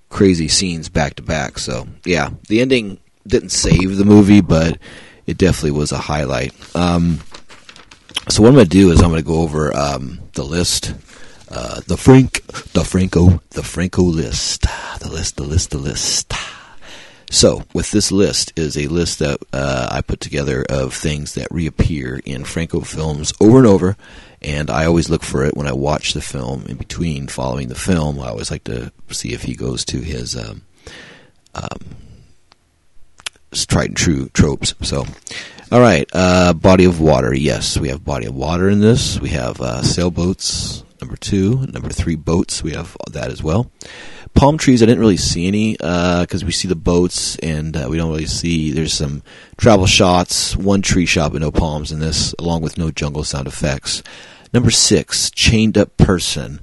crazy 0.09 0.47
scenes 0.47 0.89
back 0.89 1.13
to 1.15 1.21
back. 1.21 1.59
So, 1.59 1.87
yeah, 2.03 2.31
the 2.47 2.61
ending 2.61 2.99
didn't 3.27 3.49
save 3.49 3.97
the 3.97 4.05
movie, 4.05 4.41
but 4.41 4.79
it 5.27 5.37
definitely 5.37 5.77
was 5.77 5.91
a 5.91 5.99
highlight. 5.99 6.51
Um, 6.75 7.19
so, 8.27 8.41
what 8.41 8.49
I'm 8.49 8.55
going 8.55 8.65
to 8.65 8.69
do 8.69 8.89
is 8.89 9.03
I'm 9.03 9.11
going 9.11 9.21
to 9.21 9.27
go 9.27 9.41
over 9.41 9.75
um, 9.77 10.19
the 10.33 10.43
list. 10.43 10.95
Uh, 11.49 11.79
the 11.87 11.95
Frank, 11.95 12.43
the 12.73 12.83
Franco, 12.83 13.39
the 13.51 13.63
Franco 13.63 14.01
list, 14.01 14.63
the 14.99 15.09
list, 15.09 15.37
the 15.37 15.43
list, 15.43 15.69
the 15.69 15.77
list. 15.77 16.33
So, 17.29 17.63
with 17.73 17.91
this 17.91 18.11
list 18.11 18.53
is 18.57 18.77
a 18.77 18.87
list 18.87 19.19
that 19.19 19.39
uh, 19.51 19.89
I 19.91 20.01
put 20.01 20.21
together 20.21 20.65
of 20.69 20.93
things 20.93 21.33
that 21.33 21.47
reappear 21.51 22.21
in 22.23 22.45
Franco 22.45 22.79
films 22.81 23.33
over 23.41 23.57
and 23.57 23.67
over, 23.67 23.97
and 24.41 24.69
I 24.69 24.85
always 24.85 25.09
look 25.09 25.23
for 25.23 25.43
it 25.43 25.57
when 25.57 25.67
I 25.67 25.73
watch 25.73 26.13
the 26.13 26.21
film. 26.21 26.65
In 26.67 26.77
between 26.77 27.27
following 27.27 27.67
the 27.67 27.75
film, 27.75 28.19
I 28.21 28.29
always 28.29 28.49
like 28.49 28.63
to 28.65 28.93
see 29.09 29.33
if 29.33 29.43
he 29.43 29.55
goes 29.55 29.83
to 29.85 29.99
his 29.99 30.37
um, 30.37 30.61
um, 31.53 31.79
tried 33.51 33.89
and 33.89 33.97
true 33.97 34.29
tropes. 34.29 34.73
So, 34.81 35.05
all 35.69 35.81
right, 35.81 36.09
uh, 36.13 36.53
body 36.53 36.85
of 36.85 37.01
water. 37.01 37.35
Yes, 37.35 37.77
we 37.77 37.89
have 37.89 38.05
body 38.05 38.27
of 38.27 38.35
water 38.35 38.69
in 38.69 38.79
this. 38.79 39.19
We 39.19 39.29
have 39.29 39.59
uh, 39.59 39.81
sailboats. 39.81 40.83
Number 41.01 41.17
two, 41.17 41.67
number 41.67 41.89
three, 41.89 42.15
boats. 42.15 42.63
We 42.63 42.71
have 42.71 42.95
that 43.11 43.29
as 43.29 43.43
well. 43.43 43.69
Palm 44.37 44.57
trees, 44.57 44.83
I 44.83 44.85
didn't 44.85 44.99
really 44.99 45.17
see 45.17 45.47
any 45.47 45.73
because 45.73 46.43
uh, 46.43 46.45
we 46.45 46.51
see 46.51 46.67
the 46.67 46.75
boats 46.75 47.37
and 47.37 47.75
uh, 47.75 47.87
we 47.89 47.97
don't 47.97 48.11
really 48.11 48.27
see. 48.27 48.71
There's 48.71 48.93
some 48.93 49.23
travel 49.57 49.87
shots, 49.87 50.55
one 50.55 50.83
tree 50.83 51.07
shot, 51.07 51.31
but 51.31 51.41
no 51.41 51.51
palms 51.51 51.91
in 51.91 51.99
this, 51.99 52.35
along 52.37 52.61
with 52.61 52.77
no 52.77 52.91
jungle 52.91 53.23
sound 53.23 53.47
effects. 53.47 54.03
Number 54.53 54.69
six, 54.69 55.31
chained 55.31 55.77
up 55.77 55.97
person. 55.97 56.61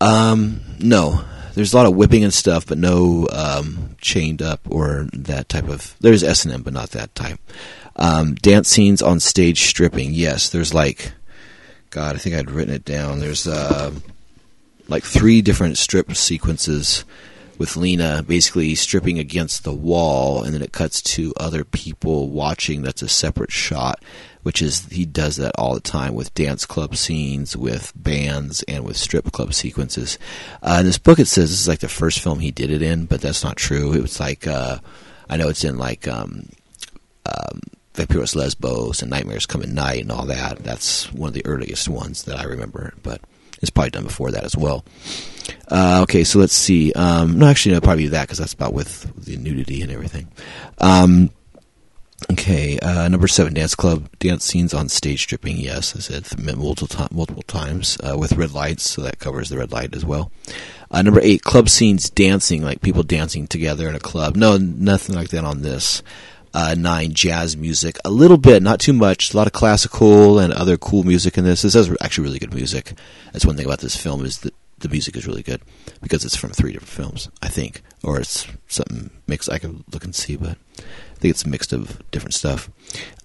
Um, 0.00 0.60
no, 0.78 1.24
there's 1.54 1.72
a 1.72 1.76
lot 1.76 1.86
of 1.86 1.96
whipping 1.96 2.22
and 2.22 2.34
stuff, 2.34 2.66
but 2.66 2.78
no 2.78 3.26
um, 3.32 3.96
chained 4.00 4.42
up 4.42 4.60
or 4.68 5.08
that 5.14 5.48
type 5.48 5.68
of. 5.68 5.96
There's 6.00 6.22
S 6.22 6.44
and 6.44 6.52
M, 6.52 6.62
but 6.62 6.74
not 6.74 6.90
that 6.90 7.14
type. 7.14 7.40
Um, 7.96 8.34
dance 8.34 8.68
scenes 8.68 9.00
on 9.00 9.20
stage 9.20 9.62
stripping. 9.62 10.12
Yes, 10.12 10.50
there's 10.50 10.74
like, 10.74 11.12
God, 11.88 12.14
I 12.14 12.18
think 12.18 12.36
I'd 12.36 12.50
written 12.50 12.74
it 12.74 12.84
down. 12.84 13.20
There's 13.20 13.46
uh, 13.46 13.90
like 14.90 15.04
three 15.04 15.40
different 15.40 15.78
strip 15.78 16.14
sequences 16.14 17.04
with 17.58 17.76
Lina 17.76 18.22
basically 18.22 18.74
stripping 18.74 19.18
against 19.18 19.64
the 19.64 19.72
wall, 19.72 20.42
and 20.42 20.54
then 20.54 20.62
it 20.62 20.72
cuts 20.72 21.02
to 21.02 21.32
other 21.36 21.62
people 21.62 22.30
watching. 22.30 22.82
That's 22.82 23.02
a 23.02 23.08
separate 23.08 23.52
shot, 23.52 24.02
which 24.42 24.62
is 24.62 24.86
he 24.86 25.04
does 25.04 25.36
that 25.36 25.52
all 25.58 25.74
the 25.74 25.80
time 25.80 26.14
with 26.14 26.34
dance 26.34 26.64
club 26.64 26.96
scenes, 26.96 27.56
with 27.56 27.92
bands, 27.94 28.62
and 28.64 28.84
with 28.84 28.96
strip 28.96 29.30
club 29.30 29.52
sequences. 29.52 30.18
Uh, 30.62 30.78
in 30.80 30.86
this 30.86 30.98
book, 30.98 31.18
it 31.18 31.26
says 31.26 31.50
this 31.50 31.60
is 31.60 31.68
like 31.68 31.80
the 31.80 31.88
first 31.88 32.20
film 32.20 32.40
he 32.40 32.50
did 32.50 32.70
it 32.70 32.82
in, 32.82 33.04
but 33.04 33.20
that's 33.20 33.44
not 33.44 33.56
true. 33.56 33.92
It 33.92 34.02
was 34.02 34.18
like 34.18 34.46
uh, 34.46 34.78
I 35.28 35.36
know 35.36 35.48
it's 35.48 35.62
in 35.62 35.76
like 35.76 36.08
um, 36.08 36.48
um, 37.26 37.60
Vampiros 37.94 38.34
Lesbos 38.34 39.02
and 39.02 39.10
Nightmares 39.10 39.44
Come 39.44 39.62
at 39.62 39.68
Night 39.68 40.00
and 40.00 40.10
all 40.10 40.24
that. 40.26 40.60
That's 40.60 41.12
one 41.12 41.28
of 41.28 41.34
the 41.34 41.44
earliest 41.44 41.88
ones 41.88 42.24
that 42.24 42.40
I 42.40 42.44
remember, 42.44 42.94
but 43.02 43.20
it's 43.60 43.70
probably 43.70 43.90
done 43.90 44.04
before 44.04 44.30
that 44.30 44.44
as 44.44 44.56
well. 44.56 44.84
Uh, 45.68 46.00
okay, 46.02 46.24
so 46.24 46.38
let's 46.38 46.54
see. 46.54 46.92
Um, 46.92 47.38
no, 47.38 47.46
actually, 47.46 47.74
no, 47.74 47.80
probably 47.80 48.08
that 48.08 48.22
because 48.22 48.38
that's 48.38 48.52
about 48.54 48.72
with 48.72 49.24
the 49.24 49.36
nudity 49.36 49.82
and 49.82 49.90
everything. 49.90 50.28
Um, 50.78 51.30
okay, 52.32 52.78
uh, 52.78 53.08
number 53.08 53.28
seven, 53.28 53.54
dance 53.54 53.74
club 53.74 54.08
dance 54.18 54.44
scenes 54.44 54.74
on 54.74 54.88
stage 54.88 55.22
stripping. 55.22 55.58
Yes, 55.58 55.96
I 55.96 56.00
said 56.00 56.56
multiple, 56.56 57.06
multiple 57.10 57.42
times 57.42 57.98
uh, 58.02 58.16
with 58.18 58.32
red 58.32 58.52
lights, 58.52 58.84
so 58.84 59.02
that 59.02 59.18
covers 59.18 59.48
the 59.48 59.58
red 59.58 59.72
light 59.72 59.94
as 59.94 60.04
well. 60.04 60.30
Uh, 60.90 61.02
number 61.02 61.20
eight, 61.22 61.42
club 61.42 61.68
scenes 61.68 62.10
dancing, 62.10 62.62
like 62.62 62.82
people 62.82 63.02
dancing 63.02 63.46
together 63.46 63.88
in 63.88 63.94
a 63.94 64.00
club. 64.00 64.36
No, 64.36 64.56
nothing 64.56 65.14
like 65.14 65.28
that 65.28 65.44
on 65.44 65.62
this 65.62 66.02
uh, 66.54 66.74
nine 66.76 67.12
jazz 67.12 67.56
music 67.56 67.98
a 68.04 68.10
little 68.10 68.38
bit, 68.38 68.62
not 68.62 68.80
too 68.80 68.92
much. 68.92 69.32
A 69.32 69.36
lot 69.36 69.46
of 69.46 69.52
classical 69.52 70.38
and 70.38 70.52
other 70.52 70.76
cool 70.76 71.04
music 71.04 71.38
in 71.38 71.44
this. 71.44 71.62
This 71.62 71.74
is 71.74 71.96
actually 72.00 72.24
really 72.24 72.38
good 72.38 72.54
music. 72.54 72.94
That's 73.32 73.46
one 73.46 73.56
thing 73.56 73.66
about 73.66 73.80
this 73.80 73.96
film 73.96 74.24
is 74.24 74.38
that 74.38 74.54
the 74.78 74.88
music 74.88 75.16
is 75.16 75.26
really 75.26 75.42
good 75.42 75.60
because 76.00 76.24
it's 76.24 76.36
from 76.36 76.50
three 76.50 76.72
different 76.72 76.88
films, 76.88 77.28
I 77.42 77.48
think, 77.48 77.82
or 78.02 78.18
it's 78.18 78.46
something 78.66 79.10
mixed. 79.26 79.50
I 79.50 79.58
could 79.58 79.84
look 79.92 80.04
and 80.04 80.14
see, 80.14 80.36
but 80.36 80.56
I 80.78 81.18
think 81.18 81.32
it's 81.32 81.44
mixed 81.46 81.72
of 81.72 82.02
different 82.10 82.34
stuff. 82.34 82.70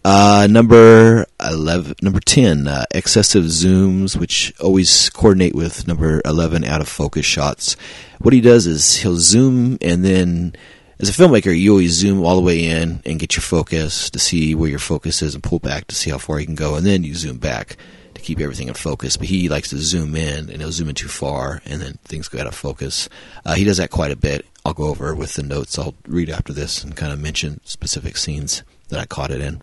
Uh, 0.04 0.48
number 0.50 1.26
eleven, 1.44 1.96
number 2.02 2.20
ten, 2.20 2.68
uh, 2.68 2.86
excessive 2.92 3.46
zooms, 3.46 4.18
which 4.18 4.54
always 4.60 5.10
coordinate 5.10 5.56
with 5.56 5.88
number 5.88 6.22
eleven, 6.26 6.64
out 6.64 6.82
of 6.82 6.88
focus 6.90 7.26
shots. 7.26 7.76
What 8.20 8.34
he 8.34 8.42
does 8.42 8.68
is 8.68 8.98
he'll 8.98 9.16
zoom 9.16 9.78
and 9.82 10.04
then 10.04 10.56
as 11.00 11.10
a 11.10 11.12
filmmaker, 11.12 11.58
you 11.58 11.72
always 11.72 11.92
zoom 11.92 12.24
all 12.24 12.36
the 12.36 12.42
way 12.42 12.66
in 12.66 13.02
and 13.06 13.20
get 13.20 13.36
your 13.36 13.42
focus 13.42 14.10
to 14.10 14.20
see 14.20 14.56
where 14.56 14.70
your 14.70 14.80
focus 14.80 15.22
is 15.22 15.34
and 15.34 15.44
pull 15.44 15.60
back 15.60 15.88
to 15.88 15.96
see 15.96 16.10
how 16.10 16.18
far 16.18 16.40
you 16.40 16.46
can 16.46 16.56
go, 16.56 16.76
and 16.76 16.86
then 16.86 17.04
you 17.04 17.14
zoom 17.16 17.38
back 17.38 17.76
to 18.14 18.22
keep 18.22 18.40
everything 18.40 18.70
in 18.70 18.74
focus. 18.74 19.18
But 19.18 19.28
he 19.28 19.50
likes 19.50 19.70
to 19.72 19.78
zoom 19.78 20.16
in, 20.16 20.50
and 20.50 20.62
he'll 20.62 20.72
zoom 20.72 20.90
in 20.90 20.96
too 20.96 21.10
far, 21.10 21.62
and 21.66 21.82
then 21.82 22.00
things 22.06 22.30
go 22.30 22.40
out 22.40 22.48
of 22.48 22.56
focus. 22.56 23.10
Uh, 23.46 23.56
he 23.56 23.66
does 23.66 23.78
that 23.78 23.92
quite 23.92 24.12
a 24.12 24.16
bit. 24.16 24.46
I'll 24.64 24.74
go 24.74 24.88
over 24.88 25.14
with 25.14 25.34
the 25.36 25.44
notes 25.44 25.78
I'll 25.78 25.96
read 26.08 26.30
after 26.30 26.54
this 26.54 26.84
and 26.84 26.96
kind 26.96 27.12
of 27.12 27.20
mention 27.20 27.60
specific 27.66 28.16
scenes 28.16 28.64
that 28.90 29.00
I 29.00 29.06
caught 29.06 29.32
it 29.32 29.42
in. 29.42 29.62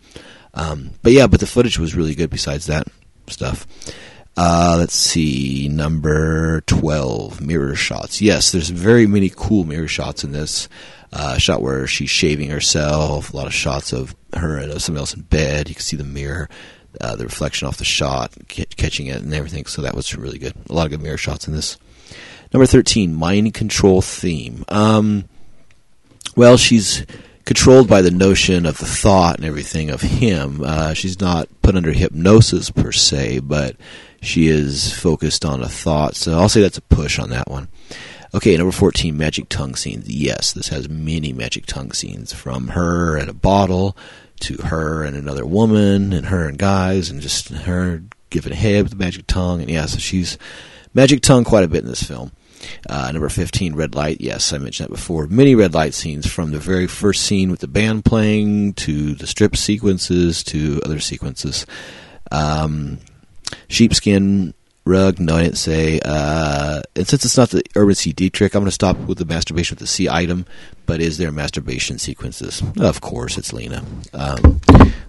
Um, 0.53 0.91
but 1.01 1.13
yeah, 1.13 1.27
but 1.27 1.39
the 1.39 1.47
footage 1.47 1.79
was 1.79 1.95
really 1.95 2.13
good 2.13 2.29
besides 2.29 2.67
that 2.67 2.87
stuff. 3.27 3.65
Uh, 4.35 4.75
let's 4.79 4.95
see, 4.95 5.67
number 5.67 6.61
12, 6.61 7.41
mirror 7.41 7.75
shots. 7.75 8.21
Yes, 8.21 8.51
there's 8.51 8.69
very 8.69 9.05
many 9.05 9.29
cool 9.29 9.63
mirror 9.63 9.87
shots 9.87 10.23
in 10.23 10.31
this 10.31 10.67
uh, 11.13 11.37
shot 11.37 11.61
where 11.61 11.85
she's 11.85 12.09
shaving 12.09 12.49
herself, 12.49 13.33
a 13.33 13.37
lot 13.37 13.45
of 13.45 13.53
shots 13.53 13.93
of 13.93 14.15
her 14.35 14.57
and 14.57 14.71
of 14.71 14.81
somebody 14.81 15.01
else 15.01 15.13
in 15.13 15.21
bed. 15.21 15.69
You 15.69 15.75
can 15.75 15.83
see 15.83 15.95
the 15.95 16.03
mirror, 16.03 16.49
uh, 16.99 17.15
the 17.15 17.25
reflection 17.25 17.67
off 17.67 17.77
the 17.77 17.85
shot, 17.85 18.33
catching 18.47 19.07
it 19.07 19.21
and 19.21 19.33
everything. 19.33 19.65
So 19.65 19.83
that 19.83 19.95
was 19.95 20.15
really 20.15 20.39
good. 20.39 20.53
A 20.69 20.73
lot 20.73 20.85
of 20.85 20.91
good 20.91 21.03
mirror 21.03 21.17
shots 21.17 21.47
in 21.47 21.53
this. 21.53 21.77
Number 22.51 22.65
13, 22.65 23.13
mind 23.13 23.53
control 23.53 24.01
theme. 24.01 24.65
Um, 24.69 25.25
well, 26.35 26.57
she's 26.57 27.05
controlled 27.45 27.87
by 27.87 28.01
the 28.01 28.11
notion 28.11 28.65
of 28.65 28.77
the 28.77 28.85
thought 28.85 29.37
and 29.37 29.45
everything 29.45 29.91
of 29.91 30.01
him. 30.01 30.61
Uh, 30.63 30.93
she's 30.93 31.19
not 31.19 31.47
put 31.61 31.75
under 31.75 31.91
hypnosis 31.91 32.71
per 32.71 32.91
se, 32.91 33.39
but 33.39 33.75
she 34.21 34.47
is 34.47 34.91
focused 34.91 35.45
on 35.45 35.61
a 35.61 35.67
thought. 35.67 36.15
So 36.15 36.39
I'll 36.39 36.49
say 36.49 36.61
that's 36.61 36.77
a 36.77 36.81
push 36.81 37.19
on 37.19 37.29
that 37.29 37.49
one. 37.49 37.67
Okay, 38.35 38.57
number 38.57 38.71
14, 38.71 39.15
magic 39.15 39.47
tongue 39.47 39.75
scenes. 39.75 40.09
Yes, 40.09 40.53
this 40.53 40.69
has 40.69 40.89
many 40.89 41.33
magic 41.33 41.67
tongue 41.67 41.91
scenes 41.91 42.33
from 42.33 42.69
her 42.69 43.15
and 43.15 43.29
a 43.29 43.33
bottle 43.33 43.95
to 44.39 44.57
her 44.57 45.03
and 45.03 45.15
another 45.15 45.45
woman 45.45 46.11
and 46.13 46.25
her 46.25 46.47
and 46.47 46.57
guys 46.57 47.11
and 47.11 47.21
just 47.21 47.49
her 47.49 48.01
giving 48.31 48.53
head 48.53 48.85
with 48.85 48.93
the 48.93 48.97
magic 48.97 49.27
tongue. 49.27 49.61
And 49.61 49.69
yeah, 49.69 49.85
so 49.85 49.99
she's 49.99 50.39
magic 50.95 51.21
tongue 51.21 51.43
quite 51.43 51.63
a 51.63 51.67
bit 51.67 51.83
in 51.83 51.89
this 51.89 52.01
film. 52.01 52.31
Uh, 52.89 53.11
number 53.11 53.29
15, 53.29 53.75
red 53.75 53.93
light. 53.93 54.19
Yes, 54.19 54.51
I 54.51 54.57
mentioned 54.57 54.89
that 54.89 54.95
before. 54.95 55.27
Many 55.27 55.53
red 55.53 55.75
light 55.75 55.93
scenes 55.93 56.25
from 56.25 56.51
the 56.51 56.59
very 56.59 56.87
first 56.87 57.25
scene 57.25 57.51
with 57.51 57.59
the 57.59 57.67
band 57.67 58.03
playing 58.03 58.73
to 58.73 59.13
the 59.13 59.27
strip 59.27 59.55
sequences 59.55 60.43
to 60.45 60.81
other 60.83 60.99
sequences. 60.99 61.67
Um, 62.31 62.97
sheepskin 63.67 64.55
rug. 64.85 65.19
No, 65.19 65.35
I 65.35 65.43
didn't 65.43 65.57
say. 65.57 65.99
Uh, 66.03 66.81
and 66.95 67.07
since 67.07 67.25
it's 67.25 67.37
not 67.37 67.49
the 67.49 67.63
urban 67.75 67.95
CD 67.95 68.29
trick, 68.29 68.53
I'm 68.55 68.61
going 68.61 68.67
to 68.67 68.71
stop 68.71 68.97
with 68.97 69.17
the 69.17 69.25
masturbation 69.25 69.75
with 69.75 69.79
the 69.79 69.87
C 69.87 70.09
item. 70.09 70.45
But 70.85 70.99
is 70.99 71.17
there 71.17 71.31
masturbation 71.31 71.97
sequences? 71.97 72.61
Of 72.79 73.01
course, 73.01 73.37
it's 73.37 73.53
Lina. 73.53 73.83
Um, 74.13 74.59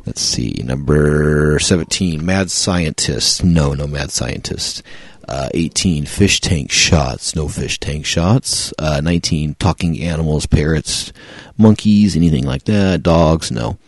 let's 0.07 0.20
see. 0.20 0.62
Number 0.64 1.59
17, 1.59 2.25
Mad 2.25 2.51
Scientist. 2.51 3.43
No, 3.43 3.75
no 3.75 3.87
Mad 3.87 4.11
Scientist. 4.12 4.83
Uh, 5.27 5.49
18, 5.55 6.05
fish 6.05 6.41
tank 6.41 6.70
shots. 6.70 7.35
No 7.35 7.49
fish 7.49 7.81
tank 7.81 8.05
shots. 8.05 8.72
Uh, 8.79 9.01
19, 9.03 9.55
talking 9.55 10.01
animals, 10.01 10.47
parrots, 10.47 11.12
monkeys, 11.57 12.14
anything 12.14 12.45
like 12.45 12.64
that. 12.64 13.03
Dogs, 13.03 13.51
no. 13.51 13.79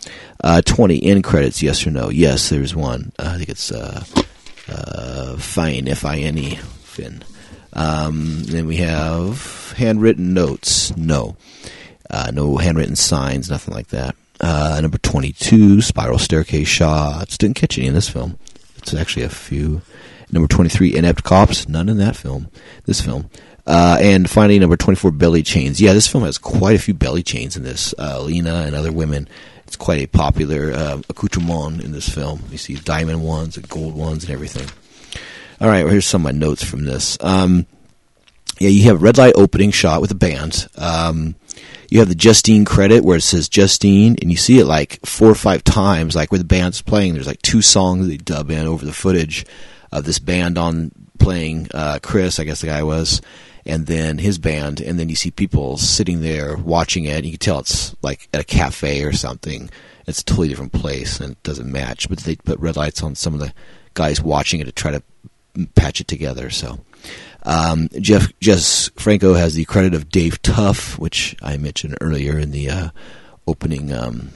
Uh, 0.42 0.62
20, 0.62 1.02
end 1.04 1.22
credits, 1.24 1.62
yes 1.62 1.86
or 1.86 1.90
no? 1.90 2.08
Yes, 2.08 2.48
there's 2.48 2.74
one. 2.74 3.12
Uh, 3.18 3.32
I 3.34 3.36
think 3.36 3.50
it's 3.50 3.70
uh, 4.68 5.36
Fine, 5.36 5.88
F 5.88 6.04
I 6.04 6.18
N 6.18 6.38
E, 6.38 6.56
Finn. 6.56 7.22
Um, 7.72 8.42
then 8.44 8.66
we 8.66 8.76
have 8.76 9.72
handwritten 9.76 10.32
notes. 10.32 10.96
No. 10.96 11.36
Uh, 12.08 12.30
no 12.32 12.56
handwritten 12.56 12.96
signs, 12.96 13.50
nothing 13.50 13.74
like 13.74 13.88
that. 13.88 14.16
Uh, 14.40 14.78
number 14.80 14.98
22, 14.98 15.80
spiral 15.80 16.18
staircase 16.18 16.68
shots. 16.68 17.36
Didn't 17.36 17.56
catch 17.56 17.78
any 17.78 17.86
in 17.86 17.94
this 17.94 18.08
film. 18.08 18.38
It's 18.76 18.94
actually 18.94 19.24
a 19.24 19.28
few. 19.28 19.82
Number 20.30 20.48
23, 20.48 20.96
inept 20.96 21.24
cops. 21.24 21.68
None 21.68 21.88
in 21.88 21.98
that 21.98 22.16
film. 22.16 22.48
This 22.84 23.00
film. 23.00 23.28
Uh, 23.66 23.98
and 24.00 24.30
finally, 24.30 24.58
number 24.58 24.76
24, 24.76 25.10
belly 25.10 25.42
chains. 25.42 25.80
Yeah, 25.80 25.92
this 25.92 26.06
film 26.06 26.24
has 26.24 26.38
quite 26.38 26.76
a 26.76 26.78
few 26.78 26.94
belly 26.94 27.22
chains 27.22 27.56
in 27.56 27.64
this. 27.64 27.94
Uh, 27.98 28.22
Lina 28.22 28.62
and 28.66 28.76
other 28.76 28.92
women 28.92 29.28
it's 29.66 29.76
quite 29.76 30.02
a 30.02 30.06
popular 30.06 30.72
uh, 30.72 31.02
accoutrement 31.08 31.82
in 31.82 31.92
this 31.92 32.08
film. 32.08 32.42
You 32.50 32.58
see 32.58 32.74
diamond 32.76 33.24
ones 33.24 33.56
and 33.56 33.68
gold 33.68 33.94
ones 33.94 34.24
and 34.24 34.32
everything. 34.32 34.68
All 35.60 35.68
right, 35.68 35.84
well, 35.84 35.92
here's 35.92 36.06
some 36.06 36.26
of 36.26 36.34
my 36.34 36.38
notes 36.38 36.62
from 36.62 36.84
this. 36.84 37.16
Um, 37.20 37.66
yeah, 38.58 38.68
you 38.68 38.84
have 38.84 39.02
red 39.02 39.18
light 39.18 39.34
opening 39.36 39.70
shot 39.70 40.00
with 40.00 40.10
a 40.10 40.14
band. 40.16 40.68
Um, 40.76 41.34
you 41.90 41.98
have 42.00 42.08
the 42.08 42.14
Justine 42.14 42.64
credit 42.64 43.04
where 43.04 43.18
it 43.18 43.22
says 43.22 43.48
Justine, 43.48 44.16
and 44.20 44.30
you 44.30 44.36
see 44.36 44.58
it 44.58 44.66
like 44.66 45.04
four 45.04 45.28
or 45.28 45.34
five 45.34 45.62
times, 45.64 46.14
like 46.14 46.30
where 46.30 46.38
the 46.38 46.44
band's 46.44 46.82
playing. 46.82 47.14
There's 47.14 47.26
like 47.26 47.42
two 47.42 47.62
songs 47.62 48.06
they 48.06 48.16
dub 48.16 48.50
in 48.50 48.66
over 48.66 48.84
the 48.84 48.92
footage 48.92 49.46
of 49.92 50.04
this 50.04 50.18
band 50.18 50.58
on 50.58 50.90
playing. 51.18 51.68
Uh, 51.72 51.98
Chris, 52.02 52.38
I 52.38 52.44
guess 52.44 52.60
the 52.60 52.66
guy 52.66 52.82
was, 52.82 53.20
and 53.66 53.86
then 53.86 54.18
his 54.18 54.38
band, 54.38 54.80
and 54.80 54.98
then 54.98 55.08
you 55.08 55.16
see 55.16 55.30
people 55.30 55.76
sitting 55.76 56.20
there 56.20 56.56
watching 56.56 57.04
it. 57.04 57.16
And 57.16 57.26
You 57.26 57.32
can 57.32 57.40
tell 57.40 57.58
it's 57.58 57.94
like 58.02 58.28
at 58.32 58.40
a 58.40 58.44
cafe 58.44 59.02
or 59.02 59.12
something. 59.12 59.70
It's 60.06 60.20
a 60.20 60.24
totally 60.24 60.48
different 60.48 60.72
place, 60.72 61.20
and 61.20 61.32
it 61.32 61.42
doesn't 61.42 61.70
match. 61.70 62.08
But 62.08 62.20
they 62.20 62.36
put 62.36 62.60
red 62.60 62.76
lights 62.76 63.02
on 63.02 63.14
some 63.14 63.34
of 63.34 63.40
the 63.40 63.52
guys 63.94 64.22
watching 64.22 64.60
it 64.60 64.64
to 64.64 64.72
try 64.72 64.92
to 64.92 65.02
patch 65.74 66.00
it 66.00 66.08
together. 66.08 66.50
So. 66.50 66.78
Um, 67.42 67.88
Jeff 68.00 68.32
Jess 68.40 68.90
Franco 68.96 69.34
has 69.34 69.54
the 69.54 69.64
credit 69.66 69.94
of 69.94 70.08
Dave 70.08 70.42
Tough, 70.42 70.98
which 70.98 71.36
I 71.40 71.56
mentioned 71.58 71.96
earlier 72.00 72.36
in 72.40 72.50
the 72.50 72.68
uh, 72.68 72.88
opening 73.46 73.92
um, 73.92 74.30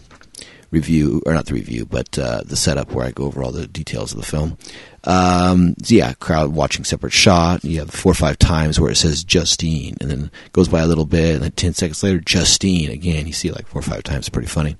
review, 0.70 1.20
or 1.26 1.34
not 1.34 1.46
the 1.46 1.54
review, 1.54 1.84
but 1.84 2.18
uh, 2.18 2.42
the 2.44 2.56
setup 2.56 2.92
where 2.92 3.06
I 3.06 3.10
go 3.10 3.24
over 3.24 3.42
all 3.42 3.52
the 3.52 3.66
details 3.66 4.12
of 4.12 4.18
the 4.18 4.26
film. 4.26 4.56
Um, 5.04 5.74
so 5.82 5.94
yeah, 5.94 6.12
crowd 6.14 6.52
watching 6.52 6.84
separate 6.84 7.12
shot. 7.12 7.64
You 7.64 7.80
have 7.80 7.90
four 7.90 8.12
or 8.12 8.14
five 8.14 8.38
times 8.38 8.78
where 8.78 8.90
it 8.90 8.96
says 8.96 9.24
Justine, 9.24 9.96
and 10.00 10.10
then 10.10 10.30
goes 10.52 10.68
by 10.68 10.80
a 10.80 10.86
little 10.86 11.06
bit, 11.06 11.34
and 11.34 11.42
then 11.42 11.52
ten 11.52 11.72
seconds 11.72 12.02
later, 12.02 12.20
Justine 12.20 12.90
again. 12.90 13.26
You 13.26 13.32
see 13.32 13.50
like 13.50 13.66
four 13.66 13.80
or 13.80 13.82
five 13.82 14.02
times. 14.02 14.28
Pretty 14.28 14.48
funny. 14.48 14.76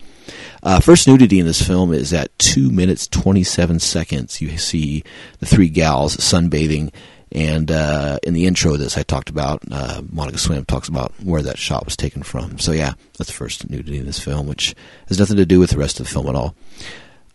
Uh, 0.63 0.81
first 0.81 1.09
nudity 1.09 1.41
in 1.41 1.47
this 1.47 1.67
film 1.67 1.93
is 1.93 2.13
at 2.13 2.37
two 2.39 2.71
minutes 2.71 3.07
twenty 3.07 3.45
seven 3.45 3.79
seconds. 3.79 4.41
You 4.41 4.57
see 4.59 5.05
the 5.39 5.47
three 5.47 5.71
gals 5.71 6.17
sunbathing, 6.19 6.93
and 7.33 7.71
uh, 7.71 8.19
in 8.23 8.35
the 8.35 8.47
intro 8.47 8.75
of 8.75 8.79
this, 8.79 8.99
I 8.99 9.03
talked 9.03 9.31
about 9.31 9.63
uh, 9.71 10.03
Monica 10.11 10.39
Swinn 10.39 10.65
talks 10.67 10.89
about 10.89 11.13
where 11.23 11.43
that 11.43 11.59
shot 11.59 11.87
was 11.87 11.97
taken 11.97 12.23
from. 12.23 12.59
So 12.59 12.73
yeah, 12.73 12.93
that's 13.17 13.31
the 13.31 13.37
first 13.37 13.71
nudity 13.71 13.99
in 13.99 14.07
this 14.07 14.21
film, 14.21 14.47
which 14.47 14.75
has 15.09 15.19
nothing 15.19 15.37
to 15.37 15.47
do 15.47 15.61
with 15.61 15.71
the 15.71 15.79
rest 15.79 15.99
of 15.99 16.07
the 16.07 16.13
film 16.13 16.27
at 16.29 16.35
all. 16.35 16.55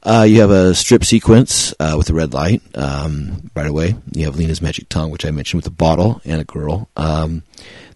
Uh, 0.05 0.21
you 0.21 0.39
have 0.39 0.51
a 0.51 0.75
strip 0.75 1.03
sequence 1.03 1.73
uh, 1.79 1.95
with 1.97 2.11
a 2.11 2.13
red 2.13 2.31
light 2.31 2.61
um, 2.75 3.49
right 3.55 3.65
away. 3.65 3.95
You 4.11 4.25
have 4.25 4.35
Lina's 4.35 4.61
magic 4.61 4.87
tongue, 4.87 5.09
which 5.09 5.25
I 5.25 5.31
mentioned 5.31 5.63
with 5.63 5.67
a 5.67 5.75
bottle 5.75 6.21
and 6.23 6.39
a 6.39 6.43
girl. 6.43 6.87
Um, 6.95 7.41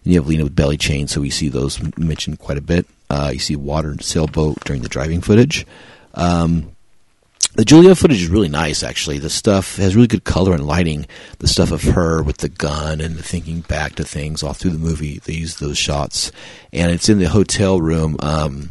then 0.02 0.14
you 0.14 0.20
have 0.20 0.26
Lina 0.26 0.42
with 0.42 0.56
belly 0.56 0.76
chain, 0.76 1.06
so 1.06 1.20
we 1.20 1.30
see 1.30 1.48
those 1.48 1.80
mentioned 1.96 2.40
quite 2.40 2.58
a 2.58 2.62
bit. 2.62 2.86
Uh, 3.08 3.30
you 3.32 3.38
see 3.38 3.54
water 3.54 3.90
and 3.90 4.02
sailboat 4.02 4.64
during 4.64 4.82
the 4.82 4.88
driving 4.88 5.20
footage. 5.20 5.64
Um, 6.14 6.72
the 7.54 7.64
Juliet 7.64 7.98
footage 7.98 8.22
is 8.22 8.28
really 8.28 8.48
nice, 8.48 8.82
actually. 8.82 9.18
The 9.18 9.30
stuff 9.30 9.76
has 9.76 9.94
really 9.94 10.08
good 10.08 10.24
color 10.24 10.52
and 10.52 10.66
lighting. 10.66 11.06
The 11.38 11.48
stuff 11.48 11.70
of 11.70 11.82
her 11.82 12.22
with 12.22 12.38
the 12.38 12.48
gun 12.48 13.00
and 13.00 13.16
the 13.16 13.22
thinking 13.22 13.60
back 13.60 13.94
to 13.96 14.04
things 14.04 14.42
all 14.42 14.52
through 14.52 14.70
the 14.72 14.78
movie. 14.78 15.20
They 15.20 15.34
use 15.34 15.56
those 15.56 15.78
shots, 15.78 16.32
and 16.72 16.90
it's 16.90 17.08
in 17.08 17.20
the 17.20 17.28
hotel 17.28 17.80
room. 17.80 18.16
Um, 18.20 18.70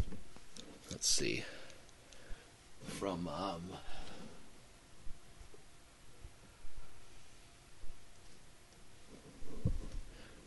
let's 0.92 1.08
see. 1.08 1.44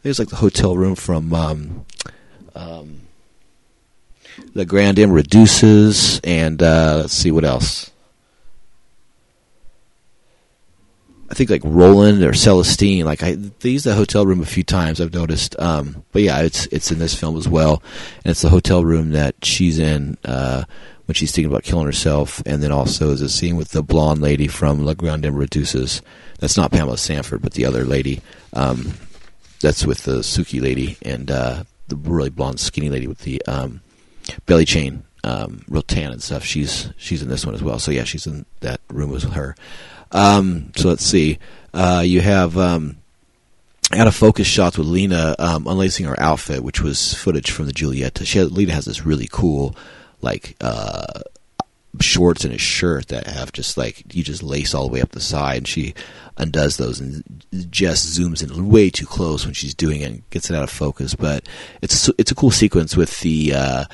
There's 0.03 0.19
like 0.19 0.29
the 0.29 0.37
hotel 0.37 0.77
room 0.77 0.97
from 0.97 1.33
um, 1.33 1.87
um, 2.55 3.03
the 4.55 4.65
Grandes 4.65 5.07
Emmerdeuses, 5.07 6.21
and 6.25 6.63
uh, 6.63 6.99
let's 7.03 7.13
see 7.13 7.31
what 7.31 7.45
else. 7.45 7.91
I 11.31 11.35
think 11.35 11.49
like 11.49 11.63
Rollin 11.65 12.23
or 12.23 12.35
Celestine. 12.35 13.05
Like 13.05 13.23
I, 13.23 13.37
they 13.37 13.71
use 13.71 13.85
the 13.85 13.95
hotel 13.95 14.27
room 14.27 14.43
a 14.43 14.47
few 14.47 14.63
times. 14.63 15.01
I've 15.01 15.15
noticed. 15.15 15.59
Um, 15.59 16.05
but 16.13 16.23
yeah, 16.23 16.43
it's 16.43 16.67
it's 16.67 16.91
in 16.91 16.99
this 16.99 17.19
film 17.19 17.39
as 17.39 17.49
well, 17.49 17.83
and 18.25 18.33
it's 18.33 18.43
the 18.43 18.51
hotel 18.51 18.85
room 18.85 19.13
that 19.13 19.37
she's 19.43 19.79
in 19.79 20.19
uh, 20.25 20.65
when 21.07 21.15
she's 21.15 21.33
thinking 21.33 21.51
about 21.51 21.63
killing 21.63 21.87
herself, 21.87 22.43
and 22.45 22.63
then 22.63 22.71
also 22.71 23.11
is 23.11 23.23
a 23.23 23.31
scene 23.31 23.57
with 23.57 23.71
the 23.71 23.83
blonde 23.83 24.21
lady 24.21 24.47
from 24.47 24.85
La 24.85 24.95
Grandes 24.95 25.31
Emmerdeuses. 25.31 26.03
That's 26.39 26.57
not 26.57 26.73
Pamela 26.73 26.99
Sanford, 26.99 27.41
but 27.41 27.55
the 27.55 27.65
other 27.65 27.85
lady. 27.85 28.21
Um, 28.53 28.95
that's 29.63 29.87
with 29.87 30.03
the 30.03 30.19
Suki 30.19 30.61
lady 30.61 30.99
and 31.03 31.31
uh, 31.31 31.65
the 31.89 31.97
really 31.97 32.31
blonde, 32.31 32.61
skinny 32.61 32.91
lady 32.91 33.07
with 33.07 33.21
the 33.21 33.41
um, 33.47 33.81
belly 34.47 34.65
chain, 34.65 35.05
um, 35.25 35.65
real 35.69 35.83
tan 35.83 36.13
and 36.13 36.23
stuff. 36.23 36.45
She's 36.45 36.91
she's 36.97 37.23
in 37.23 37.29
this 37.29 37.47
one 37.47 37.55
as 37.55 37.63
well. 37.63 37.79
So 37.79 37.91
yeah, 37.91 38.05
she's 38.05 38.27
in 38.27 38.45
that 38.61 38.81
room 38.91 39.11
with 39.11 39.25
her. 39.33 39.55
Um, 40.11 40.73
so 40.77 40.89
let's 40.89 41.05
see. 41.05 41.39
Uh, 41.73 42.03
you 42.05 42.21
have 42.21 42.59
um, 42.59 42.97
out 43.93 44.07
of 44.07 44.15
focus 44.15 44.47
shots 44.47 44.77
with 44.77 44.87
Lina 44.87 45.35
um, 45.39 45.67
unlacing 45.67 46.07
her 46.07 46.21
outfit, 46.21 46.63
which 46.63 46.83
was 46.83 47.15
footage 47.15 47.51
from 47.51 47.67
the 47.67 47.73
Giulietta. 47.73 48.25
She 48.25 48.39
has, 48.39 48.51
Lina 48.53 48.73
has 48.73 48.85
this 48.85 49.07
really 49.07 49.29
cool, 49.31 49.75
like 50.21 50.57
uh, 50.61 51.21
shorts 52.01 52.45
and 52.45 52.55
a 52.55 52.59
shirt 52.59 53.09
that 53.09 53.27
have 53.27 53.53
just 53.53 53.77
like 53.77 54.15
you 54.15 54.25
just 54.25 54.43
lace 54.43 54.75
all 54.75 54.87
the 54.87 54.93
way 54.93 55.03
up 55.03 55.11
the 55.11 55.21
side. 55.21 55.59
And 55.59 55.69
she 55.69 55.95
undoes 56.37 56.77
those 56.77 57.01
and 57.01 57.45
just 57.71 58.19
zooms 58.19 58.43
in 58.43 58.69
way 58.69 58.91
too 58.91 59.07
close 59.07 59.45
when 59.45 59.55
she's 59.55 59.75
doing 59.75 60.01
it 60.01 60.11
and 60.11 60.31
gets 60.31 60.51
it 60.51 60.57
out 60.57 60.65
of 60.65 60.71
focus. 60.71 61.15
But 61.15 61.47
it's 61.83 62.09
it's 62.19 62.31
a 62.31 62.37
cool 62.37 62.51
sequence 62.51 62.97
with 62.97 63.21
the 63.21 63.55
uh, 63.55 63.85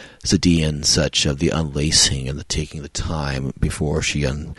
and 0.44 0.86
such 0.86 1.26
of 1.26 1.38
the 1.38 1.50
unlacing 1.50 2.28
and 2.28 2.38
the 2.38 2.44
taking 2.44 2.82
the 2.82 2.88
time 2.88 3.52
before 3.58 4.02
she 4.02 4.26
un- 4.26 4.54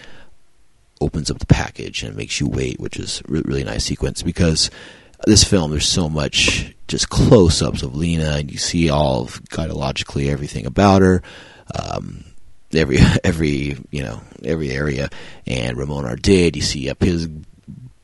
opens 1.02 1.32
up 1.32 1.40
the 1.40 1.46
package 1.46 2.04
and 2.04 2.16
makes 2.16 2.40
you 2.40 2.48
wait, 2.48 2.80
which 2.80 2.98
is 2.98 3.22
really, 3.28 3.48
really 3.48 3.64
nice 3.64 3.86
sequence 3.86 4.22
because 4.22 4.70
this 5.26 5.44
film 5.44 5.72
there's 5.72 5.88
so 5.88 6.10
much 6.10 6.74
just 6.88 7.10
close 7.10 7.62
ups 7.62 7.84
of 7.84 7.96
Lina 7.96 8.38
and 8.38 8.52
you 8.52 8.58
see 8.58 8.90
all 8.90 9.22
of, 9.22 9.44
gynecologically 9.46 10.30
everything 10.30 10.66
about 10.66 11.02
her. 11.02 11.22
Um, 11.76 12.26
every 12.74 12.98
every 13.24 13.78
you 13.92 14.04
know 14.04 14.22
every 14.44 14.72
area. 14.72 15.10
And 15.48 15.78
Ramon 15.78 16.06
Ardid 16.06 16.56
you 16.56 16.62
see 16.62 16.90
up 16.90 17.02
his 17.02 17.28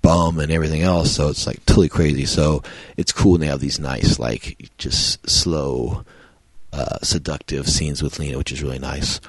bum 0.01 0.39
and 0.39 0.51
everything 0.51 0.83
else. 0.83 1.11
So 1.11 1.29
it's 1.29 1.47
like 1.47 1.65
totally 1.65 1.89
crazy. 1.89 2.25
So 2.25 2.63
it's 2.95 3.11
cool 3.11 3.39
have 3.39 3.59
these 3.59 3.79
nice 3.79 4.19
like 4.19 4.69
just 4.77 5.27
slow 5.29 6.03
uh, 6.71 6.99
seductive 7.01 7.67
scenes 7.67 8.03
with 8.03 8.19
Lina 8.19 8.37
which 8.37 8.51
is 8.51 8.61
really 8.61 8.79
nice. 8.79 9.19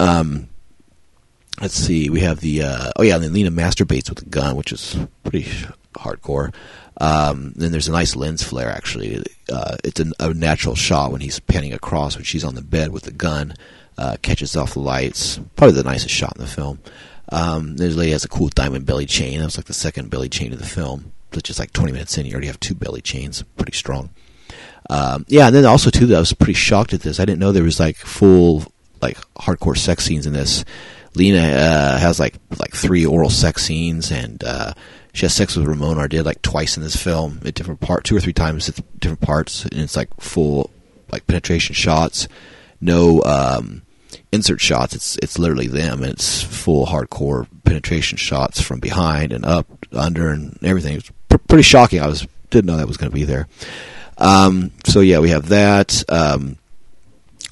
Um, 0.00 0.48
let's 1.60 1.74
see. 1.74 2.10
We 2.10 2.20
have 2.20 2.40
the 2.40 2.62
uh, 2.62 2.92
oh 2.96 3.02
yeah 3.02 3.14
and 3.16 3.24
then 3.24 3.32
Lina 3.32 3.50
masturbates 3.50 4.10
with 4.10 4.22
a 4.22 4.26
gun 4.28 4.56
which 4.56 4.72
is 4.72 4.96
pretty 5.22 5.44
hardcore. 5.94 6.52
Um, 7.00 7.52
then 7.56 7.72
there's 7.72 7.88
a 7.88 7.92
nice 7.92 8.14
lens 8.14 8.42
flare 8.42 8.70
actually. 8.70 9.24
Uh, 9.50 9.76
it's 9.82 10.00
a, 10.00 10.06
a 10.20 10.34
natural 10.34 10.74
shot 10.74 11.12
when 11.12 11.20
he's 11.20 11.40
panning 11.40 11.72
across 11.72 12.14
when 12.14 12.24
she's 12.24 12.44
on 12.44 12.54
the 12.54 12.62
bed 12.62 12.92
with 12.92 13.04
the 13.04 13.10
gun 13.10 13.54
uh, 13.98 14.16
catches 14.22 14.56
off 14.56 14.74
the 14.74 14.80
lights. 14.80 15.40
Probably 15.56 15.74
the 15.74 15.82
nicest 15.82 16.14
shot 16.14 16.36
in 16.36 16.42
the 16.42 16.48
film. 16.48 16.78
Um, 17.30 17.76
this 17.76 17.94
lady 17.94 18.12
has 18.12 18.24
a 18.24 18.28
cool 18.28 18.48
diamond 18.48 18.86
belly 18.86 19.06
chain. 19.06 19.38
That 19.38 19.46
was 19.46 19.56
like 19.56 19.66
the 19.66 19.74
second 19.74 20.10
belly 20.10 20.28
chain 20.28 20.52
of 20.52 20.58
the 20.58 20.66
film. 20.66 21.12
But 21.30 21.42
just 21.42 21.58
like 21.58 21.72
20 21.72 21.92
minutes 21.92 22.16
in, 22.16 22.26
you 22.26 22.32
already 22.32 22.46
have 22.46 22.60
two 22.60 22.74
belly 22.74 23.00
chains. 23.00 23.42
Pretty 23.56 23.72
strong. 23.72 24.10
Um, 24.90 25.24
yeah, 25.28 25.46
and 25.46 25.56
then 25.56 25.64
also 25.64 25.90
too, 25.90 26.14
I 26.14 26.18
was 26.18 26.32
pretty 26.32 26.54
shocked 26.54 26.92
at 26.92 27.00
this. 27.00 27.18
I 27.18 27.24
didn't 27.24 27.40
know 27.40 27.52
there 27.52 27.62
was 27.62 27.80
like 27.80 27.96
full 27.96 28.64
like 29.00 29.18
hardcore 29.34 29.76
sex 29.76 30.04
scenes 30.04 30.26
in 30.26 30.32
this. 30.32 30.64
Lina 31.14 31.38
uh, 31.38 31.98
has 31.98 32.18
like 32.18 32.34
like 32.58 32.74
three 32.74 33.06
oral 33.06 33.30
sex 33.30 33.64
scenes, 33.64 34.10
and 34.10 34.42
uh, 34.44 34.74
she 35.12 35.26
has 35.26 35.34
sex 35.34 35.56
with 35.56 35.66
Ramon 35.66 35.96
Ardid 35.96 36.24
like 36.24 36.42
twice 36.42 36.76
in 36.76 36.82
this 36.82 36.96
film 36.96 37.40
at 37.44 37.54
different 37.54 37.80
part, 37.80 38.04
two 38.04 38.16
or 38.16 38.20
three 38.20 38.32
times 38.32 38.68
at 38.68 39.00
different 39.00 39.20
parts, 39.20 39.64
and 39.64 39.80
it's 39.80 39.96
like 39.96 40.08
full 40.20 40.70
like 41.10 41.26
penetration 41.26 41.74
shots. 41.74 42.28
No 42.84 43.22
um, 43.22 43.80
insert 44.30 44.60
shots. 44.60 44.94
It's 44.94 45.16
it's 45.22 45.38
literally 45.38 45.68
them, 45.68 46.02
and 46.02 46.12
it's 46.12 46.42
full 46.42 46.84
hardcore 46.84 47.46
penetration 47.64 48.18
shots 48.18 48.60
from 48.60 48.78
behind 48.78 49.32
and 49.32 49.44
up, 49.46 49.66
under, 49.92 50.28
and 50.28 50.58
everything. 50.62 50.96
It's 50.98 51.10
pr- 51.30 51.38
pretty 51.38 51.62
shocking. 51.62 52.00
I 52.00 52.06
was 52.06 52.26
didn't 52.50 52.66
know 52.66 52.76
that 52.76 52.86
was 52.86 52.98
going 52.98 53.10
to 53.10 53.14
be 53.14 53.24
there. 53.24 53.48
Um, 54.18 54.70
so 54.84 55.00
yeah, 55.00 55.20
we 55.20 55.30
have 55.30 55.48
that. 55.48 56.04
Um, 56.10 56.58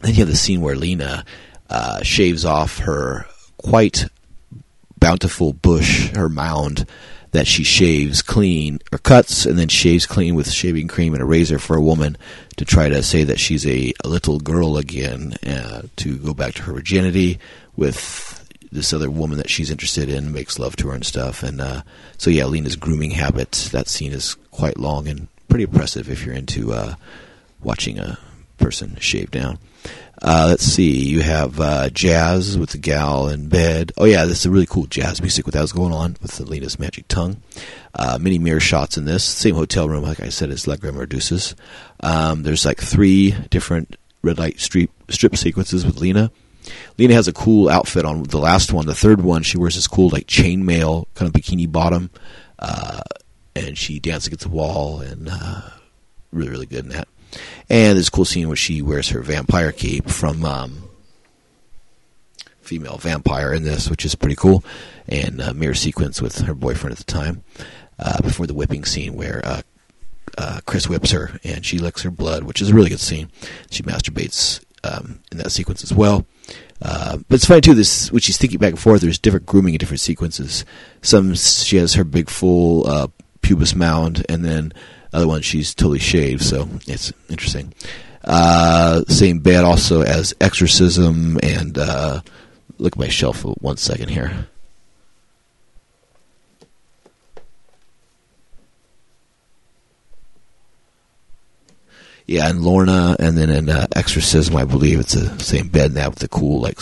then 0.02 0.10
you 0.10 0.18
have 0.18 0.28
the 0.28 0.36
scene 0.36 0.60
where 0.60 0.76
Lina 0.76 1.24
uh, 1.70 2.02
shaves 2.02 2.44
off 2.44 2.80
her 2.80 3.26
quite 3.56 4.04
bountiful 4.98 5.54
bush, 5.54 6.10
her 6.10 6.28
mound, 6.28 6.86
that 7.32 7.46
she 7.46 7.64
shaves 7.64 8.22
clean 8.22 8.78
or 8.92 8.98
cuts 8.98 9.44
and 9.44 9.58
then 9.58 9.68
shaves 9.68 10.06
clean 10.06 10.34
with 10.34 10.50
shaving 10.50 10.86
cream 10.86 11.14
and 11.14 11.22
a 11.22 11.26
razor 11.26 11.58
for 11.58 11.76
a 11.76 11.82
woman 11.82 12.16
to 12.56 12.64
try 12.64 12.88
to 12.88 13.02
say 13.02 13.24
that 13.24 13.40
she's 13.40 13.66
a, 13.66 13.92
a 14.04 14.08
little 14.08 14.38
girl 14.38 14.76
again 14.76 15.34
uh, 15.46 15.82
to 15.96 16.16
go 16.18 16.32
back 16.32 16.54
to 16.54 16.62
her 16.62 16.74
virginity 16.74 17.38
with 17.74 18.38
this 18.70 18.92
other 18.92 19.10
woman 19.10 19.38
that 19.38 19.50
she's 19.50 19.70
interested 19.70 20.08
in 20.08 20.32
makes 20.32 20.58
love 20.58 20.76
to 20.76 20.88
her 20.88 20.94
and 20.94 21.04
stuff. 21.04 21.42
And 21.42 21.60
uh, 21.60 21.82
so 22.18 22.30
yeah 22.30 22.44
lina's 22.44 22.76
grooming 22.76 23.10
habits 23.10 23.70
that 23.70 23.88
scene 23.88 24.12
is 24.12 24.34
quite 24.50 24.78
long 24.78 25.08
and 25.08 25.28
pretty 25.48 25.64
impressive 25.64 26.08
if 26.08 26.24
you're 26.24 26.34
into 26.34 26.72
uh, 26.72 26.94
watching 27.62 27.98
a 27.98 28.18
person 28.62 28.96
shave 29.00 29.30
down 29.30 29.58
uh, 30.24 30.46
let's 30.48 30.64
see. 30.64 31.04
You 31.04 31.20
have 31.20 31.58
uh, 31.58 31.90
jazz 31.90 32.56
with 32.56 32.70
the 32.70 32.78
gal 32.78 33.28
in 33.28 33.48
bed. 33.48 33.90
Oh 33.98 34.04
yeah, 34.04 34.24
this 34.24 34.40
is 34.40 34.46
a 34.46 34.50
really 34.50 34.66
cool 34.66 34.86
jazz 34.86 35.20
music 35.20 35.46
with 35.46 35.54
that 35.54 35.62
was 35.62 35.72
going 35.72 35.92
on 35.92 36.16
with 36.22 36.38
Lina's 36.38 36.78
magic 36.78 37.08
tongue. 37.08 37.42
Uh, 37.94 38.18
many 38.20 38.38
mirror 38.38 38.60
shots 38.60 38.96
in 38.96 39.04
this 39.04 39.24
same 39.24 39.56
hotel 39.56 39.88
room, 39.88 40.04
like 40.04 40.20
I 40.20 40.28
said, 40.28 40.50
as 40.50 40.68
La 40.68 40.76
Reduces. 40.80 41.56
Um, 42.00 42.44
there's 42.44 42.64
like 42.64 42.80
three 42.80 43.32
different 43.50 43.96
red 44.22 44.38
light 44.38 44.60
strip 44.60 44.90
strip 45.10 45.36
sequences 45.36 45.84
with 45.84 46.00
Lina. 46.00 46.30
Lina 46.98 47.14
has 47.14 47.26
a 47.26 47.32
cool 47.32 47.68
outfit 47.68 48.04
on 48.04 48.22
the 48.22 48.38
last 48.38 48.72
one. 48.72 48.86
The 48.86 48.94
third 48.94 49.22
one, 49.22 49.42
she 49.42 49.58
wears 49.58 49.74
this 49.74 49.88
cool 49.88 50.10
like 50.10 50.28
chainmail 50.28 51.06
kind 51.14 51.34
of 51.34 51.40
bikini 51.40 51.70
bottom, 51.70 52.10
uh, 52.60 53.02
and 53.56 53.76
she 53.76 53.98
dances 53.98 54.28
against 54.28 54.44
the 54.44 54.50
wall 54.50 55.00
and 55.00 55.28
uh, 55.28 55.62
really 56.30 56.50
really 56.50 56.66
good 56.66 56.84
in 56.84 56.90
that. 56.90 57.08
And 57.68 57.98
a 57.98 58.10
cool 58.10 58.24
scene 58.24 58.48
where 58.48 58.56
she 58.56 58.82
wears 58.82 59.08
her 59.10 59.22
vampire 59.22 59.72
cape 59.72 60.08
from 60.08 60.44
um, 60.44 60.88
female 62.60 62.98
vampire 62.98 63.52
in 63.52 63.64
this, 63.64 63.88
which 63.88 64.04
is 64.04 64.14
pretty 64.14 64.36
cool. 64.36 64.64
And 65.08 65.40
a 65.40 65.54
mirror 65.54 65.74
sequence 65.74 66.20
with 66.20 66.38
her 66.40 66.54
boyfriend 66.54 66.92
at 66.92 66.98
the 66.98 67.12
time 67.12 67.44
uh, 67.98 68.20
before 68.22 68.46
the 68.46 68.54
whipping 68.54 68.84
scene 68.84 69.14
where 69.14 69.40
uh, 69.44 69.62
uh, 70.38 70.60
Chris 70.66 70.88
whips 70.88 71.10
her 71.10 71.38
and 71.44 71.64
she 71.64 71.78
licks 71.78 72.02
her 72.02 72.10
blood, 72.10 72.44
which 72.44 72.60
is 72.62 72.70
a 72.70 72.74
really 72.74 72.90
good 72.90 73.00
scene. 73.00 73.30
She 73.70 73.82
masturbates 73.82 74.62
um, 74.84 75.20
in 75.30 75.38
that 75.38 75.52
sequence 75.52 75.82
as 75.82 75.92
well. 75.92 76.26
Uh, 76.80 77.18
but 77.28 77.36
it's 77.36 77.44
funny 77.44 77.60
too. 77.60 77.74
This, 77.74 78.10
when 78.10 78.20
she's 78.20 78.38
thinking 78.38 78.58
back 78.58 78.70
and 78.70 78.78
forth. 78.78 79.02
There's 79.02 79.18
different 79.18 79.46
grooming 79.46 79.74
in 79.74 79.78
different 79.78 80.00
sequences. 80.00 80.64
Some 81.00 81.34
she 81.34 81.76
has 81.76 81.94
her 81.94 82.04
big 82.04 82.28
full 82.28 82.88
uh, 82.88 83.06
pubis 83.40 83.74
mound, 83.74 84.24
and 84.28 84.44
then 84.44 84.72
other 85.12 85.28
one 85.28 85.42
she's 85.42 85.74
totally 85.74 85.98
shaved. 85.98 86.42
So 86.42 86.68
it's 86.86 87.12
interesting. 87.28 87.72
Uh, 88.24 89.02
same 89.08 89.40
bed 89.40 89.64
also 89.64 90.02
as 90.02 90.34
Exorcism, 90.40 91.38
and 91.42 91.76
uh, 91.76 92.20
look 92.78 92.94
at 92.94 92.98
my 92.98 93.08
shelf 93.08 93.40
for 93.40 93.54
one 93.60 93.76
second 93.76 94.08
here. 94.10 94.46
Yeah, 102.26 102.48
and 102.48 102.62
Lorna, 102.62 103.16
and 103.18 103.36
then 103.36 103.50
in 103.50 103.68
uh, 103.68 103.88
Exorcism, 103.96 104.56
I 104.56 104.64
believe 104.64 105.00
it's 105.00 105.14
the 105.14 105.38
same 105.42 105.68
bed 105.68 105.92
now 105.92 106.08
with 106.10 106.20
the 106.20 106.28
cool, 106.28 106.60
like 106.60 106.78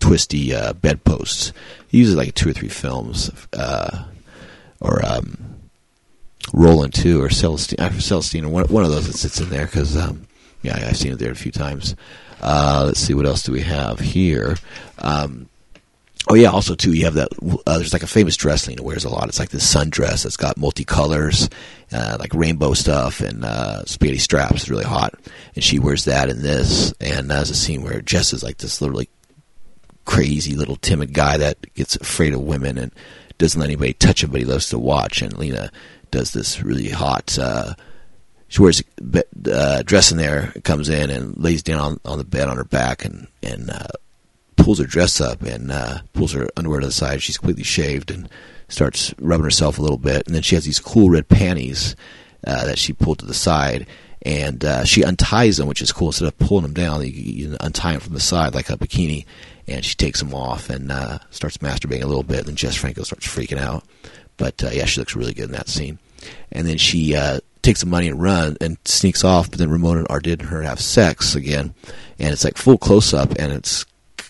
twisty 0.00 0.54
uh, 0.54 0.72
bedposts. 0.72 1.52
He 1.88 1.98
uses 1.98 2.16
like 2.16 2.34
two 2.34 2.48
or 2.48 2.52
three 2.54 2.68
films, 2.68 3.30
uh, 3.52 4.06
or 4.80 5.04
um, 5.04 5.57
Rollin 6.52 6.92
too, 6.92 7.22
or 7.22 7.28
Celestine, 7.28 8.44
uh, 8.44 8.48
one, 8.48 8.64
one 8.68 8.84
of 8.84 8.90
those 8.90 9.06
that 9.06 9.16
sits 9.16 9.40
in 9.40 9.50
there 9.50 9.66
because, 9.66 9.96
um, 9.96 10.26
yeah, 10.62 10.76
I've 10.76 10.96
seen 10.96 11.12
it 11.12 11.18
there 11.18 11.32
a 11.32 11.36
few 11.36 11.52
times. 11.52 11.94
Uh, 12.40 12.84
let's 12.86 13.00
see, 13.00 13.14
what 13.14 13.26
else 13.26 13.42
do 13.42 13.52
we 13.52 13.60
have 13.62 13.98
here? 13.98 14.56
Um, 14.98 15.48
Oh 16.30 16.34
yeah, 16.34 16.50
also 16.50 16.74
too, 16.74 16.92
you 16.92 17.06
have 17.06 17.14
that. 17.14 17.28
Uh, 17.66 17.78
there's 17.78 17.94
like 17.94 18.02
a 18.02 18.08
famous 18.08 18.36
dress 18.36 18.68
Lina 18.68 18.82
wears 18.82 19.06
a 19.06 19.08
lot. 19.08 19.28
It's 19.28 19.38
like 19.38 19.48
this 19.48 19.74
sundress 19.74 20.24
that's 20.24 20.36
got 20.36 20.56
multicolors, 20.56 21.50
uh, 21.90 22.18
like 22.20 22.34
rainbow 22.34 22.74
stuff 22.74 23.22
and 23.22 23.44
uh, 23.44 23.84
spaghetti 23.86 24.18
straps. 24.18 24.56
It's 24.56 24.68
really 24.68 24.84
hot, 24.84 25.14
and 25.54 25.64
she 25.64 25.78
wears 25.78 26.04
that 26.04 26.28
in 26.28 26.42
this. 26.42 26.92
And 27.00 27.30
there's 27.30 27.48
a 27.48 27.54
scene 27.54 27.82
where 27.82 28.02
Jess 28.02 28.34
is 28.34 28.42
like 28.42 28.58
this 28.58 28.82
little 28.82 28.96
like 28.96 29.10
crazy 30.04 30.54
little 30.54 30.76
timid 30.76 31.14
guy 31.14 31.38
that 31.38 31.74
gets 31.74 31.96
afraid 31.96 32.34
of 32.34 32.42
women 32.42 32.76
and 32.76 32.92
doesn't 33.38 33.58
let 33.58 33.68
anybody 33.70 33.94
touch 33.94 34.22
him, 34.22 34.30
but 34.30 34.40
he 34.40 34.46
loves 34.46 34.68
to 34.68 34.78
watch. 34.78 35.22
And 35.22 35.38
Lina 35.38 35.72
does 36.10 36.32
this 36.32 36.62
really 36.62 36.88
hot. 36.88 37.38
Uh, 37.38 37.74
she 38.48 38.62
wears 38.62 38.82
a 39.14 39.24
uh, 39.52 39.82
dress 39.82 40.10
in 40.10 40.18
there, 40.18 40.52
comes 40.64 40.88
in 40.88 41.10
and 41.10 41.36
lays 41.36 41.62
down 41.62 41.80
on, 41.80 42.00
on 42.04 42.18
the 42.18 42.24
bed 42.24 42.48
on 42.48 42.56
her 42.56 42.64
back 42.64 43.04
and 43.04 43.28
and 43.42 43.70
uh, 43.70 43.88
pulls 44.56 44.78
her 44.78 44.86
dress 44.86 45.20
up 45.20 45.42
and 45.42 45.70
uh, 45.70 45.98
pulls 46.12 46.32
her 46.32 46.48
underwear 46.56 46.80
to 46.80 46.86
the 46.86 46.92
side. 46.92 47.22
She's 47.22 47.38
completely 47.38 47.64
shaved 47.64 48.10
and 48.10 48.28
starts 48.68 49.14
rubbing 49.18 49.44
herself 49.44 49.78
a 49.78 49.82
little 49.82 49.98
bit. 49.98 50.26
And 50.26 50.34
then 50.34 50.42
she 50.42 50.54
has 50.54 50.64
these 50.64 50.78
cool 50.78 51.10
red 51.10 51.28
panties 51.28 51.96
uh, 52.46 52.66
that 52.66 52.78
she 52.78 52.92
pulled 52.92 53.20
to 53.20 53.26
the 53.26 53.34
side. 53.34 53.86
And 54.22 54.64
uh, 54.64 54.84
she 54.84 55.04
unties 55.04 55.56
them, 55.56 55.68
which 55.68 55.80
is 55.80 55.92
cool. 55.92 56.08
Instead 56.08 56.28
of 56.28 56.38
pulling 56.38 56.64
them 56.64 56.74
down, 56.74 57.02
you, 57.02 57.08
you 57.10 57.56
untie 57.60 57.92
them 57.92 58.00
from 58.00 58.14
the 58.14 58.20
side 58.20 58.54
like 58.54 58.68
a 58.68 58.76
bikini. 58.76 59.24
And 59.66 59.84
she 59.84 59.94
takes 59.94 60.18
them 60.18 60.34
off 60.34 60.70
and 60.70 60.90
uh, 60.90 61.18
starts 61.30 61.58
masturbating 61.58 62.02
a 62.02 62.06
little 62.06 62.22
bit. 62.22 62.48
And 62.48 62.56
Jess 62.56 62.74
Franco 62.74 63.04
starts 63.04 63.26
freaking 63.26 63.58
out. 63.58 63.84
But 64.38 64.64
uh, 64.64 64.70
yeah, 64.72 64.86
she 64.86 65.00
looks 65.00 65.14
really 65.14 65.34
good 65.34 65.46
in 65.46 65.52
that 65.52 65.68
scene. 65.68 65.98
And 66.50 66.66
then 66.66 66.78
she 66.78 67.14
uh, 67.14 67.40
takes 67.62 67.80
the 67.80 67.86
money 67.86 68.08
and 68.08 68.20
run 68.20 68.56
and 68.60 68.78
sneaks 68.86 69.24
off. 69.24 69.50
But 69.50 69.58
then 69.58 69.70
Ramona 69.70 70.00
and 70.00 70.08
Ardid 70.08 70.40
and 70.40 70.48
her 70.48 70.62
have 70.62 70.80
sex 70.80 71.34
again, 71.34 71.74
and 72.18 72.32
it's 72.32 72.44
like 72.44 72.56
full 72.56 72.78
close 72.78 73.12
up, 73.12 73.32
and 73.38 73.52
it's 73.52 73.84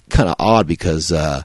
kind 0.09 0.29
of 0.29 0.35
odd 0.39 0.67
because 0.67 1.13
uh, 1.13 1.43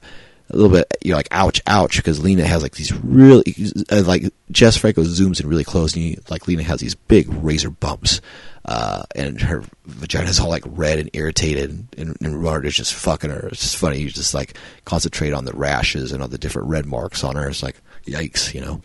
a 0.50 0.56
little 0.56 0.70
bit 0.70 0.86
you're 1.02 1.16
like 1.16 1.28
ouch 1.30 1.60
ouch 1.66 1.96
because 1.96 2.22
Lina 2.22 2.44
has 2.44 2.62
like 2.62 2.74
these 2.74 2.92
really 2.92 3.54
uh, 3.90 4.02
like 4.06 4.24
Jess 4.50 4.76
Franco 4.76 5.02
zooms 5.02 5.40
in 5.40 5.48
really 5.48 5.64
close 5.64 5.94
and 5.94 6.04
you, 6.04 6.20
like 6.28 6.46
Lina 6.46 6.62
has 6.62 6.80
these 6.80 6.94
big 6.94 7.26
razor 7.42 7.70
bumps 7.70 8.20
uh, 8.66 9.02
and 9.14 9.40
her 9.42 9.62
vagina 9.84 10.28
is 10.28 10.40
all 10.40 10.48
like 10.48 10.64
red 10.66 10.98
and 10.98 11.10
irritated 11.12 11.86
and, 11.98 12.16
and 12.22 12.64
is 12.64 12.74
just 12.74 12.94
fucking 12.94 13.28
her. 13.28 13.48
It's 13.48 13.60
just 13.60 13.76
funny. 13.76 13.98
You 13.98 14.08
just 14.08 14.32
like 14.32 14.56
concentrate 14.86 15.34
on 15.34 15.44
the 15.44 15.52
rashes 15.52 16.12
and 16.12 16.22
all 16.22 16.28
the 16.28 16.38
different 16.38 16.68
red 16.68 16.86
marks 16.86 17.24
on 17.24 17.36
her. 17.36 17.46
It's 17.48 17.62
like 17.62 17.76
yikes, 18.06 18.54
you 18.54 18.62
know. 18.62 18.80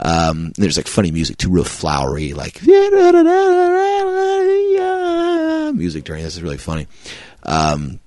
Um, 0.00 0.50
there's 0.56 0.76
like 0.76 0.88
funny 0.88 1.12
music 1.12 1.36
too, 1.36 1.50
real 1.50 1.62
flowery, 1.62 2.32
like 2.32 2.60
music 5.72 6.04
during 6.04 6.24
this 6.24 6.34
is 6.34 6.42
really 6.42 6.58
funny. 6.58 6.88
Um, 7.44 8.00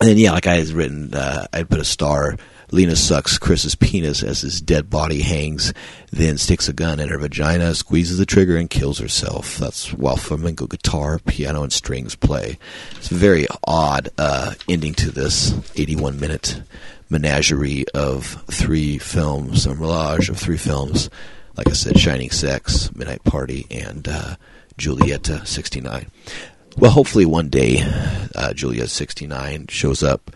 and 0.00 0.08
then, 0.08 0.18
yeah, 0.18 0.32
like 0.32 0.46
I 0.46 0.56
had 0.56 0.68
written, 0.68 1.14
uh, 1.14 1.46
I 1.52 1.62
put 1.62 1.80
a 1.80 1.84
star. 1.84 2.36
Lina 2.72 2.96
sucks 2.96 3.36
Chris's 3.36 3.74
penis 3.74 4.22
as 4.22 4.40
his 4.40 4.60
dead 4.62 4.88
body 4.88 5.20
hangs, 5.20 5.74
then 6.10 6.38
sticks 6.38 6.68
a 6.68 6.72
gun 6.72 7.00
in 7.00 7.10
her 7.10 7.18
vagina, 7.18 7.74
squeezes 7.74 8.16
the 8.16 8.24
trigger, 8.24 8.56
and 8.56 8.70
kills 8.70 8.98
herself. 8.98 9.58
That's 9.58 9.92
while 9.92 10.16
flamenco 10.16 10.66
guitar, 10.66 11.18
piano, 11.18 11.62
and 11.62 11.72
strings 11.72 12.14
play. 12.14 12.58
It's 12.92 13.10
a 13.10 13.14
very 13.14 13.46
odd 13.64 14.08
uh, 14.16 14.54
ending 14.70 14.94
to 14.94 15.10
this 15.10 15.52
81 15.76 16.18
minute 16.18 16.62
menagerie 17.10 17.84
of 17.94 18.42
three 18.50 18.96
films, 18.96 19.66
a 19.66 19.74
melange 19.74 20.30
of 20.30 20.38
three 20.38 20.56
films. 20.56 21.10
Like 21.56 21.68
I 21.68 21.72
said, 21.72 22.00
Shining 22.00 22.30
Sex, 22.30 22.92
Midnight 22.94 23.22
Party, 23.24 23.66
and 23.70 24.08
uh, 24.08 24.36
Giulietta 24.78 25.44
69. 25.44 26.06
Well, 26.76 26.90
hopefully 26.90 27.26
one 27.26 27.48
day 27.48 27.82
uh, 28.34 28.52
Julia 28.54 28.88
69 28.88 29.66
shows 29.68 30.02
up 30.02 30.30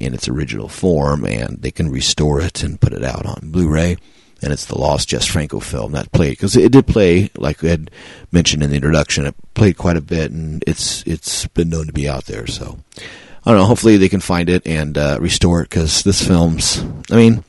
in 0.00 0.14
its 0.14 0.28
original 0.28 0.68
form 0.68 1.24
and 1.26 1.60
they 1.60 1.70
can 1.70 1.90
restore 1.90 2.40
it 2.40 2.62
and 2.62 2.80
put 2.80 2.92
it 2.92 3.04
out 3.04 3.26
on 3.26 3.50
Blu-ray. 3.50 3.96
And 4.42 4.52
it's 4.52 4.64
the 4.64 4.78
Lost 4.78 5.08
Jess 5.08 5.26
Franco 5.26 5.60
film 5.60 5.92
that 5.92 6.12
played 6.12 6.30
because 6.30 6.56
it 6.56 6.72
did 6.72 6.86
play, 6.86 7.28
like 7.36 7.60
we 7.60 7.68
had 7.68 7.90
mentioned 8.32 8.62
in 8.62 8.70
the 8.70 8.76
introduction, 8.76 9.26
it 9.26 9.34
played 9.52 9.76
quite 9.76 9.98
a 9.98 10.00
bit, 10.00 10.30
and 10.30 10.64
it's 10.66 11.02
it's 11.06 11.46
been 11.48 11.68
known 11.68 11.88
to 11.88 11.92
be 11.92 12.08
out 12.08 12.24
there. 12.24 12.46
So 12.46 12.78
I 12.96 13.50
don't 13.50 13.58
know. 13.58 13.66
Hopefully 13.66 13.98
they 13.98 14.08
can 14.08 14.20
find 14.20 14.48
it 14.48 14.66
and 14.66 14.96
uh, 14.96 15.18
restore 15.20 15.60
it 15.60 15.68
because 15.68 16.04
this 16.04 16.26
film's. 16.26 16.82
I 17.10 17.16
mean, 17.16 17.44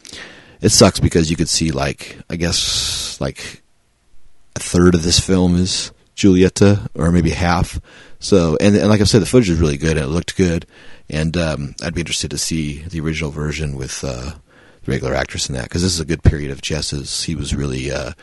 it 0.59 0.69
sucks 0.69 0.99
because 0.99 1.29
you 1.29 1.37
could 1.37 1.47
see 1.47 1.71
like 1.71 2.17
I 2.29 2.35
guess 2.35 3.21
like 3.21 3.61
a 4.57 4.59
third 4.59 4.93
of 4.93 5.03
this 5.03 5.19
film 5.19 5.55
is 5.55 5.93
Giulietta, 6.15 6.89
or 6.95 7.11
maybe 7.11 7.31
half. 7.31 7.79
So, 8.19 8.57
and, 8.59 8.75
and 8.75 8.89
like 8.89 9.01
I 9.01 9.05
said, 9.05 9.21
the 9.21 9.25
footage 9.25 9.49
is 9.49 9.59
really 9.59 9.77
good 9.77 9.97
and 9.97 10.05
it 10.05 10.09
looked 10.09 10.37
good. 10.37 10.65
And 11.09 11.35
um, 11.35 11.75
I'd 11.83 11.93
be 11.93 12.01
interested 12.01 12.31
to 12.31 12.37
see 12.37 12.83
the 12.83 12.99
original 12.99 13.31
version 13.31 13.75
with 13.75 14.03
uh, 14.03 14.31
the 14.83 14.91
regular 14.91 15.13
actress 15.13 15.49
in 15.49 15.55
that 15.55 15.63
because 15.65 15.81
this 15.81 15.93
is 15.93 15.99
a 15.99 16.05
good 16.05 16.23
period 16.23 16.51
of 16.51 16.61
Jess's. 16.61 17.23
He 17.23 17.35
was 17.35 17.53
really 17.55 17.91
uh, 17.91 18.13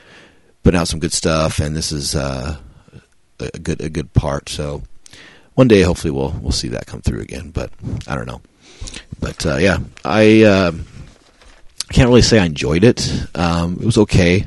putting 0.63 0.81
out 0.81 0.89
some 0.89 1.01
good 1.01 1.13
stuff, 1.13 1.59
and 1.59 1.77
this 1.77 1.93
is 1.93 2.15
uh, 2.15 2.57
a 3.41 3.59
good 3.59 3.81
a 3.81 3.91
good 3.91 4.13
part. 4.15 4.49
So 4.49 4.83
one 5.55 5.69
day, 5.69 5.83
hopefully, 5.83 6.13
we'll 6.13 6.35
we'll 6.41 6.53
see 6.53 6.69
that 6.69 6.87
come 6.87 7.03
through 7.03 7.21
again. 7.21 7.51
But 7.51 7.71
I 8.07 8.15
don't 8.15 8.27
know. 8.27 8.41
But 9.21 9.45
uh, 9.45 9.57
yeah, 9.57 9.79
I 10.05 10.43
uh, 10.45 10.73
can't 11.91 12.09
really 12.09 12.23
say 12.23 12.39
I 12.39 12.47
enjoyed 12.47 12.85
it. 12.85 13.11
Um, 13.35 13.79
it 13.81 13.85
was 13.85 13.99
okay. 13.99 14.47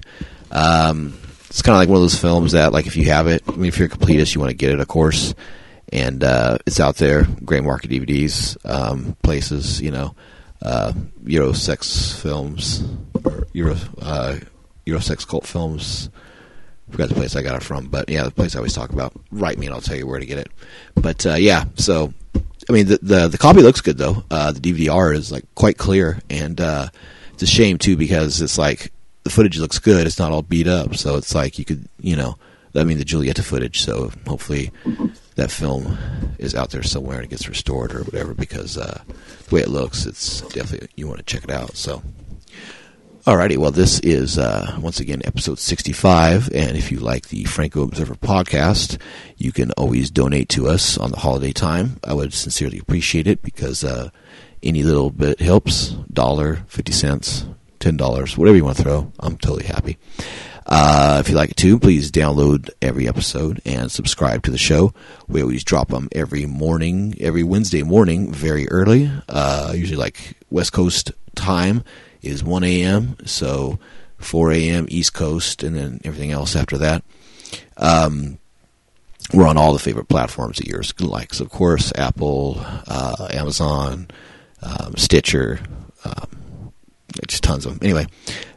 Um, 0.51 1.17
it's 1.51 1.61
kind 1.61 1.75
of 1.75 1.79
like 1.79 1.89
one 1.89 1.97
of 1.97 2.01
those 2.01 2.17
films 2.17 2.53
that, 2.53 2.71
like, 2.71 2.87
if 2.87 2.95
you 2.95 3.09
have 3.09 3.27
it, 3.27 3.43
I 3.45 3.51
mean, 3.51 3.65
if 3.65 3.77
you're 3.77 3.89
a 3.89 3.91
completist, 3.91 4.33
you 4.33 4.39
want 4.39 4.51
to 4.51 4.55
get 4.55 4.71
it, 4.71 4.79
of 4.79 4.87
course. 4.87 5.35
And 5.91 6.23
uh, 6.23 6.59
it's 6.65 6.79
out 6.79 6.95
there, 6.95 7.25
great 7.43 7.61
market 7.61 7.91
DVDs, 7.91 8.55
um, 8.65 9.17
places, 9.21 9.81
you 9.81 9.91
know, 9.91 10.15
uh, 10.61 10.93
Eurosex 11.25 12.17
films, 12.21 12.85
or 13.25 13.47
Euro, 13.51 13.75
uh, 14.01 14.37
Eurosex 14.87 15.27
cult 15.27 15.45
films. 15.45 16.09
I 16.87 16.91
forgot 16.93 17.09
the 17.09 17.15
place 17.15 17.35
I 17.35 17.41
got 17.41 17.57
it 17.57 17.63
from, 17.63 17.87
but 17.87 18.07
yeah, 18.07 18.23
the 18.23 18.31
place 18.31 18.55
I 18.55 18.59
always 18.59 18.73
talk 18.73 18.91
about. 18.91 19.11
Write 19.29 19.57
me 19.57 19.65
and 19.65 19.75
I'll 19.75 19.81
tell 19.81 19.97
you 19.97 20.07
where 20.07 20.19
to 20.19 20.25
get 20.25 20.37
it. 20.37 20.49
But 20.95 21.25
uh, 21.25 21.33
yeah, 21.33 21.65
so 21.75 22.13
I 22.69 22.71
mean, 22.71 22.87
the, 22.87 22.99
the, 23.01 23.27
the 23.27 23.37
copy 23.37 23.61
looks 23.61 23.81
good 23.81 23.97
though. 23.97 24.23
Uh, 24.31 24.53
the 24.53 24.61
DVD-R 24.61 25.11
is 25.11 25.33
like 25.33 25.43
quite 25.55 25.77
clear, 25.77 26.21
and 26.29 26.61
uh, 26.61 26.87
it's 27.33 27.43
a 27.43 27.47
shame 27.47 27.77
too 27.77 27.97
because 27.97 28.39
it's 28.41 28.57
like 28.57 28.93
the 29.23 29.29
footage 29.29 29.59
looks 29.59 29.79
good. 29.79 30.07
It's 30.07 30.19
not 30.19 30.31
all 30.31 30.41
beat 30.41 30.67
up, 30.67 30.95
so 30.95 31.15
it's 31.15 31.35
like 31.35 31.59
you 31.59 31.65
could, 31.65 31.87
you 31.99 32.15
know, 32.15 32.37
I 32.75 32.83
mean 32.83 32.97
the 32.97 33.05
Giulietta 33.05 33.43
footage. 33.43 33.81
So 33.81 34.11
hopefully 34.27 34.71
that 35.35 35.51
film 35.51 35.97
is 36.37 36.55
out 36.55 36.71
there 36.71 36.83
somewhere 36.83 37.17
and 37.17 37.25
it 37.25 37.29
gets 37.29 37.47
restored 37.47 37.93
or 37.93 38.03
whatever. 38.03 38.33
Because 38.33 38.77
uh, 38.77 39.01
the 39.47 39.55
way 39.55 39.61
it 39.61 39.69
looks, 39.69 40.05
it's 40.05 40.41
definitely 40.53 40.89
you 40.95 41.07
want 41.07 41.19
to 41.19 41.25
check 41.25 41.43
it 41.43 41.51
out. 41.51 41.75
So. 41.75 42.01
Alrighty, 43.25 43.55
well, 43.55 43.69
this 43.69 43.99
is 43.99 44.39
uh, 44.39 44.75
once 44.81 44.99
again 44.99 45.21
episode 45.25 45.59
65, 45.59 46.49
and 46.55 46.75
if 46.75 46.91
you 46.91 46.99
like 46.99 47.27
the 47.27 47.43
Franco 47.43 47.83
Observer 47.83 48.15
podcast, 48.15 48.99
you 49.37 49.51
can 49.51 49.69
always 49.73 50.09
donate 50.09 50.49
to 50.49 50.67
us 50.67 50.97
on 50.97 51.11
the 51.11 51.19
holiday 51.19 51.51
time. 51.51 51.99
I 52.03 52.15
would 52.15 52.33
sincerely 52.33 52.79
appreciate 52.79 53.27
it 53.27 53.43
because 53.43 53.83
uh, 53.83 54.09
any 54.63 54.81
little 54.81 55.11
bit 55.11 55.39
helps. 55.39 55.89
Dollar, 56.11 56.63
fifty 56.67 56.93
cents, 56.93 57.45
ten 57.81 57.97
dollars, 57.97 58.37
whatever 58.37 58.55
you 58.55 58.63
want 58.63 58.77
to 58.77 58.83
throw. 58.83 59.11
I'm 59.19 59.37
totally 59.37 59.65
happy. 59.65 59.97
Uh, 60.65 61.17
if 61.19 61.29
you 61.29 61.35
like 61.35 61.51
it 61.51 61.57
too, 61.57 61.77
please 61.77 62.11
download 62.11 62.69
every 62.81 63.07
episode 63.07 63.61
and 63.65 63.91
subscribe 63.91 64.43
to 64.43 64.51
the 64.51 64.57
show. 64.57 64.93
We 65.27 65.41
always 65.41 65.65
drop 65.65 65.89
them 65.89 66.07
every 66.13 66.45
morning, 66.45 67.15
every 67.19 67.43
Wednesday 67.43 67.83
morning, 67.83 68.31
very 68.31 68.69
early. 68.69 69.11
Uh, 69.27 69.73
usually 69.75 69.97
like 69.97 70.37
West 70.49 70.71
Coast 70.71 71.11
time 71.35 71.83
is 72.21 72.43
1 72.43 72.63
a.m. 72.63 73.17
So 73.25 73.79
4 74.19 74.51
a.m. 74.53 74.85
East 74.89 75.13
Coast, 75.13 75.63
and 75.63 75.75
then 75.75 75.99
everything 76.05 76.31
else 76.31 76.55
after 76.55 76.77
that. 76.77 77.03
Um, 77.77 78.37
we're 79.33 79.47
on 79.47 79.57
all 79.57 79.73
the 79.73 79.79
favorite 79.79 80.09
platforms 80.09 80.57
that 80.57 80.67
yours 80.67 80.93
likes, 80.99 81.39
of 81.39 81.49
course, 81.49 81.91
Apple, 81.95 82.57
uh, 82.59 83.27
Amazon, 83.31 84.07
um, 84.61 84.95
Stitcher, 84.95 85.59
um, 86.05 86.40
just 87.27 87.43
tons 87.43 87.65
of 87.65 87.73
them. 87.73 87.79
Anyway, 87.83 88.07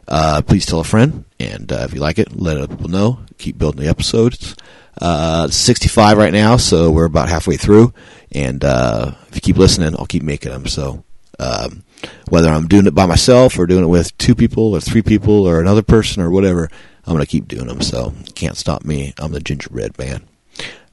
uh, 0.07 0.41
please 0.45 0.65
tell 0.65 0.79
a 0.79 0.83
friend, 0.83 1.25
and 1.39 1.71
uh, 1.71 1.85
if 1.87 1.93
you 1.93 1.99
like 1.99 2.19
it, 2.19 2.35
let 2.35 2.69
people 2.69 2.89
know. 2.89 3.19
Keep 3.37 3.57
building 3.57 3.81
the 3.81 3.89
episodes. 3.89 4.55
Uh, 5.01 5.47
65 5.49 6.17
right 6.17 6.33
now, 6.33 6.57
so 6.57 6.89
we're 6.89 7.05
about 7.05 7.29
halfway 7.29 7.57
through. 7.57 7.93
And 8.31 8.63
uh, 8.63 9.11
if 9.27 9.35
you 9.35 9.41
keep 9.41 9.57
listening, 9.57 9.95
I'll 9.97 10.05
keep 10.05 10.23
making 10.23 10.51
them. 10.51 10.67
So 10.67 11.03
um, 11.39 11.83
whether 12.29 12.49
I'm 12.49 12.67
doing 12.67 12.87
it 12.87 12.95
by 12.95 13.05
myself 13.05 13.59
or 13.59 13.65
doing 13.65 13.83
it 13.83 13.87
with 13.87 14.17
two 14.17 14.35
people 14.35 14.73
or 14.73 14.79
three 14.79 15.01
people 15.01 15.45
or 15.47 15.59
another 15.59 15.81
person 15.81 16.23
or 16.23 16.29
whatever, 16.29 16.69
I'm 17.05 17.13
going 17.13 17.25
to 17.25 17.29
keep 17.29 17.47
doing 17.47 17.67
them. 17.67 17.81
So 17.81 18.13
can't 18.35 18.57
stop 18.57 18.85
me. 18.85 19.13
I'm 19.19 19.31
the 19.31 19.39
gingerbread 19.39 19.97
man. 19.97 20.23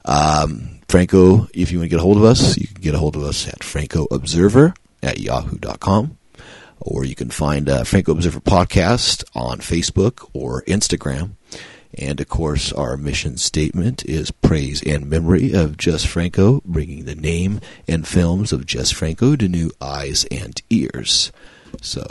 Um, 0.05 0.81
Franco, 0.87 1.47
if 1.53 1.71
you 1.71 1.79
want 1.79 1.89
to 1.89 1.89
get 1.89 1.99
a 1.99 2.03
hold 2.03 2.17
of 2.17 2.23
us, 2.23 2.57
you 2.57 2.67
can 2.67 2.81
get 2.81 2.95
a 2.95 2.99
hold 2.99 3.15
of 3.15 3.23
us 3.23 3.47
at 3.47 3.63
Franco 3.63 4.05
Observer 4.11 4.73
at 5.01 5.19
yahoo.com. 5.19 6.17
Or 6.85 7.05
you 7.05 7.15
can 7.15 7.29
find 7.29 7.69
uh, 7.69 7.85
Franco 7.85 8.11
Observer 8.11 8.41
Podcast 8.41 9.23
on 9.33 9.59
Facebook 9.59 10.29
or 10.33 10.63
Instagram. 10.63 11.31
And 11.97 12.19
of 12.19 12.27
course, 12.27 12.73
our 12.73 12.97
mission 12.97 13.37
statement 13.37 14.03
is 14.05 14.31
praise 14.31 14.83
and 14.83 15.09
memory 15.09 15.53
of 15.53 15.77
Jess 15.77 16.03
Franco, 16.03 16.61
bringing 16.65 17.05
the 17.05 17.15
name 17.15 17.61
and 17.87 18.07
films 18.07 18.51
of 18.51 18.65
Jess 18.65 18.91
Franco 18.91 19.35
to 19.35 19.47
new 19.47 19.71
eyes 19.79 20.25
and 20.31 20.59
ears. 20.69 21.31
So, 21.81 22.05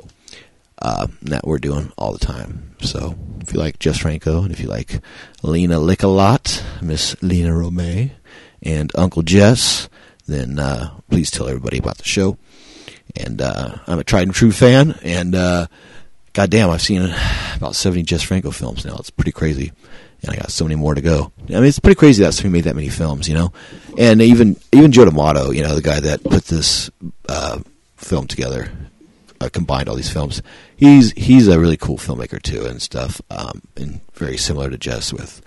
uh, 0.79 1.09
that 1.23 1.47
we're 1.47 1.59
doing 1.59 1.93
all 1.99 2.12
the 2.12 2.25
time. 2.25 2.75
So, 2.81 3.16
if 3.41 3.53
you 3.53 3.59
like 3.59 3.79
Jess 3.79 3.99
Franco 3.99 4.43
and 4.43 4.53
if 4.53 4.61
you 4.61 4.68
like 4.68 5.01
Lina 5.43 5.77
Lickalot, 5.77 6.62
Miss 6.81 7.20
Lina 7.20 7.51
Romay, 7.51 8.12
and 8.62 8.91
Uncle 8.95 9.23
Jess, 9.23 9.89
then 10.27 10.59
uh, 10.59 10.91
please 11.11 11.31
tell 11.31 11.49
everybody 11.49 11.79
about 11.79 11.99
the 11.99 12.05
show. 12.05 12.39
And 13.16 13.42
uh, 13.42 13.76
I'm 13.86 13.98
a 13.98 14.05
tried 14.05 14.22
and 14.22 14.34
true 14.34 14.53
fan, 14.53 14.98
and 15.03 15.34
uh, 15.34 15.66
goddamn, 16.32 16.70
I've 16.70 16.82
seen 16.82 17.03
about 17.57 17.76
70 17.76 18.03
Jess 18.05 18.22
Franco 18.22 18.50
films 18.50 18.84
now. 18.84 18.96
It's 18.96 19.11
pretty 19.11 19.32
crazy. 19.32 19.72
And 20.22 20.30
I 20.30 20.36
got 20.36 20.53
so 20.53 20.64
many 20.64 20.76
more 20.76 20.94
to 20.94 21.00
go. 21.00 21.32
I 21.48 21.55
mean, 21.55 21.64
it's 21.64 21.80
pretty 21.80 21.98
crazy 21.98 22.22
that 22.22 22.32
somebody 22.32 22.53
made 22.53 22.64
that 22.64 22.76
many 22.76 22.88
films, 22.88 23.28
you 23.28 23.34
know? 23.34 23.53
And 23.98 24.22
even, 24.22 24.57
even 24.72 24.92
Joe 24.92 25.05
D'Amato, 25.05 25.50
you 25.50 25.62
know, 25.62 25.74
the 25.74 25.82
guy 25.82 25.98
that 25.98 26.22
put 26.22 26.44
this, 26.44 26.90
uh, 27.28 27.59
film 27.96 28.28
together, 28.28 28.70
uh, 29.40 29.48
combined 29.48 29.88
all 29.88 29.96
these 29.96 30.12
films. 30.12 30.40
He's, 30.76 31.11
he's 31.12 31.48
a 31.48 31.59
really 31.59 31.76
cool 31.76 31.98
filmmaker 31.98 32.40
too 32.40 32.66
and 32.66 32.80
stuff. 32.80 33.20
Um, 33.30 33.62
and 33.76 34.00
very 34.14 34.36
similar 34.36 34.70
to 34.70 34.78
Jess 34.78 35.12
with 35.12 35.42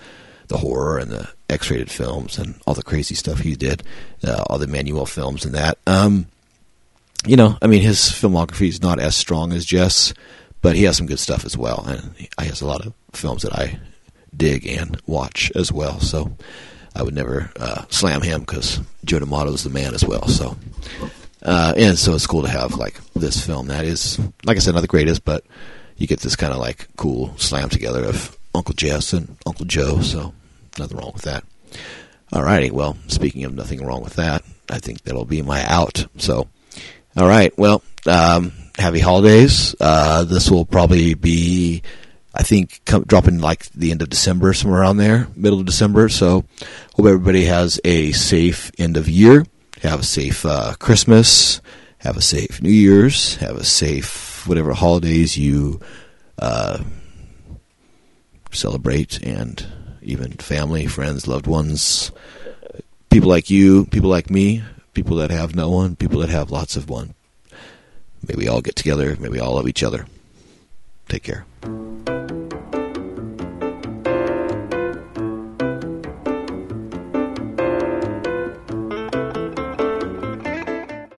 the 0.47 0.57
horror 0.57 0.97
and 0.97 1.09
the 1.09 1.29
X-rated 1.49 1.89
films 1.89 2.37
and 2.37 2.59
all 2.67 2.73
the 2.73 2.83
crazy 2.83 3.15
stuff 3.15 3.39
he 3.39 3.55
did, 3.55 3.81
uh, 4.25 4.43
all 4.47 4.57
the 4.57 4.67
Manuel 4.67 5.05
films 5.05 5.45
and 5.45 5.55
that. 5.55 5.77
Um, 5.87 6.27
you 7.25 7.35
know, 7.35 7.57
I 7.61 7.67
mean, 7.67 7.81
his 7.81 7.99
filmography 7.99 8.67
is 8.67 8.81
not 8.81 8.99
as 8.99 9.15
strong 9.15 9.53
as 9.53 9.65
Jess, 9.65 10.13
but 10.61 10.75
he 10.75 10.83
has 10.83 10.97
some 10.97 11.07
good 11.07 11.19
stuff 11.19 11.45
as 11.45 11.57
well, 11.57 11.85
and 11.87 12.15
he 12.17 12.29
has 12.37 12.61
a 12.61 12.67
lot 12.67 12.85
of 12.85 12.93
films 13.13 13.43
that 13.43 13.53
I 13.53 13.79
dig 14.35 14.67
and 14.67 14.99
watch 15.07 15.51
as 15.55 15.71
well. 15.71 15.99
So 15.99 16.35
I 16.95 17.03
would 17.03 17.13
never 17.13 17.51
uh, 17.59 17.85
slam 17.89 18.21
him 18.21 18.41
because 18.41 18.79
Joe 19.03 19.19
D'Amato 19.19 19.53
is 19.53 19.63
the 19.63 19.69
man 19.69 19.93
as 19.93 20.03
well. 20.03 20.27
So 20.27 20.57
uh, 21.45 21.73
and 21.77 21.97
so 21.97 22.15
it's 22.15 22.25
cool 22.25 22.41
to 22.41 22.49
have 22.49 22.73
like 22.73 22.99
this 23.13 23.45
film 23.45 23.67
that 23.67 23.85
is, 23.85 24.19
like 24.45 24.57
I 24.57 24.59
said, 24.59 24.73
not 24.73 24.81
the 24.81 24.87
greatest, 24.87 25.23
but 25.23 25.45
you 25.95 26.07
get 26.07 26.21
this 26.21 26.35
kind 26.35 26.51
of 26.51 26.59
like 26.59 26.87
cool 26.97 27.37
slam 27.37 27.69
together 27.69 28.03
of 28.03 28.35
Uncle 28.55 28.73
Jess 28.73 29.13
and 29.13 29.37
Uncle 29.45 29.65
Joe. 29.65 30.01
So 30.01 30.33
nothing 30.79 30.97
wrong 30.97 31.11
with 31.13 31.21
that. 31.23 31.43
Alrighty, 32.33 32.71
well, 32.71 32.97
speaking 33.07 33.43
of 33.43 33.53
nothing 33.53 33.85
wrong 33.85 34.03
with 34.03 34.15
that, 34.15 34.43
I 34.71 34.79
think 34.79 35.03
that'll 35.03 35.25
be 35.25 35.43
my 35.43 35.63
out. 35.65 36.07
So, 36.17 36.47
all 37.17 37.27
right, 37.27 37.57
well, 37.57 37.81
um, 38.05 38.51
happy 38.77 38.99
holidays. 38.99 39.73
Uh, 39.79 40.25
this 40.25 40.51
will 40.51 40.65
probably 40.65 41.13
be, 41.13 41.81
I 42.33 42.43
think, 42.43 42.81
dropping 42.85 43.39
like 43.39 43.69
the 43.71 43.91
end 43.91 44.01
of 44.01 44.09
December, 44.09 44.53
somewhere 44.53 44.81
around 44.81 44.97
there, 44.97 45.27
middle 45.35 45.59
of 45.59 45.65
December. 45.65 46.09
So, 46.09 46.43
hope 46.95 47.05
everybody 47.05 47.45
has 47.45 47.79
a 47.85 48.11
safe 48.11 48.71
end 48.77 48.97
of 48.97 49.07
year. 49.07 49.45
Have 49.81 50.01
a 50.01 50.03
safe 50.03 50.45
uh, 50.45 50.73
Christmas. 50.77 51.61
Have 51.99 52.17
a 52.17 52.21
safe 52.21 52.61
New 52.61 52.69
Year's. 52.69 53.37
Have 53.37 53.55
a 53.55 53.63
safe 53.63 54.45
whatever 54.45 54.73
holidays 54.73 55.37
you 55.37 55.79
uh, 56.37 56.83
celebrate, 58.51 59.21
and 59.23 59.65
even 60.01 60.33
family, 60.33 60.85
friends, 60.85 61.27
loved 61.27 61.47
ones, 61.47 62.11
people 63.09 63.29
like 63.29 63.49
you, 63.49 63.85
people 63.85 64.09
like 64.09 64.29
me, 64.29 64.63
people 64.95 65.17
that 65.17 65.29
have 65.29 65.55
no 65.55 65.69
one, 65.69 65.95
people 65.95 66.21
that 66.21 66.29
have 66.29 66.49
lots 66.49 66.75
of 66.75 66.89
one. 66.89 67.13
May 68.27 68.33
we 68.35 68.47
all 68.47 68.61
get 68.61 68.75
together. 68.75 69.15
May 69.19 69.29
we 69.29 69.39
all 69.39 69.53
love 69.53 69.67
each 69.67 69.83
other. 69.83 70.07
Take 71.07 71.21
care. 71.21 71.45